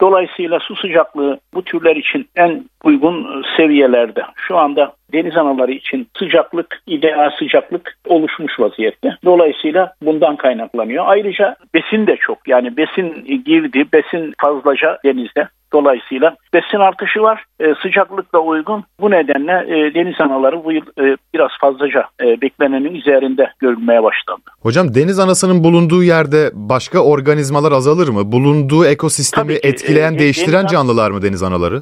Dolayısıyla 0.01 0.59
su 0.59 0.75
sıcaklığı 0.75 1.39
bu 1.53 1.61
türler 1.61 1.95
için 1.95 2.27
en 2.35 2.65
uygun 2.83 3.43
seviyelerde. 3.57 4.23
Şu 4.35 4.57
anda 4.57 4.93
deniz 5.13 5.37
anaları 5.37 5.71
için 5.71 6.07
sıcaklık, 6.19 6.81
ideal 6.87 7.31
sıcaklık 7.39 7.97
oluşmuş 8.07 8.59
vaziyette. 8.59 9.15
Dolayısıyla 9.25 9.93
bundan 10.01 10.35
kaynaklanıyor. 10.35 11.03
Ayrıca 11.07 11.55
besin 11.73 12.07
de 12.07 12.17
çok. 12.17 12.47
Yani 12.47 12.77
besin 12.77 13.25
girdi, 13.45 13.85
besin 13.93 14.33
fazlaca 14.37 14.97
denizde. 15.05 15.47
Dolayısıyla 15.73 16.35
besin 16.53 16.77
artışı 16.77 17.21
var. 17.21 17.45
E, 17.59 17.75
sıcaklıkla 17.81 18.39
uygun. 18.39 18.83
Bu 18.99 19.11
nedenle 19.11 19.51
e, 19.51 19.93
deniz 19.93 20.21
anaları 20.21 20.63
bu 20.63 20.71
yıl 20.71 20.81
e, 20.81 21.17
biraz 21.33 21.51
fazlaca 21.61 22.05
e, 22.23 22.41
beklenenin 22.41 22.95
üzerinde 22.95 23.51
görülmeye 23.59 24.03
başlandı. 24.03 24.41
Hocam 24.61 24.95
deniz 24.95 25.19
anasının 25.19 25.63
bulunduğu 25.63 26.03
yerde 26.03 26.51
başka 26.53 26.99
organizmalar 26.99 27.71
azalır 27.71 28.09
mı? 28.09 28.31
Bulunduğu 28.31 28.85
ekosistemi 28.85 29.53
etkileyen, 29.63 30.13
e, 30.13 30.19
değiştiren 30.19 30.61
deniz- 30.61 30.71
canlılar 30.71 31.11
mı 31.11 31.21
deniz 31.21 31.43
anaları? 31.43 31.81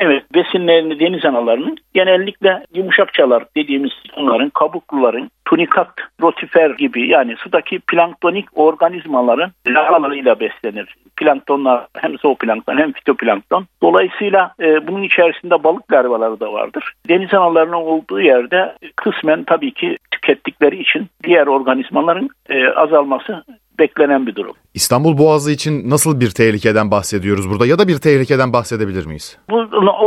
Evet 0.00 0.22
besinlerini 0.34 1.00
deniz 1.00 1.24
analarının 1.24 1.76
genellikle 1.94 2.64
yumuşakçalar 2.74 3.44
dediğimiz 3.56 3.90
onların 4.16 4.50
kabukluların 4.50 5.30
tunikat, 5.44 5.88
rotifer 6.22 6.70
gibi 6.70 7.08
yani 7.08 7.36
sudaki 7.38 7.78
planktonik 7.78 8.58
organizmaların 8.58 9.52
larvalarıyla 9.68 10.40
beslenir. 10.40 10.94
Planktonlar 11.16 11.86
hem 11.96 12.18
zooplankton 12.18 12.78
hem 12.78 12.92
fitoplankton. 12.92 13.66
Dolayısıyla 13.82 14.54
e, 14.60 14.86
bunun 14.88 15.02
içerisinde 15.02 15.64
balık 15.64 15.92
larvaları 15.92 16.40
da 16.40 16.52
vardır. 16.52 16.92
Deniz 17.08 17.34
analarının 17.34 17.72
olduğu 17.72 18.20
yerde 18.20 18.74
kısmen 18.96 19.44
tabii 19.44 19.74
ki 19.74 19.98
tükettikleri 20.10 20.80
için 20.80 21.06
diğer 21.24 21.46
organizmaların 21.46 22.28
e, 22.48 22.68
azalması 22.68 23.44
beklenen 23.78 24.26
bir 24.26 24.34
durum. 24.34 24.56
İstanbul 24.78 25.18
Boğazı 25.18 25.52
için 25.52 25.90
nasıl 25.90 26.20
bir 26.20 26.30
tehlikeden 26.30 26.90
bahsediyoruz 26.90 27.50
burada 27.50 27.66
ya 27.66 27.78
da 27.78 27.88
bir 27.88 27.98
tehlikeden 27.98 28.52
bahsedebilir 28.52 29.06
miyiz? 29.06 29.38
Bu 29.50 29.56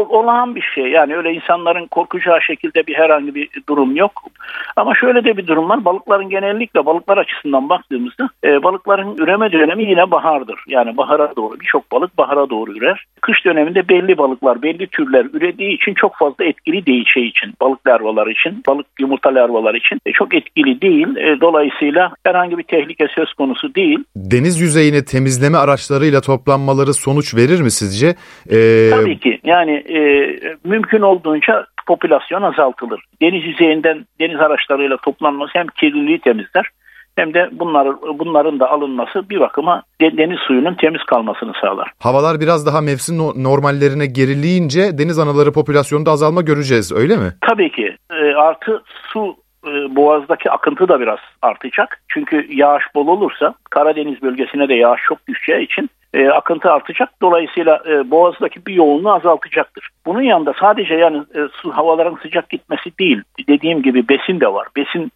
olağan 0.10 0.56
bir 0.56 0.66
şey. 0.76 0.84
Yani 0.84 1.16
öyle 1.16 1.34
insanların 1.34 1.88
korkacağı 1.88 2.42
şekilde 2.42 2.88
bir 2.88 2.96
herhangi 2.96 3.36
bir 3.36 3.50
durum 3.70 3.96
yok. 3.96 4.24
Ama 4.76 4.96
şöyle 4.96 5.24
de 5.24 5.38
bir 5.38 5.48
durum 5.48 5.70
var. 5.70 5.86
Balıkların 5.86 6.30
genellikle 6.30 6.86
balıklar 6.86 7.18
açısından 7.18 7.70
baktığımızda 7.70 8.30
e, 8.44 8.64
balıkların 8.64 9.18
üreme 9.18 9.52
dönemi 9.52 9.84
yine 9.84 10.12
bahardır. 10.12 10.64
Yani 10.68 10.98
bahara 10.98 11.34
doğru 11.36 11.60
birçok 11.60 11.92
balık 11.92 12.18
bahara 12.18 12.50
doğru 12.50 12.78
ürer. 12.78 13.06
Kış 13.22 13.46
döneminde 13.46 13.90
belli 13.90 14.18
balıklar, 14.18 14.62
belli 14.62 14.88
türler 14.88 15.26
ürediği 15.34 15.76
için 15.76 15.94
çok 15.94 16.16
fazla 16.16 16.46
etkili 16.46 16.86
değil 16.86 17.06
şey 17.14 17.28
için. 17.28 17.54
Balık 17.62 17.88
larvaları 17.88 18.32
için, 18.32 18.64
balık 18.68 18.88
yumurta 19.00 19.36
larvaları 19.36 19.78
için 19.78 20.00
e, 20.06 20.12
çok 20.12 20.34
etkili 20.34 20.82
değil. 20.82 21.16
E, 21.16 21.42
dolayısıyla 21.42 22.12
herhangi 22.24 22.58
bir 22.58 22.64
tehlike 22.64 23.08
söz 23.16 23.34
konusu 23.34 23.76
değil. 23.76 24.00
Deniz 24.16 24.61
yüzeyini 24.62 25.06
temizleme 25.06 25.58
araçlarıyla 25.58 26.22
toplanmaları 26.22 26.94
sonuç 26.94 27.36
verir 27.36 27.62
mi 27.62 27.72
sizce? 27.72 28.16
Ee, 28.52 28.90
Tabii 28.90 29.20
ki. 29.20 29.40
Yani 29.44 29.72
e, 29.72 30.00
mümkün 30.64 31.02
olduğunca 31.02 31.66
popülasyon 31.88 32.42
azaltılır. 32.42 33.04
Deniz 33.22 33.44
yüzeyinden 33.46 34.06
deniz 34.20 34.40
araçlarıyla 34.40 34.98
toplanması 34.98 35.52
hem 35.54 35.68
kirliliği 35.68 36.20
temizler 36.22 36.66
hem 37.16 37.34
de 37.34 37.50
bunlar, 37.52 37.88
bunların 38.20 38.60
da 38.60 38.70
alınması 38.72 39.30
bir 39.30 39.40
bakıma 39.40 39.84
de- 40.02 40.18
deniz 40.18 40.40
suyunun 40.48 40.74
temiz 40.76 41.04
kalmasını 41.04 41.52
sağlar. 41.62 41.92
Havalar 42.00 42.40
biraz 42.40 42.66
daha 42.66 42.82
mevsim 42.82 43.18
no- 43.18 43.34
normallerine 43.44 44.06
gerileyince 44.06 44.98
deniz 44.98 45.20
anaları 45.20 45.52
popülasyonunda 45.52 46.12
azalma 46.12 46.42
göreceğiz 46.42 46.92
öyle 46.92 47.18
mi? 47.18 47.34
Tabii 47.50 47.72
ki 47.72 47.96
e, 48.12 48.34
artı 48.36 48.84
su 49.14 49.36
e, 49.68 49.96
boğazdaki 49.96 50.52
akıntı 50.52 50.88
da 50.88 51.00
biraz 51.00 51.20
artacak. 51.42 52.02
Çünkü 52.08 52.48
yağış 52.50 52.84
bol 52.96 53.08
olursa 53.08 53.54
Karadeniz 53.70 54.22
bölgesine 54.22 54.70
de 54.70 54.74
yağış 54.74 55.02
çok 55.02 55.28
düşeceği 55.28 55.66
için 55.66 55.90
e, 56.14 56.30
akıntı 56.30 56.72
artacak. 56.72 57.10
Dolayısıyla 57.22 57.84
e, 57.90 58.12
boğazdaki 58.12 58.66
bir 58.66 58.74
yoğunluğu 58.74 59.14
azaltacaktır. 59.14 59.90
Bunun 60.06 60.22
yanında 60.22 60.54
sadece 60.60 60.94
yani 60.94 61.18
e, 61.18 61.40
su 61.52 61.72
havaların 61.72 62.18
sıcak 62.22 62.50
gitmesi 62.50 62.98
değil. 63.00 63.22
Dediğim 63.48 63.82
gibi 63.82 64.10
besin 64.10 64.40
de 64.40 64.54
var. 64.54 64.68
Besin 64.76 65.12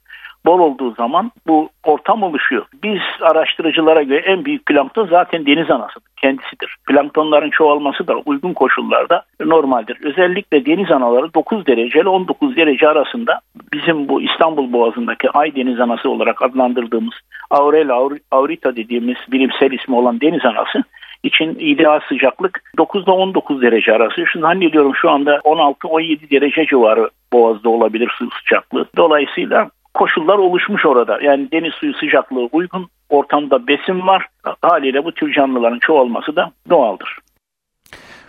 bol 0.45 0.59
olduğu 0.59 0.93
zaman 0.93 1.31
bu 1.47 1.69
ortam 1.83 2.23
oluşuyor. 2.23 2.65
Biz 2.83 3.01
araştırıcılara 3.21 4.03
göre 4.03 4.19
en 4.19 4.45
büyük 4.45 4.65
plankton 4.65 5.07
zaten 5.07 5.45
deniz 5.45 5.71
anası 5.71 5.99
kendisidir. 6.17 6.75
Planktonların 6.87 7.49
çoğalması 7.49 8.07
da 8.07 8.15
uygun 8.25 8.53
koşullarda 8.53 9.23
normaldir. 9.39 9.97
Özellikle 10.03 10.65
deniz 10.65 10.91
anaları 10.91 11.33
9 11.33 11.67
derece 11.67 11.99
ile 11.99 12.09
19 12.09 12.55
derece 12.55 12.87
arasında 12.87 13.39
bizim 13.73 14.09
bu 14.09 14.21
İstanbul 14.21 14.73
Boğazı'ndaki 14.73 15.29
ay 15.29 15.55
deniz 15.55 15.79
anası 15.79 16.09
olarak 16.09 16.41
adlandırdığımız 16.41 17.13
Aurel 17.49 17.89
aur- 17.89 18.19
aurita 18.31 18.75
dediğimiz 18.75 19.17
bilimsel 19.31 19.71
ismi 19.71 19.95
olan 19.95 20.21
deniz 20.21 20.45
anası 20.45 20.83
için 21.23 21.55
ideal 21.59 21.99
sıcaklık 22.09 22.61
9 22.77 23.03
ile 23.03 23.11
19 23.11 23.61
derece 23.61 23.93
arası. 23.93 24.25
Şimdi 24.31 24.45
zannediyorum 24.45 24.95
şu 24.95 25.09
anda 25.09 25.35
16-17 25.35 26.31
derece 26.31 26.65
civarı 26.65 27.09
boğazda 27.33 27.69
olabilir 27.69 28.11
su 28.17 28.29
sıcaklığı. 28.31 28.85
Dolayısıyla 28.97 29.69
koşullar 29.95 30.37
oluşmuş 30.37 30.85
orada. 30.85 31.17
Yani 31.21 31.51
deniz 31.51 31.73
suyu 31.73 31.93
sıcaklığı 31.93 32.49
uygun, 32.51 32.87
ortamda 33.09 33.67
besin 33.67 34.07
var. 34.07 34.27
Haliyle 34.61 35.05
bu 35.05 35.11
tür 35.11 35.33
canlıların 35.33 35.79
çoğalması 35.79 36.35
da 36.35 36.51
doğaldır. 36.69 37.19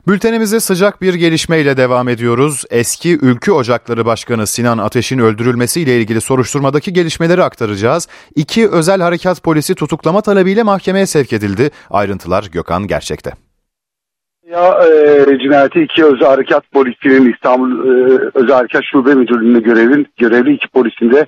Bültenimize 0.09 0.61
sıcak 0.61 1.03
bir 1.03 1.14
gelişmeyle 1.14 1.77
devam 1.77 2.09
ediyoruz. 2.09 2.64
Eski 2.71 3.19
Ülkü 3.23 3.53
Ocakları 3.53 4.07
Başkanı 4.07 4.47
Sinan 4.47 4.79
Ateş'in 4.79 5.19
öldürülmesiyle 5.19 5.97
ilgili 5.97 6.21
soruşturmadaki 6.21 6.93
gelişmeleri 6.93 7.43
aktaracağız. 7.43 8.09
İki 8.35 8.69
özel 8.71 9.01
harekat 9.01 9.43
polisi 9.43 9.75
tutuklama 9.75 10.21
talebiyle 10.21 10.62
mahkemeye 10.62 11.07
sevk 11.07 11.33
edildi. 11.33 11.71
Ayrıntılar 11.91 12.45
Gökhan 12.53 12.87
Gerçek'te. 12.87 13.31
Ya 14.51 14.79
e, 14.85 15.39
cinayeti 15.39 15.81
iki 15.81 16.05
özel 16.05 16.29
harekat 16.29 16.73
polisinin 16.73 17.33
İstanbul 17.33 17.71
e, 17.71 18.21
Özel 18.35 18.57
Harekat 18.57 18.83
Şube 18.93 19.14
Müdürlüğü'nde 19.14 19.61
görevli, 19.61 20.07
görevli 20.17 20.55
iki 20.55 20.69
polisinde 20.69 21.27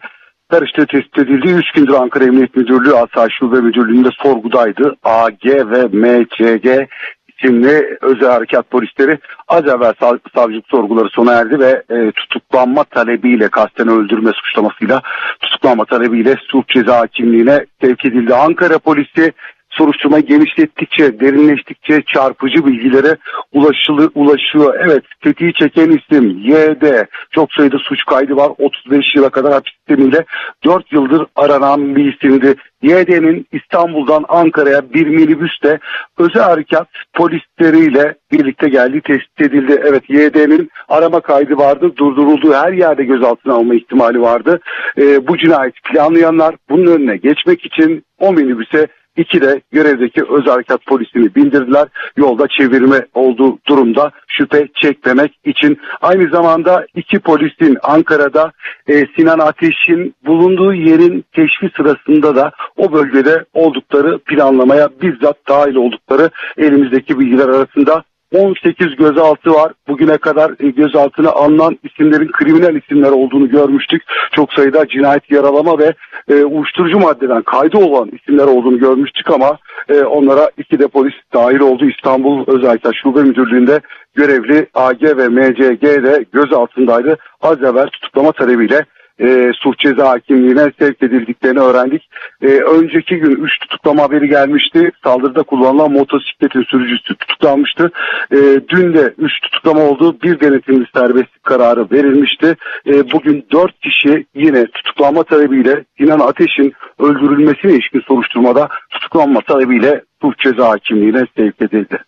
karıştığı 0.50 0.86
tespit 0.86 1.18
edildi. 1.18 1.48
Üç 1.48 1.70
gündür 1.74 1.94
Ankara 1.94 2.24
Emniyet 2.24 2.56
Müdürlüğü 2.56 2.94
Asayiş 2.94 3.34
Şube 3.38 3.60
Müdürlüğü'nde 3.60 4.08
sorgudaydı. 4.22 4.96
AG 5.04 5.44
ve 5.46 5.84
MCG 5.92 6.88
isimli 7.28 7.98
özel 8.00 8.30
harekat 8.30 8.70
polisleri 8.70 9.18
az 9.48 9.66
evvel 9.66 9.92
sav- 10.00 10.18
savcılık 10.34 10.66
sorguları 10.68 11.08
sona 11.08 11.32
erdi 11.32 11.58
ve 11.58 11.82
e, 11.90 12.12
tutuklanma 12.12 12.84
talebiyle 12.84 13.48
kasten 13.48 13.88
öldürme 13.88 14.30
suçlamasıyla 14.34 15.02
tutuklanma 15.40 15.84
talebiyle 15.84 16.34
suç 16.48 16.68
ceza 16.68 16.98
hakimliğine 16.98 17.66
sevk 17.82 18.04
edildi. 18.04 18.34
Ankara 18.34 18.78
polisi 18.78 19.32
soruşturma 19.70 20.20
genişlettikçe, 20.20 21.20
derinleştikçe 21.20 22.02
çarpıcı 22.02 22.66
bilgilere 22.66 23.16
ulaşılı, 23.52 24.10
ulaşıyor. 24.14 24.74
Evet, 24.88 25.04
tetiği 25.24 25.52
çeken 25.52 25.90
isim 25.90 26.38
YD. 26.38 27.06
Çok 27.30 27.52
sayıda 27.52 27.78
suç 27.78 28.04
kaydı 28.04 28.36
var. 28.36 28.50
35 28.58 29.14
yıla 29.14 29.30
kadar 29.30 29.52
hapis 29.52 29.72
sistemiyle 29.88 30.24
4 30.64 30.92
yıldır 30.92 31.26
aranan 31.36 31.96
bir 31.96 32.14
isimdi. 32.14 32.54
YD'nin 32.82 33.46
İstanbul'dan 33.52 34.24
Ankara'ya 34.28 34.92
bir 34.94 35.06
minibüste 35.06 35.78
özel 36.18 36.42
harekat 36.42 36.88
polisleriyle 37.14 38.14
birlikte 38.32 38.68
geldiği 38.68 39.00
tespit 39.00 39.40
edildi. 39.40 39.82
Evet 39.84 40.02
YD'nin 40.08 40.70
arama 40.88 41.20
kaydı 41.20 41.56
vardı. 41.56 41.92
Durdurulduğu 41.96 42.54
her 42.54 42.72
yerde 42.72 43.04
gözaltına 43.04 43.54
alma 43.54 43.74
ihtimali 43.74 44.20
vardı. 44.20 44.60
Ee, 44.98 45.26
bu 45.28 45.38
cinayeti 45.38 45.80
planlayanlar 45.80 46.54
bunun 46.70 46.86
önüne 46.86 47.16
geçmek 47.16 47.66
için 47.66 48.04
o 48.18 48.32
minibüse 48.32 48.86
İki 49.18 49.40
de 49.40 49.60
görevdeki 49.72 50.22
özel 50.22 50.52
harekat 50.52 50.86
polisini 50.86 51.34
bindirdiler. 51.34 51.88
Yolda 52.16 52.48
çevirme 52.48 53.06
olduğu 53.14 53.58
durumda 53.68 54.10
şüphe 54.28 54.68
çekmemek 54.74 55.32
için. 55.44 55.78
Aynı 56.00 56.30
zamanda 56.30 56.86
iki 56.94 57.18
polisin 57.18 57.78
Ankara'da 57.82 58.52
e, 58.88 59.06
Sinan 59.16 59.38
Ateş'in 59.38 60.14
bulunduğu 60.26 60.74
yerin 60.74 61.24
keşfi 61.32 61.70
sırasında 61.76 62.36
da 62.36 62.52
o 62.76 62.92
bölgede 62.92 63.44
oldukları 63.54 64.18
planlamaya 64.18 64.88
bizzat 65.02 65.36
dahil 65.48 65.74
oldukları 65.74 66.30
elimizdeki 66.58 67.18
bilgiler 67.18 67.48
arasında 67.48 68.04
18 68.34 68.96
gözaltı 68.96 69.50
var. 69.50 69.72
Bugüne 69.88 70.18
kadar 70.18 70.50
e, 70.60 70.70
gözaltına 70.70 71.30
alınan 71.30 71.78
isimlerin 71.82 72.30
kriminal 72.32 72.76
isimler 72.76 73.10
olduğunu 73.10 73.48
görmüştük. 73.48 74.02
Çok 74.32 74.52
sayıda 74.52 74.88
cinayet, 74.88 75.30
yaralama 75.30 75.78
ve 75.78 75.94
e, 76.28 76.44
uyuşturucu 76.44 76.98
maddeden 76.98 77.42
kaydı 77.42 77.78
olan 77.78 78.10
isimler 78.12 78.46
olduğunu 78.46 78.78
görmüştük 78.78 79.30
ama 79.30 79.58
e, 79.88 80.00
onlara 80.00 80.50
iki 80.58 80.78
de 80.78 80.88
polis 80.88 81.14
dahil 81.34 81.60
oldu. 81.60 81.84
İstanbul 81.84 82.44
Özel 82.46 82.78
Şube 83.02 83.22
Müdürlüğü'nde 83.22 83.80
görevli 84.14 84.66
AG 84.74 85.02
ve 85.02 85.28
MCG 85.28 85.82
de 85.82 86.24
gözaltındaydı. 86.32 87.16
Az 87.42 87.62
evvel 87.62 87.86
tutuklama 87.86 88.32
talebiyle 88.32 88.84
e, 89.20 89.52
suç 89.54 89.78
ceza 89.78 90.08
hakimliğine 90.08 90.72
sevk 90.78 91.02
edildiklerini 91.02 91.60
öğrendik. 91.60 92.08
E, 92.42 92.46
önceki 92.46 93.16
gün 93.16 93.44
3 93.44 93.58
tutuklama 93.60 94.02
haberi 94.02 94.28
gelmişti. 94.28 94.90
Saldırıda 95.04 95.42
kullanılan 95.42 95.92
motosikletin 95.92 96.62
sürücüsü 96.62 97.16
tutuklanmıştı. 97.16 97.90
E, 98.32 98.36
dün 98.68 98.94
de 98.94 99.14
3 99.18 99.32
tutuklama 99.42 99.82
oldu. 99.82 100.16
Bir 100.22 100.40
denetimli 100.40 100.86
serbestlik 100.96 101.42
kararı 101.42 101.90
verilmişti. 101.90 102.56
E, 102.86 103.12
bugün 103.12 103.46
4 103.52 103.80
kişi 103.80 104.26
yine 104.34 104.66
tutuklanma 104.66 105.22
talebiyle 105.22 105.84
Sinan 105.98 106.20
Ateş'in 106.20 106.72
öldürülmesine 106.98 107.72
ilişkin 107.72 108.00
soruşturmada 108.00 108.68
tutuklanma 108.90 109.40
talebiyle 109.40 110.02
suç 110.22 110.38
ceza 110.38 110.68
hakimliğine 110.68 111.26
sevk 111.36 111.62
edildi. 111.62 111.98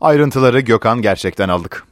Ayrıntıları 0.00 0.60
Gökhan 0.60 1.02
Gerçek'ten 1.02 1.48
aldık. 1.48 1.84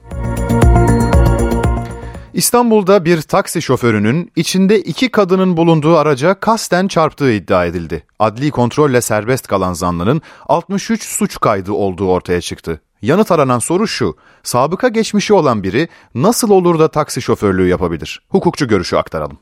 İstanbul'da 2.35 3.05
bir 3.05 3.23
taksi 3.23 3.63
şoförünün 3.63 4.33
içinde 4.37 4.81
iki 4.81 5.09
kadının 5.09 5.57
bulunduğu 5.57 5.97
araca 5.97 6.41
kasten 6.41 6.89
çarptığı 6.89 7.33
iddia 7.33 7.67
edildi. 7.67 8.07
Adli 8.19 8.51
kontrolle 8.51 9.01
serbest 9.01 9.47
kalan 9.47 9.73
zanlının 9.73 10.23
63 10.49 11.05
suç 11.05 11.41
kaydı 11.41 11.73
olduğu 11.73 12.09
ortaya 12.09 12.41
çıktı. 12.41 12.81
Yanıt 13.03 13.33
aranan 13.33 13.59
soru 13.59 13.89
şu, 13.89 14.17
sabıka 14.43 14.89
geçmişi 14.89 15.35
olan 15.35 15.63
biri 15.63 15.89
nasıl 16.15 16.51
olur 16.51 16.79
da 16.79 16.89
taksi 16.89 17.23
şoförlüğü 17.23 17.69
yapabilir? 17.69 18.21
Hukukçu 18.29 18.69
görüşü 18.69 18.97
aktaralım. 18.97 19.39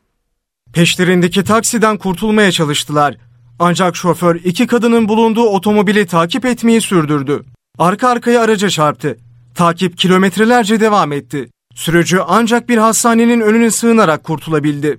Peşlerindeki 0.73 1.45
taksiden 1.45 1.97
kurtulmaya 1.97 2.53
çalıştılar. 2.53 3.17
Ancak 3.59 3.97
şoför 3.97 4.35
iki 4.37 4.67
kadının 4.67 5.09
bulunduğu 5.09 5.47
otomobili 5.47 6.07
takip 6.07 6.45
etmeyi 6.45 6.81
sürdürdü. 6.81 7.45
Arka 7.79 8.09
arkaya 8.09 8.41
araca 8.41 8.69
çarptı. 8.69 9.17
Takip 9.55 9.99
kilometrelerce 9.99 10.81
devam 10.81 11.13
etti. 11.13 11.49
Sürücü 11.79 12.21
ancak 12.29 12.69
bir 12.69 12.79
hastanenin 12.79 13.41
önüne 13.41 13.71
sığınarak 13.71 14.25
kurtulabildi. 14.25 14.99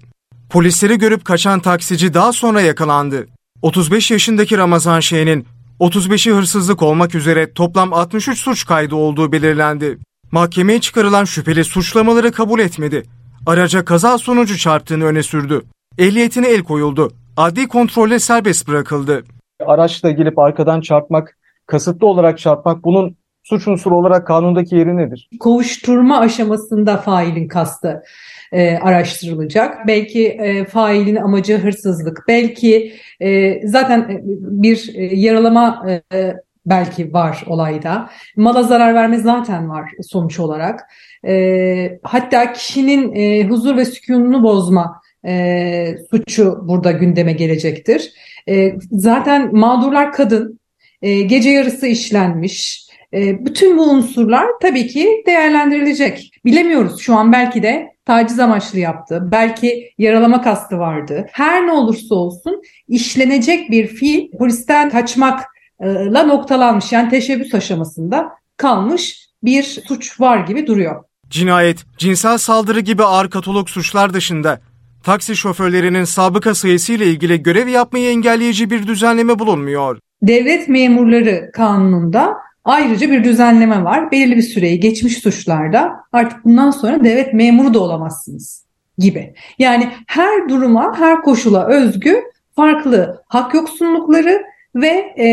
Polisleri 0.49 0.97
görüp 0.97 1.25
kaçan 1.25 1.59
taksici 1.59 2.13
daha 2.13 2.33
sonra 2.33 2.61
yakalandı. 2.61 3.25
35 3.61 4.11
yaşındaki 4.11 4.57
Ramazan 4.57 4.99
Şen'in 4.99 5.45
35'i 5.79 6.33
hırsızlık 6.33 6.81
olmak 6.81 7.15
üzere 7.15 7.53
toplam 7.53 7.93
63 7.93 8.39
suç 8.39 8.65
kaydı 8.65 8.95
olduğu 8.95 9.31
belirlendi. 9.31 9.97
Mahkemeye 10.31 10.81
çıkarılan 10.81 11.25
şüpheli 11.25 11.63
suçlamaları 11.63 12.31
kabul 12.31 12.59
etmedi. 12.59 13.03
Araca 13.45 13.85
kaza 13.85 14.17
sonucu 14.17 14.57
çarptığını 14.57 15.05
öne 15.05 15.23
sürdü. 15.23 15.61
Ehliyetine 15.97 16.47
el 16.47 16.63
koyuldu. 16.63 17.11
Adli 17.37 17.67
kontrolle 17.67 18.19
serbest 18.19 18.67
bırakıldı. 18.67 19.23
Araçla 19.65 20.11
gelip 20.11 20.39
arkadan 20.39 20.81
çarpmak, 20.81 21.37
kasıtlı 21.67 22.07
olarak 22.07 22.39
çarpmak 22.39 22.83
bunun 22.83 23.18
suç 23.49 23.67
unsuru 23.67 23.97
olarak 23.97 24.27
kanundaki 24.27 24.75
yeri 24.75 24.97
nedir? 24.97 25.29
Kovuşturma 25.39 26.19
aşamasında 26.19 26.97
failin 26.97 27.47
kastı 27.47 28.03
e, 28.51 28.77
araştırılacak. 28.77 29.87
Belki 29.87 30.27
e, 30.27 30.65
failin 30.65 31.15
amacı 31.15 31.57
hırsızlık. 31.57 32.23
Belki 32.27 32.93
e, 33.19 33.59
zaten 33.67 33.99
e, 33.99 34.21
bir 34.63 34.91
e, 34.95 35.15
yaralama 35.15 35.85
e, 36.13 36.33
belki 36.65 37.13
var 37.13 37.43
olayda. 37.47 38.09
Mala 38.35 38.63
zarar 38.63 38.95
verme 38.95 39.17
zaten 39.17 39.69
var 39.69 39.91
sonuç 40.01 40.39
olarak. 40.39 40.79
E, 41.27 41.99
hatta 42.03 42.53
kişinin 42.53 43.15
e, 43.15 43.43
huzur 43.47 43.77
ve 43.77 43.85
sükununu 43.85 44.43
bozma 44.43 45.01
e, 45.25 45.95
suçu 46.11 46.59
burada 46.63 46.91
gündeme 46.91 47.33
gelecektir. 47.33 48.13
E, 48.49 48.75
zaten 48.91 49.55
mağdurlar 49.55 50.11
kadın, 50.11 50.59
e, 51.01 51.21
gece 51.21 51.49
yarısı 51.49 51.87
işlenmiş. 51.87 52.88
E, 53.13 53.45
bütün 53.45 53.77
bu 53.77 53.83
unsurlar 53.83 54.47
tabii 54.61 54.87
ki 54.87 55.23
değerlendirilecek. 55.27 56.31
Bilemiyoruz 56.45 56.99
şu 56.99 57.15
an 57.15 57.31
belki 57.31 57.63
de 57.63 57.87
taciz 58.05 58.39
amaçlı 58.39 58.79
yaptı, 58.79 59.27
belki 59.31 59.91
yaralama 59.97 60.41
kastı 60.41 60.79
vardı. 60.79 61.25
Her 61.31 61.67
ne 61.67 61.71
olursa 61.71 62.15
olsun 62.15 62.61
işlenecek 62.87 63.71
bir 63.71 63.87
fiil 63.87 64.31
polisten 64.37 64.89
kaçmakla 64.89 66.23
noktalanmış. 66.23 66.91
Yani 66.91 67.09
teşebbüs 67.09 67.53
aşamasında 67.53 68.29
kalmış 68.57 69.29
bir 69.43 69.63
suç 69.63 70.19
var 70.19 70.47
gibi 70.47 70.67
duruyor. 70.67 71.03
Cinayet, 71.29 71.85
cinsel 71.97 72.37
saldırı 72.37 72.79
gibi 72.79 73.03
ağır 73.03 73.29
katalog 73.29 73.69
suçlar 73.69 74.13
dışında 74.13 74.59
taksi 75.03 75.35
şoförlerinin 75.35 76.03
sabıka 76.03 76.55
sayısıyla 76.55 77.05
ilgili 77.05 77.43
görev 77.43 77.67
yapmayı 77.67 78.09
engelleyici 78.09 78.69
bir 78.69 78.87
düzenleme 78.87 79.39
bulunmuyor. 79.39 79.99
Devlet 80.21 80.67
memurları 80.67 81.51
kanununda 81.53 82.37
ayrıca 82.69 83.11
bir 83.11 83.23
düzenleme 83.23 83.83
var. 83.83 84.11
Belirli 84.11 84.37
bir 84.37 84.41
süreyi 84.41 84.79
geçmiş 84.79 85.17
suçlarda 85.17 85.91
artık 86.11 86.45
bundan 86.45 86.71
sonra 86.71 87.03
devlet 87.03 87.33
memuru 87.33 87.73
da 87.73 87.79
olamazsınız 87.79 88.65
gibi. 88.97 89.33
Yani 89.59 89.89
her 90.07 90.49
duruma, 90.49 90.99
her 90.99 91.21
koşula 91.21 91.67
özgü 91.67 92.21
farklı 92.55 93.23
hak 93.27 93.53
yoksunlukları 93.53 94.43
ve 94.75 95.13
e, 95.19 95.27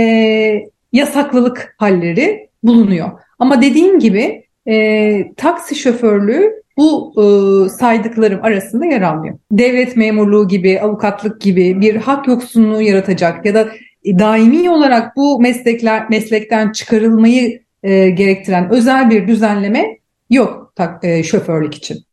yasaklılık 0.92 1.74
halleri 1.78 2.48
bulunuyor. 2.62 3.10
Ama 3.38 3.62
dediğim 3.62 3.98
gibi 3.98 4.44
e, 4.68 5.34
taksi 5.34 5.74
şoförlüğü 5.74 6.52
bu 6.76 7.14
e, 7.16 7.24
saydıklarım 7.68 8.40
arasında 8.42 8.86
yer 8.86 9.02
almıyor. 9.02 9.38
Devlet 9.52 9.96
memurluğu 9.96 10.48
gibi, 10.48 10.80
avukatlık 10.80 11.40
gibi 11.40 11.80
bir 11.80 11.96
hak 11.96 12.28
yoksunluğu 12.28 12.82
yaratacak 12.82 13.46
ya 13.46 13.54
da 13.54 13.68
daimi 14.06 14.70
olarak 14.70 15.16
bu 15.16 15.40
meslekler 15.40 16.10
meslekten 16.10 16.72
çıkarılmayı 16.72 17.62
e, 17.82 18.10
gerektiren 18.10 18.70
özel 18.70 19.10
bir 19.10 19.28
düzenleme 19.28 19.98
yok 20.30 20.72
tak, 20.76 21.04
e, 21.04 21.22
şoförlük 21.22 21.74
için. 21.74 22.06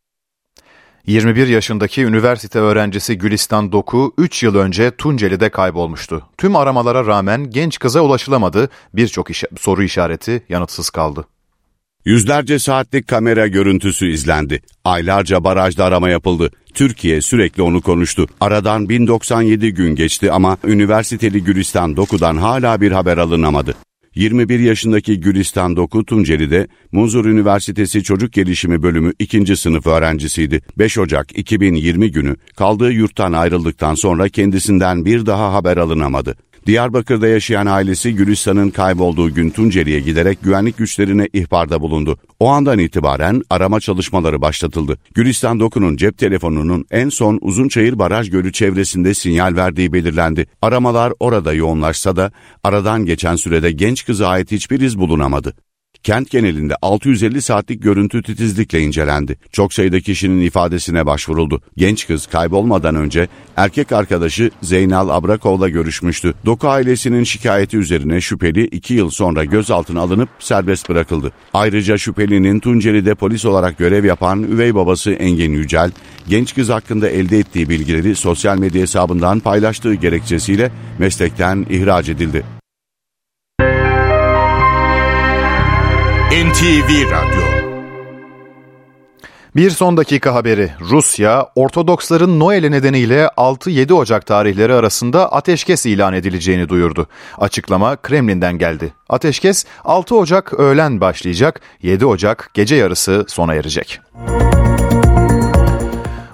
21 1.06 1.46
yaşındaki 1.46 2.04
üniversite 2.04 2.58
öğrencisi 2.58 3.18
Gülistan 3.18 3.72
Doku 3.72 4.14
3 4.18 4.42
yıl 4.42 4.54
önce 4.54 4.90
Tunceli'de 4.90 5.48
kaybolmuştu. 5.48 6.22
Tüm 6.38 6.56
aramalara 6.56 7.06
rağmen 7.06 7.50
genç 7.50 7.78
kıza 7.78 8.00
ulaşılamadı. 8.00 8.68
Birçok 8.94 9.30
iş- 9.30 9.44
soru 9.58 9.82
işareti 9.82 10.42
yanıtsız 10.48 10.90
kaldı. 10.90 11.24
Yüzlerce 12.04 12.58
saatlik 12.58 13.08
kamera 13.08 13.46
görüntüsü 13.46 14.06
izlendi. 14.10 14.60
Aylarca 14.84 15.44
barajda 15.44 15.84
arama 15.84 16.08
yapıldı. 16.10 16.50
Türkiye 16.74 17.20
sürekli 17.20 17.62
onu 17.62 17.80
konuştu. 17.80 18.26
Aradan 18.40 18.88
1097 18.88 19.74
gün 19.74 19.94
geçti 19.94 20.32
ama 20.32 20.58
üniversiteli 20.64 21.44
Gülistan 21.44 21.96
Doku'dan 21.96 22.36
hala 22.36 22.80
bir 22.80 22.92
haber 22.92 23.18
alınamadı. 23.18 23.74
21 24.14 24.58
yaşındaki 24.60 25.20
Gülistan 25.20 25.76
Doku 25.76 26.04
Tunceli'de 26.04 26.66
Muzur 26.92 27.24
Üniversitesi 27.24 28.02
Çocuk 28.02 28.32
Gelişimi 28.32 28.82
Bölümü 28.82 29.12
2. 29.18 29.56
sınıf 29.56 29.86
öğrencisiydi. 29.86 30.60
5 30.78 30.98
Ocak 30.98 31.38
2020 31.38 32.10
günü 32.10 32.36
kaldığı 32.56 32.92
yurttan 32.92 33.32
ayrıldıktan 33.32 33.94
sonra 33.94 34.28
kendisinden 34.28 35.04
bir 35.04 35.26
daha 35.26 35.52
haber 35.52 35.76
alınamadı. 35.76 36.36
Diyarbakır'da 36.66 37.28
yaşayan 37.28 37.66
ailesi 37.66 38.14
Gülistan'ın 38.14 38.70
kaybolduğu 38.70 39.34
gün 39.34 39.50
Tunceli'ye 39.50 40.00
giderek 40.00 40.42
güvenlik 40.42 40.78
güçlerine 40.78 41.28
ihbarda 41.32 41.80
bulundu. 41.80 42.18
O 42.40 42.48
andan 42.48 42.78
itibaren 42.78 43.42
arama 43.50 43.80
çalışmaları 43.80 44.40
başlatıldı. 44.40 44.98
Gülistan 45.14 45.60
Doku'nun 45.60 45.96
cep 45.96 46.18
telefonunun 46.18 46.84
en 46.90 47.08
son 47.08 47.38
Uzunçayır 47.42 47.98
Baraj 47.98 48.30
Gölü 48.30 48.52
çevresinde 48.52 49.14
sinyal 49.14 49.56
verdiği 49.56 49.92
belirlendi. 49.92 50.46
Aramalar 50.62 51.12
orada 51.20 51.52
yoğunlaşsa 51.52 52.16
da 52.16 52.32
aradan 52.64 53.06
geçen 53.06 53.36
sürede 53.36 53.72
genç 53.72 54.04
kıza 54.04 54.28
ait 54.28 54.52
hiçbir 54.52 54.80
iz 54.80 54.98
bulunamadı. 54.98 55.54
Kent 56.04 56.30
genelinde 56.30 56.74
650 56.82 57.42
saatlik 57.42 57.82
görüntü 57.82 58.22
titizlikle 58.22 58.80
incelendi. 58.80 59.36
Çok 59.52 59.72
sayıda 59.72 60.00
kişinin 60.00 60.40
ifadesine 60.40 61.06
başvuruldu. 61.06 61.60
Genç 61.76 62.06
kız 62.06 62.26
kaybolmadan 62.26 62.94
önce 62.94 63.28
erkek 63.56 63.92
arkadaşı 63.92 64.50
Zeynal 64.62 65.08
Abrakov'la 65.08 65.68
görüşmüştü. 65.68 66.34
Doku 66.46 66.68
ailesinin 66.68 67.24
şikayeti 67.24 67.76
üzerine 67.76 68.20
şüpheli 68.20 68.66
2 68.66 68.94
yıl 68.94 69.10
sonra 69.10 69.44
gözaltına 69.44 70.00
alınıp 70.00 70.28
serbest 70.38 70.88
bırakıldı. 70.88 71.32
Ayrıca 71.54 71.98
şüphelinin 71.98 72.60
Tunceli'de 72.60 73.14
polis 73.14 73.44
olarak 73.44 73.78
görev 73.78 74.04
yapan 74.04 74.42
üvey 74.42 74.74
babası 74.74 75.10
Engin 75.10 75.52
Yücel, 75.52 75.90
genç 76.28 76.54
kız 76.54 76.68
hakkında 76.68 77.08
elde 77.08 77.38
ettiği 77.38 77.68
bilgileri 77.68 78.16
sosyal 78.16 78.58
medya 78.58 78.82
hesabından 78.82 79.40
paylaştığı 79.40 79.94
gerekçesiyle 79.94 80.70
meslekten 80.98 81.66
ihraç 81.70 82.08
edildi. 82.08 82.44
NTV 86.54 87.10
Radyo 87.10 87.42
Bir 89.56 89.70
son 89.70 89.96
dakika 89.96 90.34
haberi. 90.34 90.70
Rusya, 90.80 91.48
Ortodoksların 91.54 92.40
Noel'i 92.40 92.70
nedeniyle 92.70 93.30
6-7 93.36 93.92
Ocak 93.92 94.26
tarihleri 94.26 94.74
arasında 94.74 95.32
ateşkes 95.32 95.86
ilan 95.86 96.14
edileceğini 96.14 96.68
duyurdu. 96.68 97.06
Açıklama 97.38 97.96
Kremlin'den 97.96 98.58
geldi. 98.58 98.94
Ateşkes 99.08 99.64
6 99.84 100.16
Ocak 100.16 100.52
öğlen 100.52 101.00
başlayacak, 101.00 101.60
7 101.82 102.06
Ocak 102.06 102.50
gece 102.54 102.76
yarısı 102.76 103.24
sona 103.28 103.54
erecek. 103.54 104.00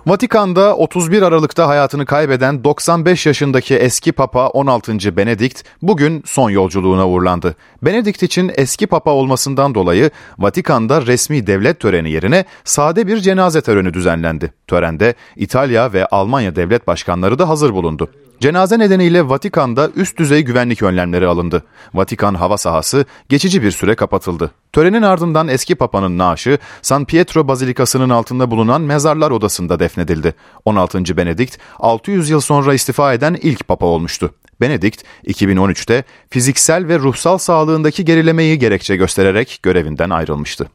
Vatikan'da 0.06 0.76
31 0.76 1.22
Aralık'ta 1.22 1.68
hayatını 1.68 2.06
kaybeden 2.06 2.64
95 2.64 3.26
yaşındaki 3.26 3.74
eski 3.74 4.12
Papa 4.12 4.48
16. 4.48 5.16
Benedikt 5.16 5.64
bugün 5.82 6.22
son 6.26 6.50
yolculuğuna 6.50 7.08
uğurlandı. 7.08 7.54
Benedikt 7.82 8.22
için 8.22 8.52
eski 8.54 8.86
Papa 8.86 9.10
olmasından 9.10 9.74
dolayı 9.74 10.10
Vatikan'da 10.38 11.06
resmi 11.06 11.46
devlet 11.46 11.80
töreni 11.80 12.10
yerine 12.10 12.44
sade 12.64 13.06
bir 13.06 13.20
cenaze 13.20 13.60
töreni 13.60 13.94
düzenlendi. 13.94 14.52
Törende 14.66 15.14
İtalya 15.36 15.92
ve 15.92 16.06
Almanya 16.06 16.56
devlet 16.56 16.86
başkanları 16.86 17.38
da 17.38 17.48
hazır 17.48 17.74
bulundu. 17.74 18.10
Cenaze 18.40 18.78
nedeniyle 18.78 19.28
Vatikan'da 19.28 19.90
üst 19.96 20.18
düzey 20.18 20.42
güvenlik 20.42 20.82
önlemleri 20.82 21.26
alındı. 21.26 21.62
Vatikan 21.94 22.34
hava 22.34 22.58
sahası 22.58 23.04
geçici 23.28 23.62
bir 23.62 23.70
süre 23.70 23.94
kapatıldı. 23.94 24.50
Törenin 24.72 25.02
ardından 25.02 25.48
eski 25.48 25.74
papanın 25.74 26.18
naaşı 26.18 26.58
San 26.82 27.04
Pietro 27.04 27.48
Bazilikası'nın 27.48 28.10
altında 28.10 28.50
bulunan 28.50 28.80
mezarlar 28.80 29.30
odasında 29.30 29.80
defnedildi. 29.80 30.34
16. 30.64 31.16
Benedikt 31.16 31.58
600 31.78 32.30
yıl 32.30 32.40
sonra 32.40 32.74
istifa 32.74 33.12
eden 33.14 33.38
ilk 33.42 33.68
papa 33.68 33.86
olmuştu. 33.86 34.34
Benedikt 34.60 35.04
2013'te 35.26 36.04
fiziksel 36.30 36.88
ve 36.88 36.98
ruhsal 36.98 37.38
sağlığındaki 37.38 38.04
gerilemeyi 38.04 38.58
gerekçe 38.58 38.96
göstererek 38.96 39.60
görevinden 39.62 40.10
ayrılmıştı. 40.10 40.66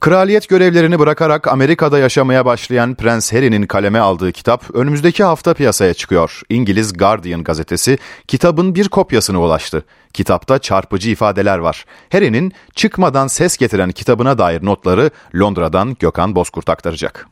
Kraliyet 0.00 0.48
görevlerini 0.48 0.98
bırakarak 0.98 1.48
Amerika'da 1.48 1.98
yaşamaya 1.98 2.44
başlayan 2.44 2.94
Prens 2.94 3.32
Harry'nin 3.32 3.66
kaleme 3.66 3.98
aldığı 3.98 4.32
kitap 4.32 4.60
önümüzdeki 4.74 5.24
hafta 5.24 5.54
piyasaya 5.54 5.94
çıkıyor. 5.94 6.40
İngiliz 6.48 6.98
Guardian 6.98 7.44
gazetesi 7.44 7.96
kitabın 8.28 8.74
bir 8.74 8.88
kopyasına 8.88 9.40
ulaştı. 9.42 9.82
Kitapta 10.14 10.58
çarpıcı 10.58 11.10
ifadeler 11.10 11.58
var. 11.58 11.84
Harry'nin 12.12 12.52
çıkmadan 12.74 13.26
ses 13.26 13.56
getiren 13.56 13.90
kitabına 13.90 14.38
dair 14.38 14.64
notları 14.64 15.10
Londra'dan 15.40 15.88
Gökhan 16.00 16.34
Bozkurt 16.34 16.68
aktaracak. 16.68 17.26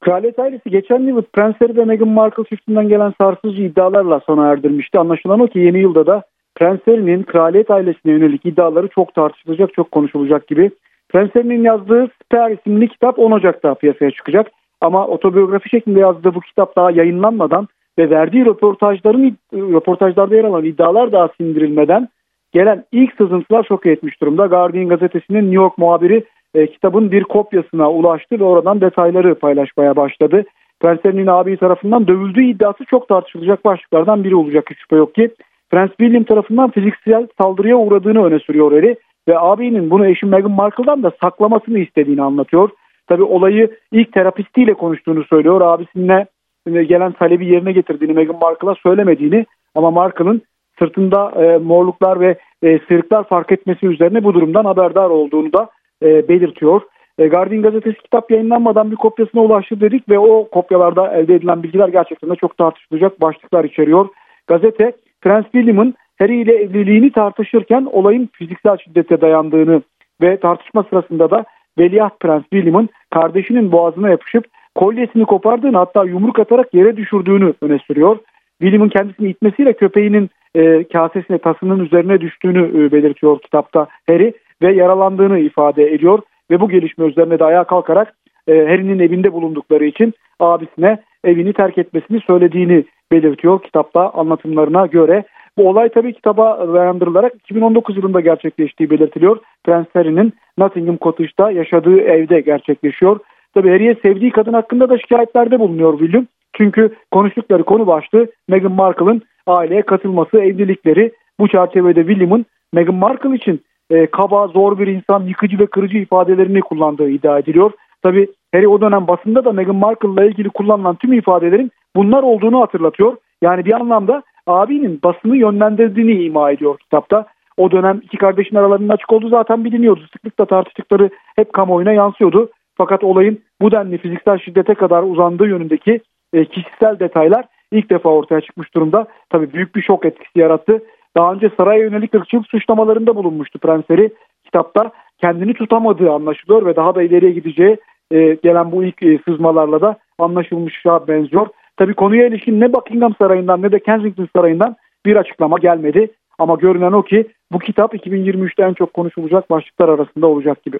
Kraliyet 0.00 0.38
ailesi 0.38 0.70
geçen 0.70 1.00
yıl 1.00 1.22
Prens 1.22 1.54
Harry 1.58 1.76
ve 1.76 1.84
Meghan 1.84 2.08
Markle 2.08 2.44
çiftinden 2.44 2.88
gelen 2.88 3.14
sarsıcı 3.20 3.62
iddialarla 3.62 4.20
sona 4.26 4.46
erdirmişti. 4.46 4.98
Anlaşılan 4.98 5.40
o 5.40 5.46
ki 5.46 5.58
yeni 5.58 5.78
yılda 5.78 6.06
da 6.06 6.22
Prens 6.54 6.80
Harry'nin 6.86 7.22
kraliyet 7.22 7.70
ailesine 7.70 8.12
yönelik 8.12 8.46
iddiaları 8.46 8.88
çok 8.88 9.14
tartışılacak, 9.14 9.74
çok 9.74 9.92
konuşulacak 9.92 10.48
gibi. 10.48 10.70
Prens 11.08 11.34
Harry'nin 11.34 11.62
yazdığı 11.62 12.08
Spare 12.24 12.54
isimli 12.54 12.88
kitap 12.88 13.18
10 13.18 13.30
Ocak'ta 13.30 13.74
piyasaya 13.74 14.10
çıkacak. 14.10 14.50
Ama 14.80 15.06
otobiyografi 15.06 15.68
şeklinde 15.68 16.00
yazdığı 16.00 16.34
bu 16.34 16.40
kitap 16.40 16.76
daha 16.76 16.90
yayınlanmadan 16.90 17.68
ve 17.98 18.10
verdiği 18.10 18.46
röportajların 18.46 19.36
röportajlarda 19.52 20.36
yer 20.36 20.44
alan 20.44 20.64
iddialar 20.64 21.12
daha 21.12 21.28
sindirilmeden 21.36 22.08
gelen 22.52 22.84
ilk 22.92 23.14
sızıntılar 23.16 23.64
şok 23.64 23.86
etmiş 23.86 24.20
durumda. 24.20 24.46
Guardian 24.46 24.88
gazetesinin 24.88 25.42
New 25.42 25.54
York 25.54 25.78
muhabiri 25.78 26.24
e, 26.54 26.66
kitabın 26.66 27.12
bir 27.12 27.24
kopyasına 27.24 27.90
ulaştı 27.90 28.40
ve 28.40 28.44
oradan 28.44 28.80
detayları 28.80 29.34
paylaşmaya 29.34 29.96
başladı. 29.96 30.44
Prens 30.80 31.04
Harry'nin 31.04 31.26
abi 31.26 31.56
tarafından 31.56 32.06
dövüldüğü 32.06 32.44
iddiası 32.44 32.84
çok 32.84 33.08
tartışılacak 33.08 33.64
başlıklardan 33.64 34.24
biri 34.24 34.36
olacak 34.36 34.70
hiç 34.70 34.78
şüphe 34.78 34.96
yok 34.96 35.14
ki. 35.14 35.30
Prens 35.70 35.90
William 35.90 36.24
tarafından 36.24 36.70
fiziksel 36.70 37.26
saldırıya 37.40 37.76
uğradığını 37.76 38.24
öne 38.24 38.38
sürüyor 38.38 38.72
Harry 38.72 38.96
ve 39.28 39.38
abinin 39.38 39.90
bunu 39.90 40.06
eşi 40.06 40.26
Meghan 40.26 40.50
Markle'dan 40.50 41.02
da 41.02 41.12
saklamasını 41.20 41.78
istediğini 41.78 42.22
anlatıyor. 42.22 42.70
Tabi 43.06 43.22
olayı 43.22 43.70
ilk 43.92 44.12
terapistiyle 44.12 44.74
konuştuğunu 44.74 45.24
söylüyor. 45.24 45.60
Abisine 45.60 46.26
gelen 46.66 47.12
talebi 47.12 47.46
yerine 47.46 47.72
getirdiğini 47.72 48.12
Meghan 48.12 48.38
Markle'a 48.40 48.74
söylemediğini 48.74 49.46
ama 49.74 49.90
Markle'ın 49.90 50.42
sırtında 50.78 51.30
e, 51.30 51.58
morluklar 51.58 52.20
ve 52.20 52.38
e, 52.62 52.78
sırıklar 52.78 53.28
fark 53.28 53.52
etmesi 53.52 53.86
üzerine 53.86 54.24
bu 54.24 54.34
durumdan 54.34 54.64
haberdar 54.64 55.10
olduğunu 55.10 55.52
da 55.52 55.68
e, 56.02 56.28
belirtiyor. 56.28 56.82
E, 57.18 57.28
Guardian 57.28 57.62
gazetesi 57.62 57.98
kitap 57.98 58.30
yayınlanmadan 58.30 58.90
bir 58.90 58.96
kopyasına 58.96 59.42
ulaştı 59.42 59.80
dedik 59.80 60.08
ve 60.08 60.18
o 60.18 60.48
kopyalarda 60.48 61.12
elde 61.12 61.34
edilen 61.34 61.62
bilgiler 61.62 61.88
gerçekten 61.88 62.30
de 62.30 62.34
çok 62.36 62.58
tartışılacak 62.58 63.20
başlıklar 63.20 63.64
içeriyor. 63.64 64.08
Gazete 64.46 64.92
Prens 65.20 65.44
William'ın 65.44 65.94
Harry 66.18 66.40
ile 66.40 66.54
evliliğini 66.54 67.12
tartışırken 67.12 67.88
olayın 67.92 68.28
fiziksel 68.32 68.76
şiddete 68.76 69.20
dayandığını 69.20 69.82
ve 70.20 70.40
tartışma 70.40 70.82
sırasında 70.82 71.30
da 71.30 71.44
Veliaht 71.78 72.20
Prens 72.20 72.42
William'ın 72.42 72.88
kardeşinin 73.10 73.72
boğazına 73.72 74.10
yapışıp 74.10 74.44
kolyesini 74.74 75.24
kopardığını 75.24 75.76
hatta 75.76 76.04
yumruk 76.04 76.38
atarak 76.38 76.74
yere 76.74 76.96
düşürdüğünü 76.96 77.54
öne 77.62 77.78
sürüyor. 77.78 78.18
William'ın 78.60 78.88
kendisini 78.88 79.28
itmesiyle 79.28 79.72
köpeğinin 79.72 80.30
e, 80.54 80.84
kasesine 80.84 81.38
tasının 81.38 81.84
üzerine 81.84 82.20
düştüğünü 82.20 82.84
e, 82.84 82.92
belirtiyor 82.92 83.40
kitapta 83.40 83.86
Harry 84.06 84.32
ve 84.62 84.74
yaralandığını 84.74 85.38
ifade 85.38 85.94
ediyor 85.94 86.18
ve 86.50 86.60
bu 86.60 86.68
gelişme 86.68 87.06
üzerine 87.06 87.38
de 87.38 87.44
ayağa 87.44 87.64
kalkarak 87.64 88.14
e, 88.48 88.52
Harry'nin 88.52 88.98
evinde 88.98 89.32
bulundukları 89.32 89.84
için 89.84 90.14
abisine 90.40 90.98
evini 91.24 91.52
terk 91.52 91.78
etmesini 91.78 92.20
söylediğini 92.20 92.84
belirtiyor 93.12 93.62
kitapta 93.62 94.10
anlatımlarına 94.10 94.86
göre. 94.86 95.24
Bu 95.58 95.68
olay 95.68 95.88
tabii 95.88 96.12
kitaba 96.12 96.74
dayandırılarak 96.74 97.34
2019 97.34 97.96
yılında 97.96 98.20
gerçekleştiği 98.20 98.90
belirtiliyor. 98.90 99.38
Prens 99.64 99.86
Harry'nin 99.92 100.32
Nottingham 100.58 100.98
Cottage'da 101.02 101.50
yaşadığı 101.50 102.00
evde 102.00 102.40
gerçekleşiyor. 102.40 103.20
Tabii 103.54 103.70
Harry'e 103.70 103.94
sevdiği 103.94 104.30
kadın 104.30 104.52
hakkında 104.52 104.88
da 104.88 104.98
şikayetlerde 104.98 105.60
bulunuyor 105.60 105.98
William. 105.98 106.26
Çünkü 106.56 106.94
konuştukları 107.10 107.62
konu 107.62 107.86
başlığı 107.86 108.26
Meghan 108.48 108.72
Markle'ın 108.72 109.22
aileye 109.46 109.82
katılması, 109.82 110.38
evlilikleri. 110.38 111.12
Bu 111.40 111.48
çerçevede 111.48 112.06
William'ın 112.06 112.46
Meghan 112.72 112.94
Markle 112.94 113.36
için 113.36 113.60
e, 113.90 114.06
kaba, 114.06 114.46
zor 114.46 114.78
bir 114.78 114.86
insan, 114.86 115.22
yıkıcı 115.22 115.58
ve 115.58 115.66
kırıcı 115.66 115.98
ifadelerini 115.98 116.60
kullandığı 116.60 117.10
iddia 117.10 117.38
ediliyor. 117.38 117.70
Tabi 118.02 118.28
Harry 118.54 118.68
o 118.68 118.80
dönem 118.80 119.06
basında 119.06 119.44
da 119.44 119.52
Meghan 119.52 119.76
Markle 119.76 120.08
ile 120.08 120.26
ilgili 120.26 120.48
kullanılan 120.48 120.96
tüm 120.96 121.12
ifadelerin 121.12 121.70
bunlar 121.96 122.22
olduğunu 122.22 122.60
hatırlatıyor. 122.60 123.16
Yani 123.42 123.64
bir 123.64 123.72
anlamda 123.72 124.22
abinin 124.46 125.00
basını 125.04 125.36
yönlendirdiğini 125.36 126.22
ima 126.22 126.50
ediyor 126.50 126.78
kitapta. 126.78 127.26
O 127.56 127.70
dönem 127.70 128.00
iki 128.04 128.16
kardeşin 128.16 128.56
aralarının 128.56 128.88
açık 128.88 129.12
olduğu 129.12 129.28
zaten 129.28 129.64
biliniyordu. 129.64 130.00
Sıklıkla 130.12 130.44
tartıştıkları 130.44 131.10
hep 131.36 131.52
kamuoyuna 131.52 131.92
yansıyordu. 131.92 132.50
Fakat 132.76 133.04
olayın 133.04 133.40
bu 133.60 133.72
denli 133.72 133.98
fiziksel 133.98 134.38
şiddete 134.38 134.74
kadar 134.74 135.02
uzandığı 135.02 135.46
yönündeki 135.46 136.00
e, 136.32 136.44
kişisel 136.44 136.98
detaylar 136.98 137.44
ilk 137.72 137.90
defa 137.90 138.08
ortaya 138.08 138.40
çıkmış 138.40 138.74
durumda. 138.74 139.06
Tabii 139.30 139.52
büyük 139.52 139.76
bir 139.76 139.82
şok 139.82 140.04
etkisi 140.04 140.38
yarattı. 140.38 140.82
Daha 141.16 141.32
önce 141.32 141.50
saraya 141.56 141.80
yönelik 141.80 142.14
ırkçılık 142.14 142.46
suçlamalarında 142.46 143.16
bulunmuştu 143.16 143.58
Prenseri. 143.58 144.10
Kitapta 144.44 144.90
kendini 145.18 145.54
tutamadığı 145.54 146.10
anlaşılıyor 146.10 146.66
ve 146.66 146.76
daha 146.76 146.94
da 146.94 147.02
ileriye 147.02 147.32
gideceği 147.32 147.76
e, 148.10 148.34
gelen 148.34 148.72
bu 148.72 148.84
ilk 148.84 149.02
e, 149.02 149.18
sızmalarla 149.28 149.80
da 149.80 149.96
anlaşılmışa 150.18 151.08
benziyor. 151.08 151.46
Tabii 151.78 151.94
konuya 151.94 152.26
ilişkin 152.26 152.60
ne 152.60 152.72
Buckingham 152.72 153.14
Sarayı'ndan 153.18 153.62
ne 153.62 153.72
de 153.72 153.78
Kensington 153.78 154.28
Sarayı'ndan 154.36 154.76
bir 155.06 155.16
açıklama 155.16 155.58
gelmedi. 155.58 156.10
Ama 156.38 156.54
görünen 156.54 156.92
o 156.92 157.02
ki 157.02 157.28
bu 157.52 157.58
kitap 157.58 157.94
2023'te 157.94 158.62
en 158.62 158.74
çok 158.74 158.94
konuşulacak 158.94 159.50
başlıklar 159.50 159.88
arasında 159.88 160.26
olacak 160.26 160.64
gibi. 160.64 160.78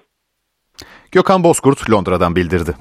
Gökhan 1.11 1.43
Bozkurt 1.43 1.91
Londra'dan 1.91 2.35
bildirdi. 2.35 2.71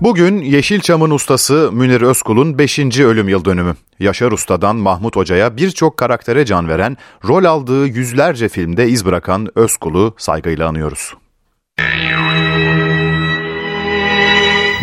Bugün 0.00 0.38
Yeşilçam'ın 0.38 1.10
ustası 1.10 1.70
Münir 1.72 2.00
Özkul'un 2.00 2.58
5. 2.58 3.00
ölüm 3.00 3.28
yıl 3.28 3.44
dönümü. 3.44 3.74
Yaşar 3.98 4.32
Usta'dan 4.32 4.76
Mahmut 4.76 5.16
Hoca'ya 5.16 5.56
birçok 5.56 5.96
karaktere 5.96 6.44
can 6.44 6.68
veren, 6.68 6.96
rol 7.28 7.44
aldığı 7.44 7.86
yüzlerce 7.86 8.48
filmde 8.48 8.86
iz 8.86 9.06
bırakan 9.06 9.46
Özkul'u 9.54 10.14
saygıyla 10.16 10.68
anıyoruz. 10.68 11.14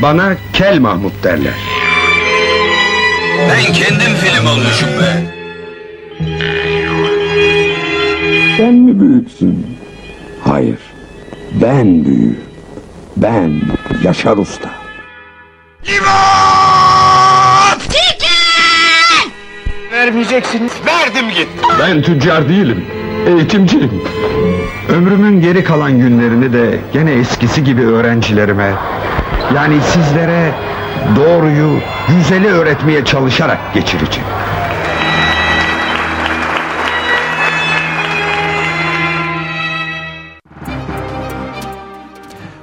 Bana 0.02 0.36
Kel 0.54 0.80
Mahmut 0.80 1.24
derler. 1.24 1.54
Ben 3.50 3.74
kendim 3.74 4.14
film 4.16 4.48
olmuşum 4.48 4.90
be. 4.90 5.24
Sen 8.58 8.74
mi 8.74 9.00
büyüksün? 9.00 9.78
Hayır. 10.44 10.80
Ben 11.52 12.06
büyüğüm. 12.06 12.40
Ben 13.18 13.62
Yaşar 14.04 14.38
Usta. 14.38 14.70
Vermeyeceksin. 19.92 20.72
Verdim 20.86 21.26
git. 21.36 21.48
Ben 21.80 22.02
tüccar 22.02 22.50
değilim. 22.50 22.86
Eğitimciyim. 23.28 24.04
Ömrümün 24.90 25.42
geri 25.42 25.64
kalan 25.64 26.00
günlerini 26.00 26.54
de 26.54 26.80
gene 26.94 27.12
eskisi 27.12 27.64
gibi 27.64 27.82
öğrencilerime, 27.82 28.74
yani 29.56 29.82
sizlere 29.82 30.52
doğruyu, 31.16 31.80
güzeli 32.08 32.48
öğretmeye 32.48 33.06
çalışarak 33.06 33.74
geçireceğim. 33.74 34.30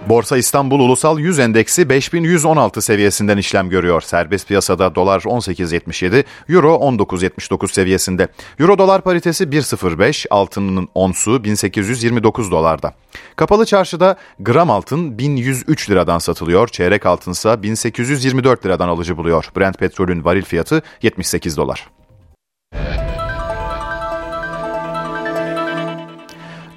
Borsa 0.09 0.37
İstanbul 0.37 0.81
Ulusal 0.81 1.19
100 1.19 1.39
Endeksi 1.39 1.89
5116 1.89 2.83
seviyesinden 2.83 3.37
işlem 3.39 3.69
görüyor. 3.71 4.01
Serbest 4.01 4.49
piyasada 4.49 4.95
dolar 4.95 5.21
18.77, 5.21 6.25
euro 6.49 6.75
19.79 6.75 7.73
seviyesinde. 7.73 8.29
Euro 8.61 8.79
dolar 8.79 9.03
paritesi 9.03 9.45
1.05, 9.45 10.27
altının 10.31 10.89
onsu 10.95 11.45
1829 11.45 12.51
dolarda. 12.51 12.95
Kapalı 13.37 13.67
çarşıda 13.67 14.17
gram 14.41 14.71
altın 14.71 15.19
1103 15.19 15.91
liradan 15.91 16.19
satılıyor, 16.19 16.69
çeyrek 16.69 17.07
altınsa 17.07 17.63
1824 17.63 18.67
liradan 18.67 18.89
alıcı 18.89 19.17
buluyor. 19.17 19.49
Brent 19.57 19.79
petrolün 19.79 20.25
varil 20.25 20.45
fiyatı 20.45 20.83
78 21.03 21.57
dolar. 21.57 21.89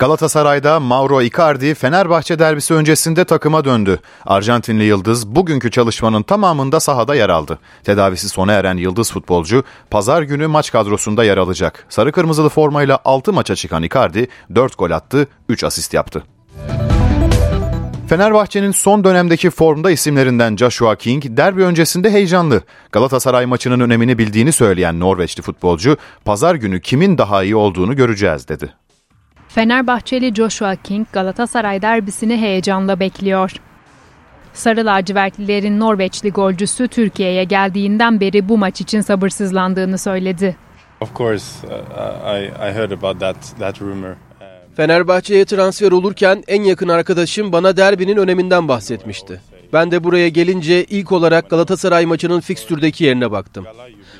Galatasaray'da 0.01 0.79
Mauro 0.79 1.21
Icardi 1.21 1.75
Fenerbahçe 1.75 2.39
derbisi 2.39 2.73
öncesinde 2.73 3.25
takıma 3.25 3.65
döndü. 3.65 3.99
Arjantinli 4.25 4.83
Yıldız 4.83 5.27
bugünkü 5.27 5.71
çalışmanın 5.71 6.23
tamamında 6.23 6.79
sahada 6.79 7.15
yer 7.15 7.29
aldı. 7.29 7.59
Tedavisi 7.83 8.29
sona 8.29 8.53
eren 8.53 8.77
Yıldız 8.77 9.11
futbolcu 9.11 9.63
pazar 9.89 10.21
günü 10.21 10.47
maç 10.47 10.71
kadrosunda 10.71 11.23
yer 11.23 11.37
alacak. 11.37 11.85
Sarı 11.89 12.11
kırmızılı 12.11 12.49
formayla 12.49 12.99
6 13.05 13.33
maça 13.33 13.55
çıkan 13.55 13.83
Icardi 13.83 14.27
4 14.55 14.77
gol 14.77 14.91
attı, 14.91 15.27
3 15.49 15.63
asist 15.63 15.93
yaptı. 15.93 16.23
Fenerbahçe'nin 18.11 18.71
son 18.71 19.03
dönemdeki 19.03 19.49
formda 19.49 19.91
isimlerinden 19.91 20.57
Joshua 20.57 20.95
King 20.95 21.23
derbi 21.27 21.63
öncesinde 21.63 22.11
heyecanlı. 22.11 22.61
Galatasaray 22.91 23.45
maçının 23.45 23.79
önemini 23.79 24.17
bildiğini 24.17 24.51
söyleyen 24.51 24.99
Norveçli 24.99 25.41
futbolcu, 25.41 25.97
pazar 26.25 26.55
günü 26.55 26.81
kimin 26.81 27.17
daha 27.17 27.43
iyi 27.43 27.55
olduğunu 27.55 27.95
göreceğiz 27.95 28.47
dedi. 28.47 28.73
Fenerbahçeli 29.55 30.35
Joshua 30.35 30.75
King 30.75 31.07
Galatasaray 31.13 31.81
derbisini 31.81 32.37
heyecanla 32.37 32.99
bekliyor. 32.99 33.51
Sarı 34.53 34.85
lacivertlilerin 34.85 35.79
Norveçli 35.79 36.31
golcüsü 36.31 36.87
Türkiye'ye 36.87 37.43
geldiğinden 37.43 38.19
beri 38.19 38.49
bu 38.49 38.57
maç 38.57 38.81
için 38.81 39.01
sabırsızlandığını 39.01 39.97
söyledi. 39.97 40.55
Of 41.01 41.15
course, 41.15 41.67
uh, 41.67 41.71
I, 42.39 42.45
I 42.45 42.73
heard 42.73 42.91
about 42.91 43.19
that, 43.19 43.35
that 43.59 43.81
rumor. 43.81 44.15
Fenerbahçe'ye 44.75 45.45
transfer 45.45 45.91
olurken 45.91 46.43
en 46.47 46.63
yakın 46.63 46.87
arkadaşım 46.87 47.51
bana 47.51 47.77
derbinin 47.77 48.17
öneminden 48.17 48.67
bahsetmişti. 48.67 49.41
Ben 49.73 49.91
de 49.91 50.03
buraya 50.03 50.29
gelince 50.29 50.83
ilk 50.83 51.11
olarak 51.11 51.49
Galatasaray 51.49 52.05
maçının 52.05 52.39
fikstürdeki 52.39 53.03
yerine 53.03 53.31
baktım. 53.31 53.65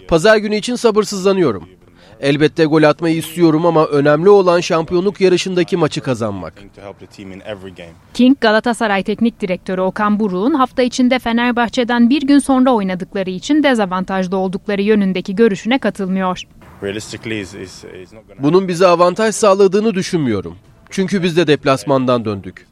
Pazar 0.07 0.38
günü 0.38 0.55
için 0.55 0.75
sabırsızlanıyorum. 0.75 1.69
Elbette 2.22 2.65
gol 2.65 2.84
atmayı 2.84 3.15
istiyorum 3.15 3.65
ama 3.65 3.86
önemli 3.86 4.30
olan 4.30 4.59
şampiyonluk 4.59 5.22
yarışındaki 5.22 5.78
maçı 5.78 6.01
kazanmak. 6.01 6.53
King 8.13 8.38
Galatasaray 8.41 9.03
Teknik 9.03 9.41
Direktörü 9.41 9.82
Okan 9.82 10.19
Buruk'un 10.19 10.53
hafta 10.53 10.82
içinde 10.82 11.19
Fenerbahçe'den 11.19 12.09
bir 12.09 12.22
gün 12.22 12.39
sonra 12.39 12.74
oynadıkları 12.74 13.30
için 13.30 13.63
dezavantajlı 13.63 14.38
oldukları 14.38 14.82
yönündeki 14.82 15.36
görüşüne 15.36 15.80
katılmıyor. 15.80 16.41
Bunun 18.39 18.67
bize 18.67 18.88
avantaj 18.88 19.36
sağladığını 19.36 19.93
düşünmüyorum. 19.93 20.55
Çünkü 20.89 21.24
biz 21.24 21.38
de 21.38 21.47
deplasmandan 21.47 22.26
döndük. 22.26 22.67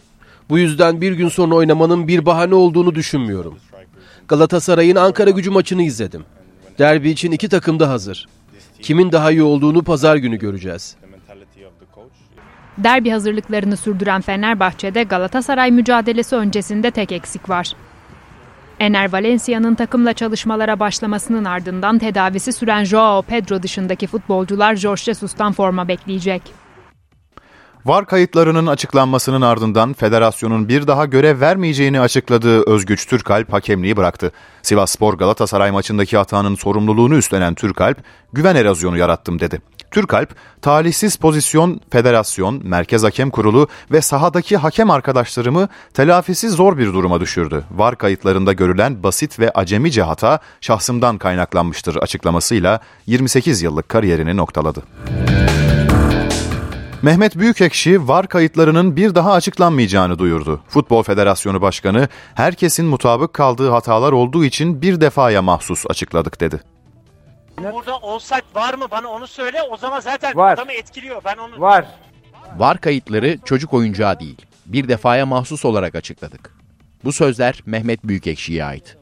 Bu 0.50 0.58
yüzden 0.58 1.02
bir 1.02 1.12
gün 1.12 1.30
sonra 1.30 1.56
oynamanın 1.56 2.08
bir 2.08 2.26
bahane 2.26 2.56
olduğunu 2.56 2.96
düşünmüyorum. 2.96 3.58
Galatasaray'ın 4.28 4.96
Ankara 4.96 5.30
gücü 5.30 5.52
maçını 5.52 5.84
izledim. 5.84 6.24
Derbi 6.80 7.10
için 7.10 7.32
iki 7.32 7.50
takım 7.50 7.80
da 7.80 7.90
hazır. 7.90 8.28
Kimin 8.82 9.12
daha 9.12 9.32
iyi 9.32 9.44
olduğunu 9.44 9.84
pazar 9.84 10.16
günü 10.16 10.40
göreceğiz. 10.40 10.96
Derbi 12.78 13.10
hazırlıklarını 13.10 13.78
sürdüren 13.78 14.22
Fenerbahçe'de 14.22 15.04
Galatasaray 15.04 15.72
mücadelesi 15.72 16.36
öncesinde 16.36 16.92
tek 16.92 17.12
eksik 17.12 17.50
var. 17.50 17.74
Ener 18.80 19.14
Valencia'nın 19.14 19.76
takımla 19.76 20.14
çalışmalara 20.14 20.80
başlamasının 20.80 21.46
ardından 21.46 22.00
tedavisi 22.00 22.54
süren 22.54 22.84
Joao 22.84 23.22
Pedro 23.22 23.64
dışındaki 23.64 24.08
futbolcular 24.08 24.76
Jorge 24.76 25.02
Jesus'tan 25.02 25.52
forma 25.54 25.88
bekleyecek. 25.88 26.42
VAR 27.90 28.06
kayıtlarının 28.06 28.68
açıklanmasının 28.68 29.42
ardından 29.42 29.94
federasyonun 29.94 30.70
bir 30.70 30.88
daha 30.88 31.06
görev 31.06 31.42
vermeyeceğini 31.42 32.00
açıkladığı 32.00 32.72
Özgüç 32.72 33.06
Türkalp 33.06 33.54
hakemliği 33.54 33.98
bıraktı. 33.98 34.32
Sivas 34.62 34.92
Spor 34.92 35.14
Galatasaray 35.14 35.72
maçındaki 35.72 36.18
hatanın 36.18 36.56
sorumluluğunu 36.56 37.16
üstlenen 37.16 37.54
Türkalp, 37.54 37.98
güven 38.34 38.56
erozyonu 38.56 38.98
yarattım 38.98 39.40
dedi. 39.40 39.62
Türkalp, 39.92 40.36
talihsiz 40.62 41.16
pozisyon, 41.16 41.82
federasyon, 41.90 42.62
merkez 42.64 43.04
hakem 43.04 43.30
kurulu 43.30 43.68
ve 43.92 44.02
sahadaki 44.02 44.58
hakem 44.58 44.90
arkadaşlarımı 44.92 45.68
telafisi 45.94 46.50
zor 46.50 46.78
bir 46.78 46.94
duruma 46.94 47.20
düşürdü. 47.20 47.64
VAR 47.72 47.96
kayıtlarında 47.98 48.54
görülen 48.54 49.04
basit 49.04 49.40
ve 49.40 49.52
acemice 49.52 50.02
hata 50.02 50.40
şahsımdan 50.62 51.18
kaynaklanmıştır 51.18 51.96
açıklamasıyla 51.96 52.80
28 53.06 53.62
yıllık 53.62 53.90
kariyerini 53.90 54.38
noktaladı. 54.38 54.84
Mehmet 57.02 57.36
Büyükekşi 57.36 58.08
VAR 58.08 58.28
kayıtlarının 58.28 58.96
bir 58.96 59.16
daha 59.16 59.34
açıklanmayacağını 59.34 60.20
duyurdu. 60.20 60.62
Futbol 60.68 61.04
Federasyonu 61.04 61.62
Başkanı, 61.62 62.08
herkesin 62.36 62.86
mutabık 62.86 63.34
kaldığı 63.34 63.70
hatalar 63.70 64.12
olduğu 64.12 64.46
için 64.46 64.82
bir 64.82 65.02
defaya 65.02 65.42
mahsus 65.42 65.86
açıkladık 65.90 66.42
dedi. 66.42 66.62
Burada 67.58 67.98
offside 67.98 68.42
var 68.56 68.74
mı? 68.74 68.86
Bana 68.92 69.08
onu 69.08 69.28
söyle. 69.28 69.58
O 69.72 69.78
zaman 69.78 70.00
zaten 70.00 70.36
var. 70.36 70.54
adamı 70.54 70.72
etkiliyor. 70.72 71.22
Ben 71.26 71.38
onu 71.38 71.62
Var. 71.62 71.86
VAR 72.58 72.78
kayıtları 72.78 73.38
çocuk 73.46 73.74
oyuncağı 73.74 74.20
değil. 74.20 74.46
Bir 74.66 74.88
defaya 74.88 75.26
mahsus 75.26 75.66
olarak 75.66 75.96
açıkladık. 75.96 76.56
Bu 77.04 77.12
sözler 77.12 77.64
Mehmet 77.66 78.04
Büyükekşi'ye 78.04 78.66
ait. 78.66 78.98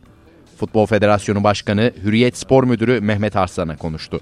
Futbol 0.59 0.85
Federasyonu 0.85 1.43
Başkanı 1.43 1.93
Hürriyet 2.03 2.37
Spor 2.37 2.63
Müdürü 2.63 3.01
Mehmet 3.01 3.35
Arslan'a 3.35 3.77
konuştu. 3.77 4.19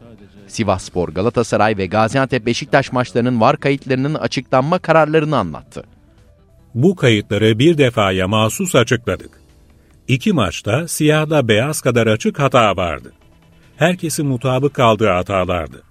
Sivasspor, 0.47 1.09
Galatasaray 1.09 1.77
ve 1.77 1.85
Gaziantep 1.85 2.45
Beşiktaş 2.45 2.91
maçlarının 2.91 3.41
VAR 3.41 3.57
kayıtlarının 3.57 4.13
açıklanma 4.13 4.79
kararlarını 4.79 5.37
anlattı. 5.37 5.83
Bu 6.75 6.95
kayıtları 6.95 7.59
bir 7.59 7.77
defaya 7.77 8.27
mahsus 8.27 8.75
açıkladık. 8.75 9.41
İki 10.07 10.33
maçta 10.33 10.87
siyahla 10.87 11.47
beyaz 11.47 11.81
kadar 11.81 12.07
açık 12.07 12.39
hata 12.39 12.77
vardı. 12.77 13.13
Herkesin 13.77 14.27
mutabık 14.27 14.73
kaldığı 14.73 15.09
hatalardı. 15.09 15.83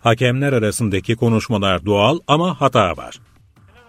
Hakemler 0.00 0.52
arasındaki 0.52 1.16
konuşmalar 1.16 1.86
doğal 1.86 2.18
ama 2.26 2.60
hata 2.60 2.96
var. 2.96 3.20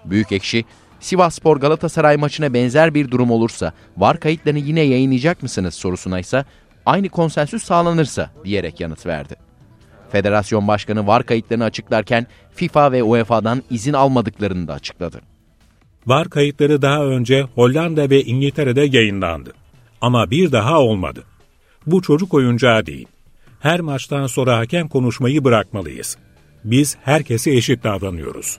Büyükekşi, 0.06 0.66
Sivasspor 1.00 1.58
Galatasaray 1.58 2.18
maçına 2.18 2.54
benzer 2.54 2.94
bir 2.94 3.12
durum 3.12 3.32
olursa 3.32 3.74
VAR 3.98 4.20
kayıtlarını 4.20 4.60
yine 4.60 4.82
yayınlayacak 4.82 5.44
mısınız 5.44 5.74
sorusuna 5.74 6.20
ise 6.20 6.46
aynı 6.86 7.10
konsensüs 7.10 7.64
sağlanırsa 7.64 8.32
diyerek 8.44 8.80
yanıt 8.80 9.06
verdi. 9.06 9.47
Federasyon 10.12 10.68
Başkanı 10.68 11.08
VAR 11.08 11.24
kayıtlarını 11.24 11.64
açıklarken 11.64 12.28
FIFA 12.56 12.92
ve 12.92 13.04
UEFA'dan 13.04 13.64
izin 13.70 13.94
almadıklarını 13.94 14.68
da 14.68 14.74
açıkladı. 14.74 15.22
VAR 16.08 16.30
kayıtları 16.30 16.82
daha 16.82 17.06
önce 17.06 17.42
Hollanda 17.56 18.10
ve 18.10 18.24
İngiltere'de 18.24 18.82
yayınlandı. 18.82 19.54
Ama 20.02 20.32
bir 20.32 20.52
daha 20.52 20.80
olmadı. 20.80 21.24
Bu 21.86 22.02
çocuk 22.02 22.34
oyuncağı 22.34 22.86
değil. 22.86 23.08
Her 23.60 23.80
maçtan 23.80 24.28
sonra 24.28 24.58
hakem 24.58 24.88
konuşmayı 24.88 25.44
bırakmalıyız. 25.44 26.18
Biz 26.64 26.98
herkese 27.04 27.52
eşit 27.52 27.84
davranıyoruz. 27.84 28.58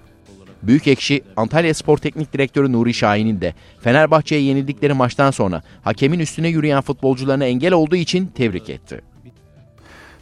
Büyükekşi, 0.62 1.22
Antalya 1.36 1.74
Spor 1.74 1.98
Teknik 1.98 2.32
Direktörü 2.32 2.72
Nuri 2.72 2.94
Şahin'in 2.94 3.40
de 3.40 3.54
Fenerbahçe'ye 3.80 4.42
yenildikleri 4.42 4.92
maçtan 4.92 5.30
sonra 5.30 5.62
hakemin 5.82 6.18
üstüne 6.18 6.48
yürüyen 6.48 6.80
futbolcularına 6.80 7.44
engel 7.44 7.72
olduğu 7.72 7.96
için 7.96 8.26
tebrik 8.26 8.70
etti. 8.70 9.00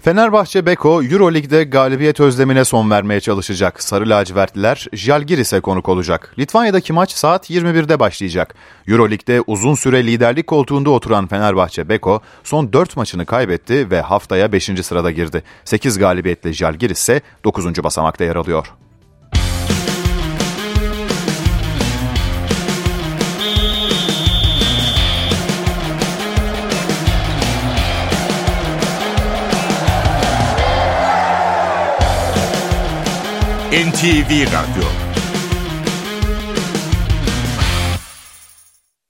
Fenerbahçe 0.07 0.66
Beko 0.66 1.02
Euroleague'de 1.02 1.64
galibiyet 1.64 2.20
özlemine 2.20 2.64
son 2.64 2.90
vermeye 2.90 3.20
çalışacak. 3.20 3.82
Sarı 3.82 4.09
lacivertliler 4.09 4.86
Jalgiris'e 4.92 5.61
konuk 5.61 5.88
olacak. 5.88 6.34
Litvanya'daki 6.38 6.92
maç 6.92 7.11
saat 7.11 7.50
21'de 7.50 8.00
başlayacak. 8.00 8.54
Euroleague'de 8.88 9.42
uzun 9.46 9.74
süre 9.74 10.07
liderlik 10.07 10.46
koltuğunda 10.46 10.90
oturan 10.90 11.26
Fenerbahçe 11.26 11.88
Beko 11.88 12.20
son 12.44 12.72
4 12.72 12.96
maçını 12.96 13.26
kaybetti 13.26 13.90
ve 13.90 14.00
haftaya 14.00 14.52
5. 14.52 14.64
sırada 14.82 15.11
girdi. 15.11 15.42
8 15.64 15.98
galibiyetle 15.98 16.52
Jalgiris 16.52 16.98
ise 16.98 17.20
9. 17.44 17.84
basamakta 17.84 18.24
yer 18.24 18.36
alıyor. 18.36 18.72
NTV 33.77 34.45
Radyo 34.49 35.05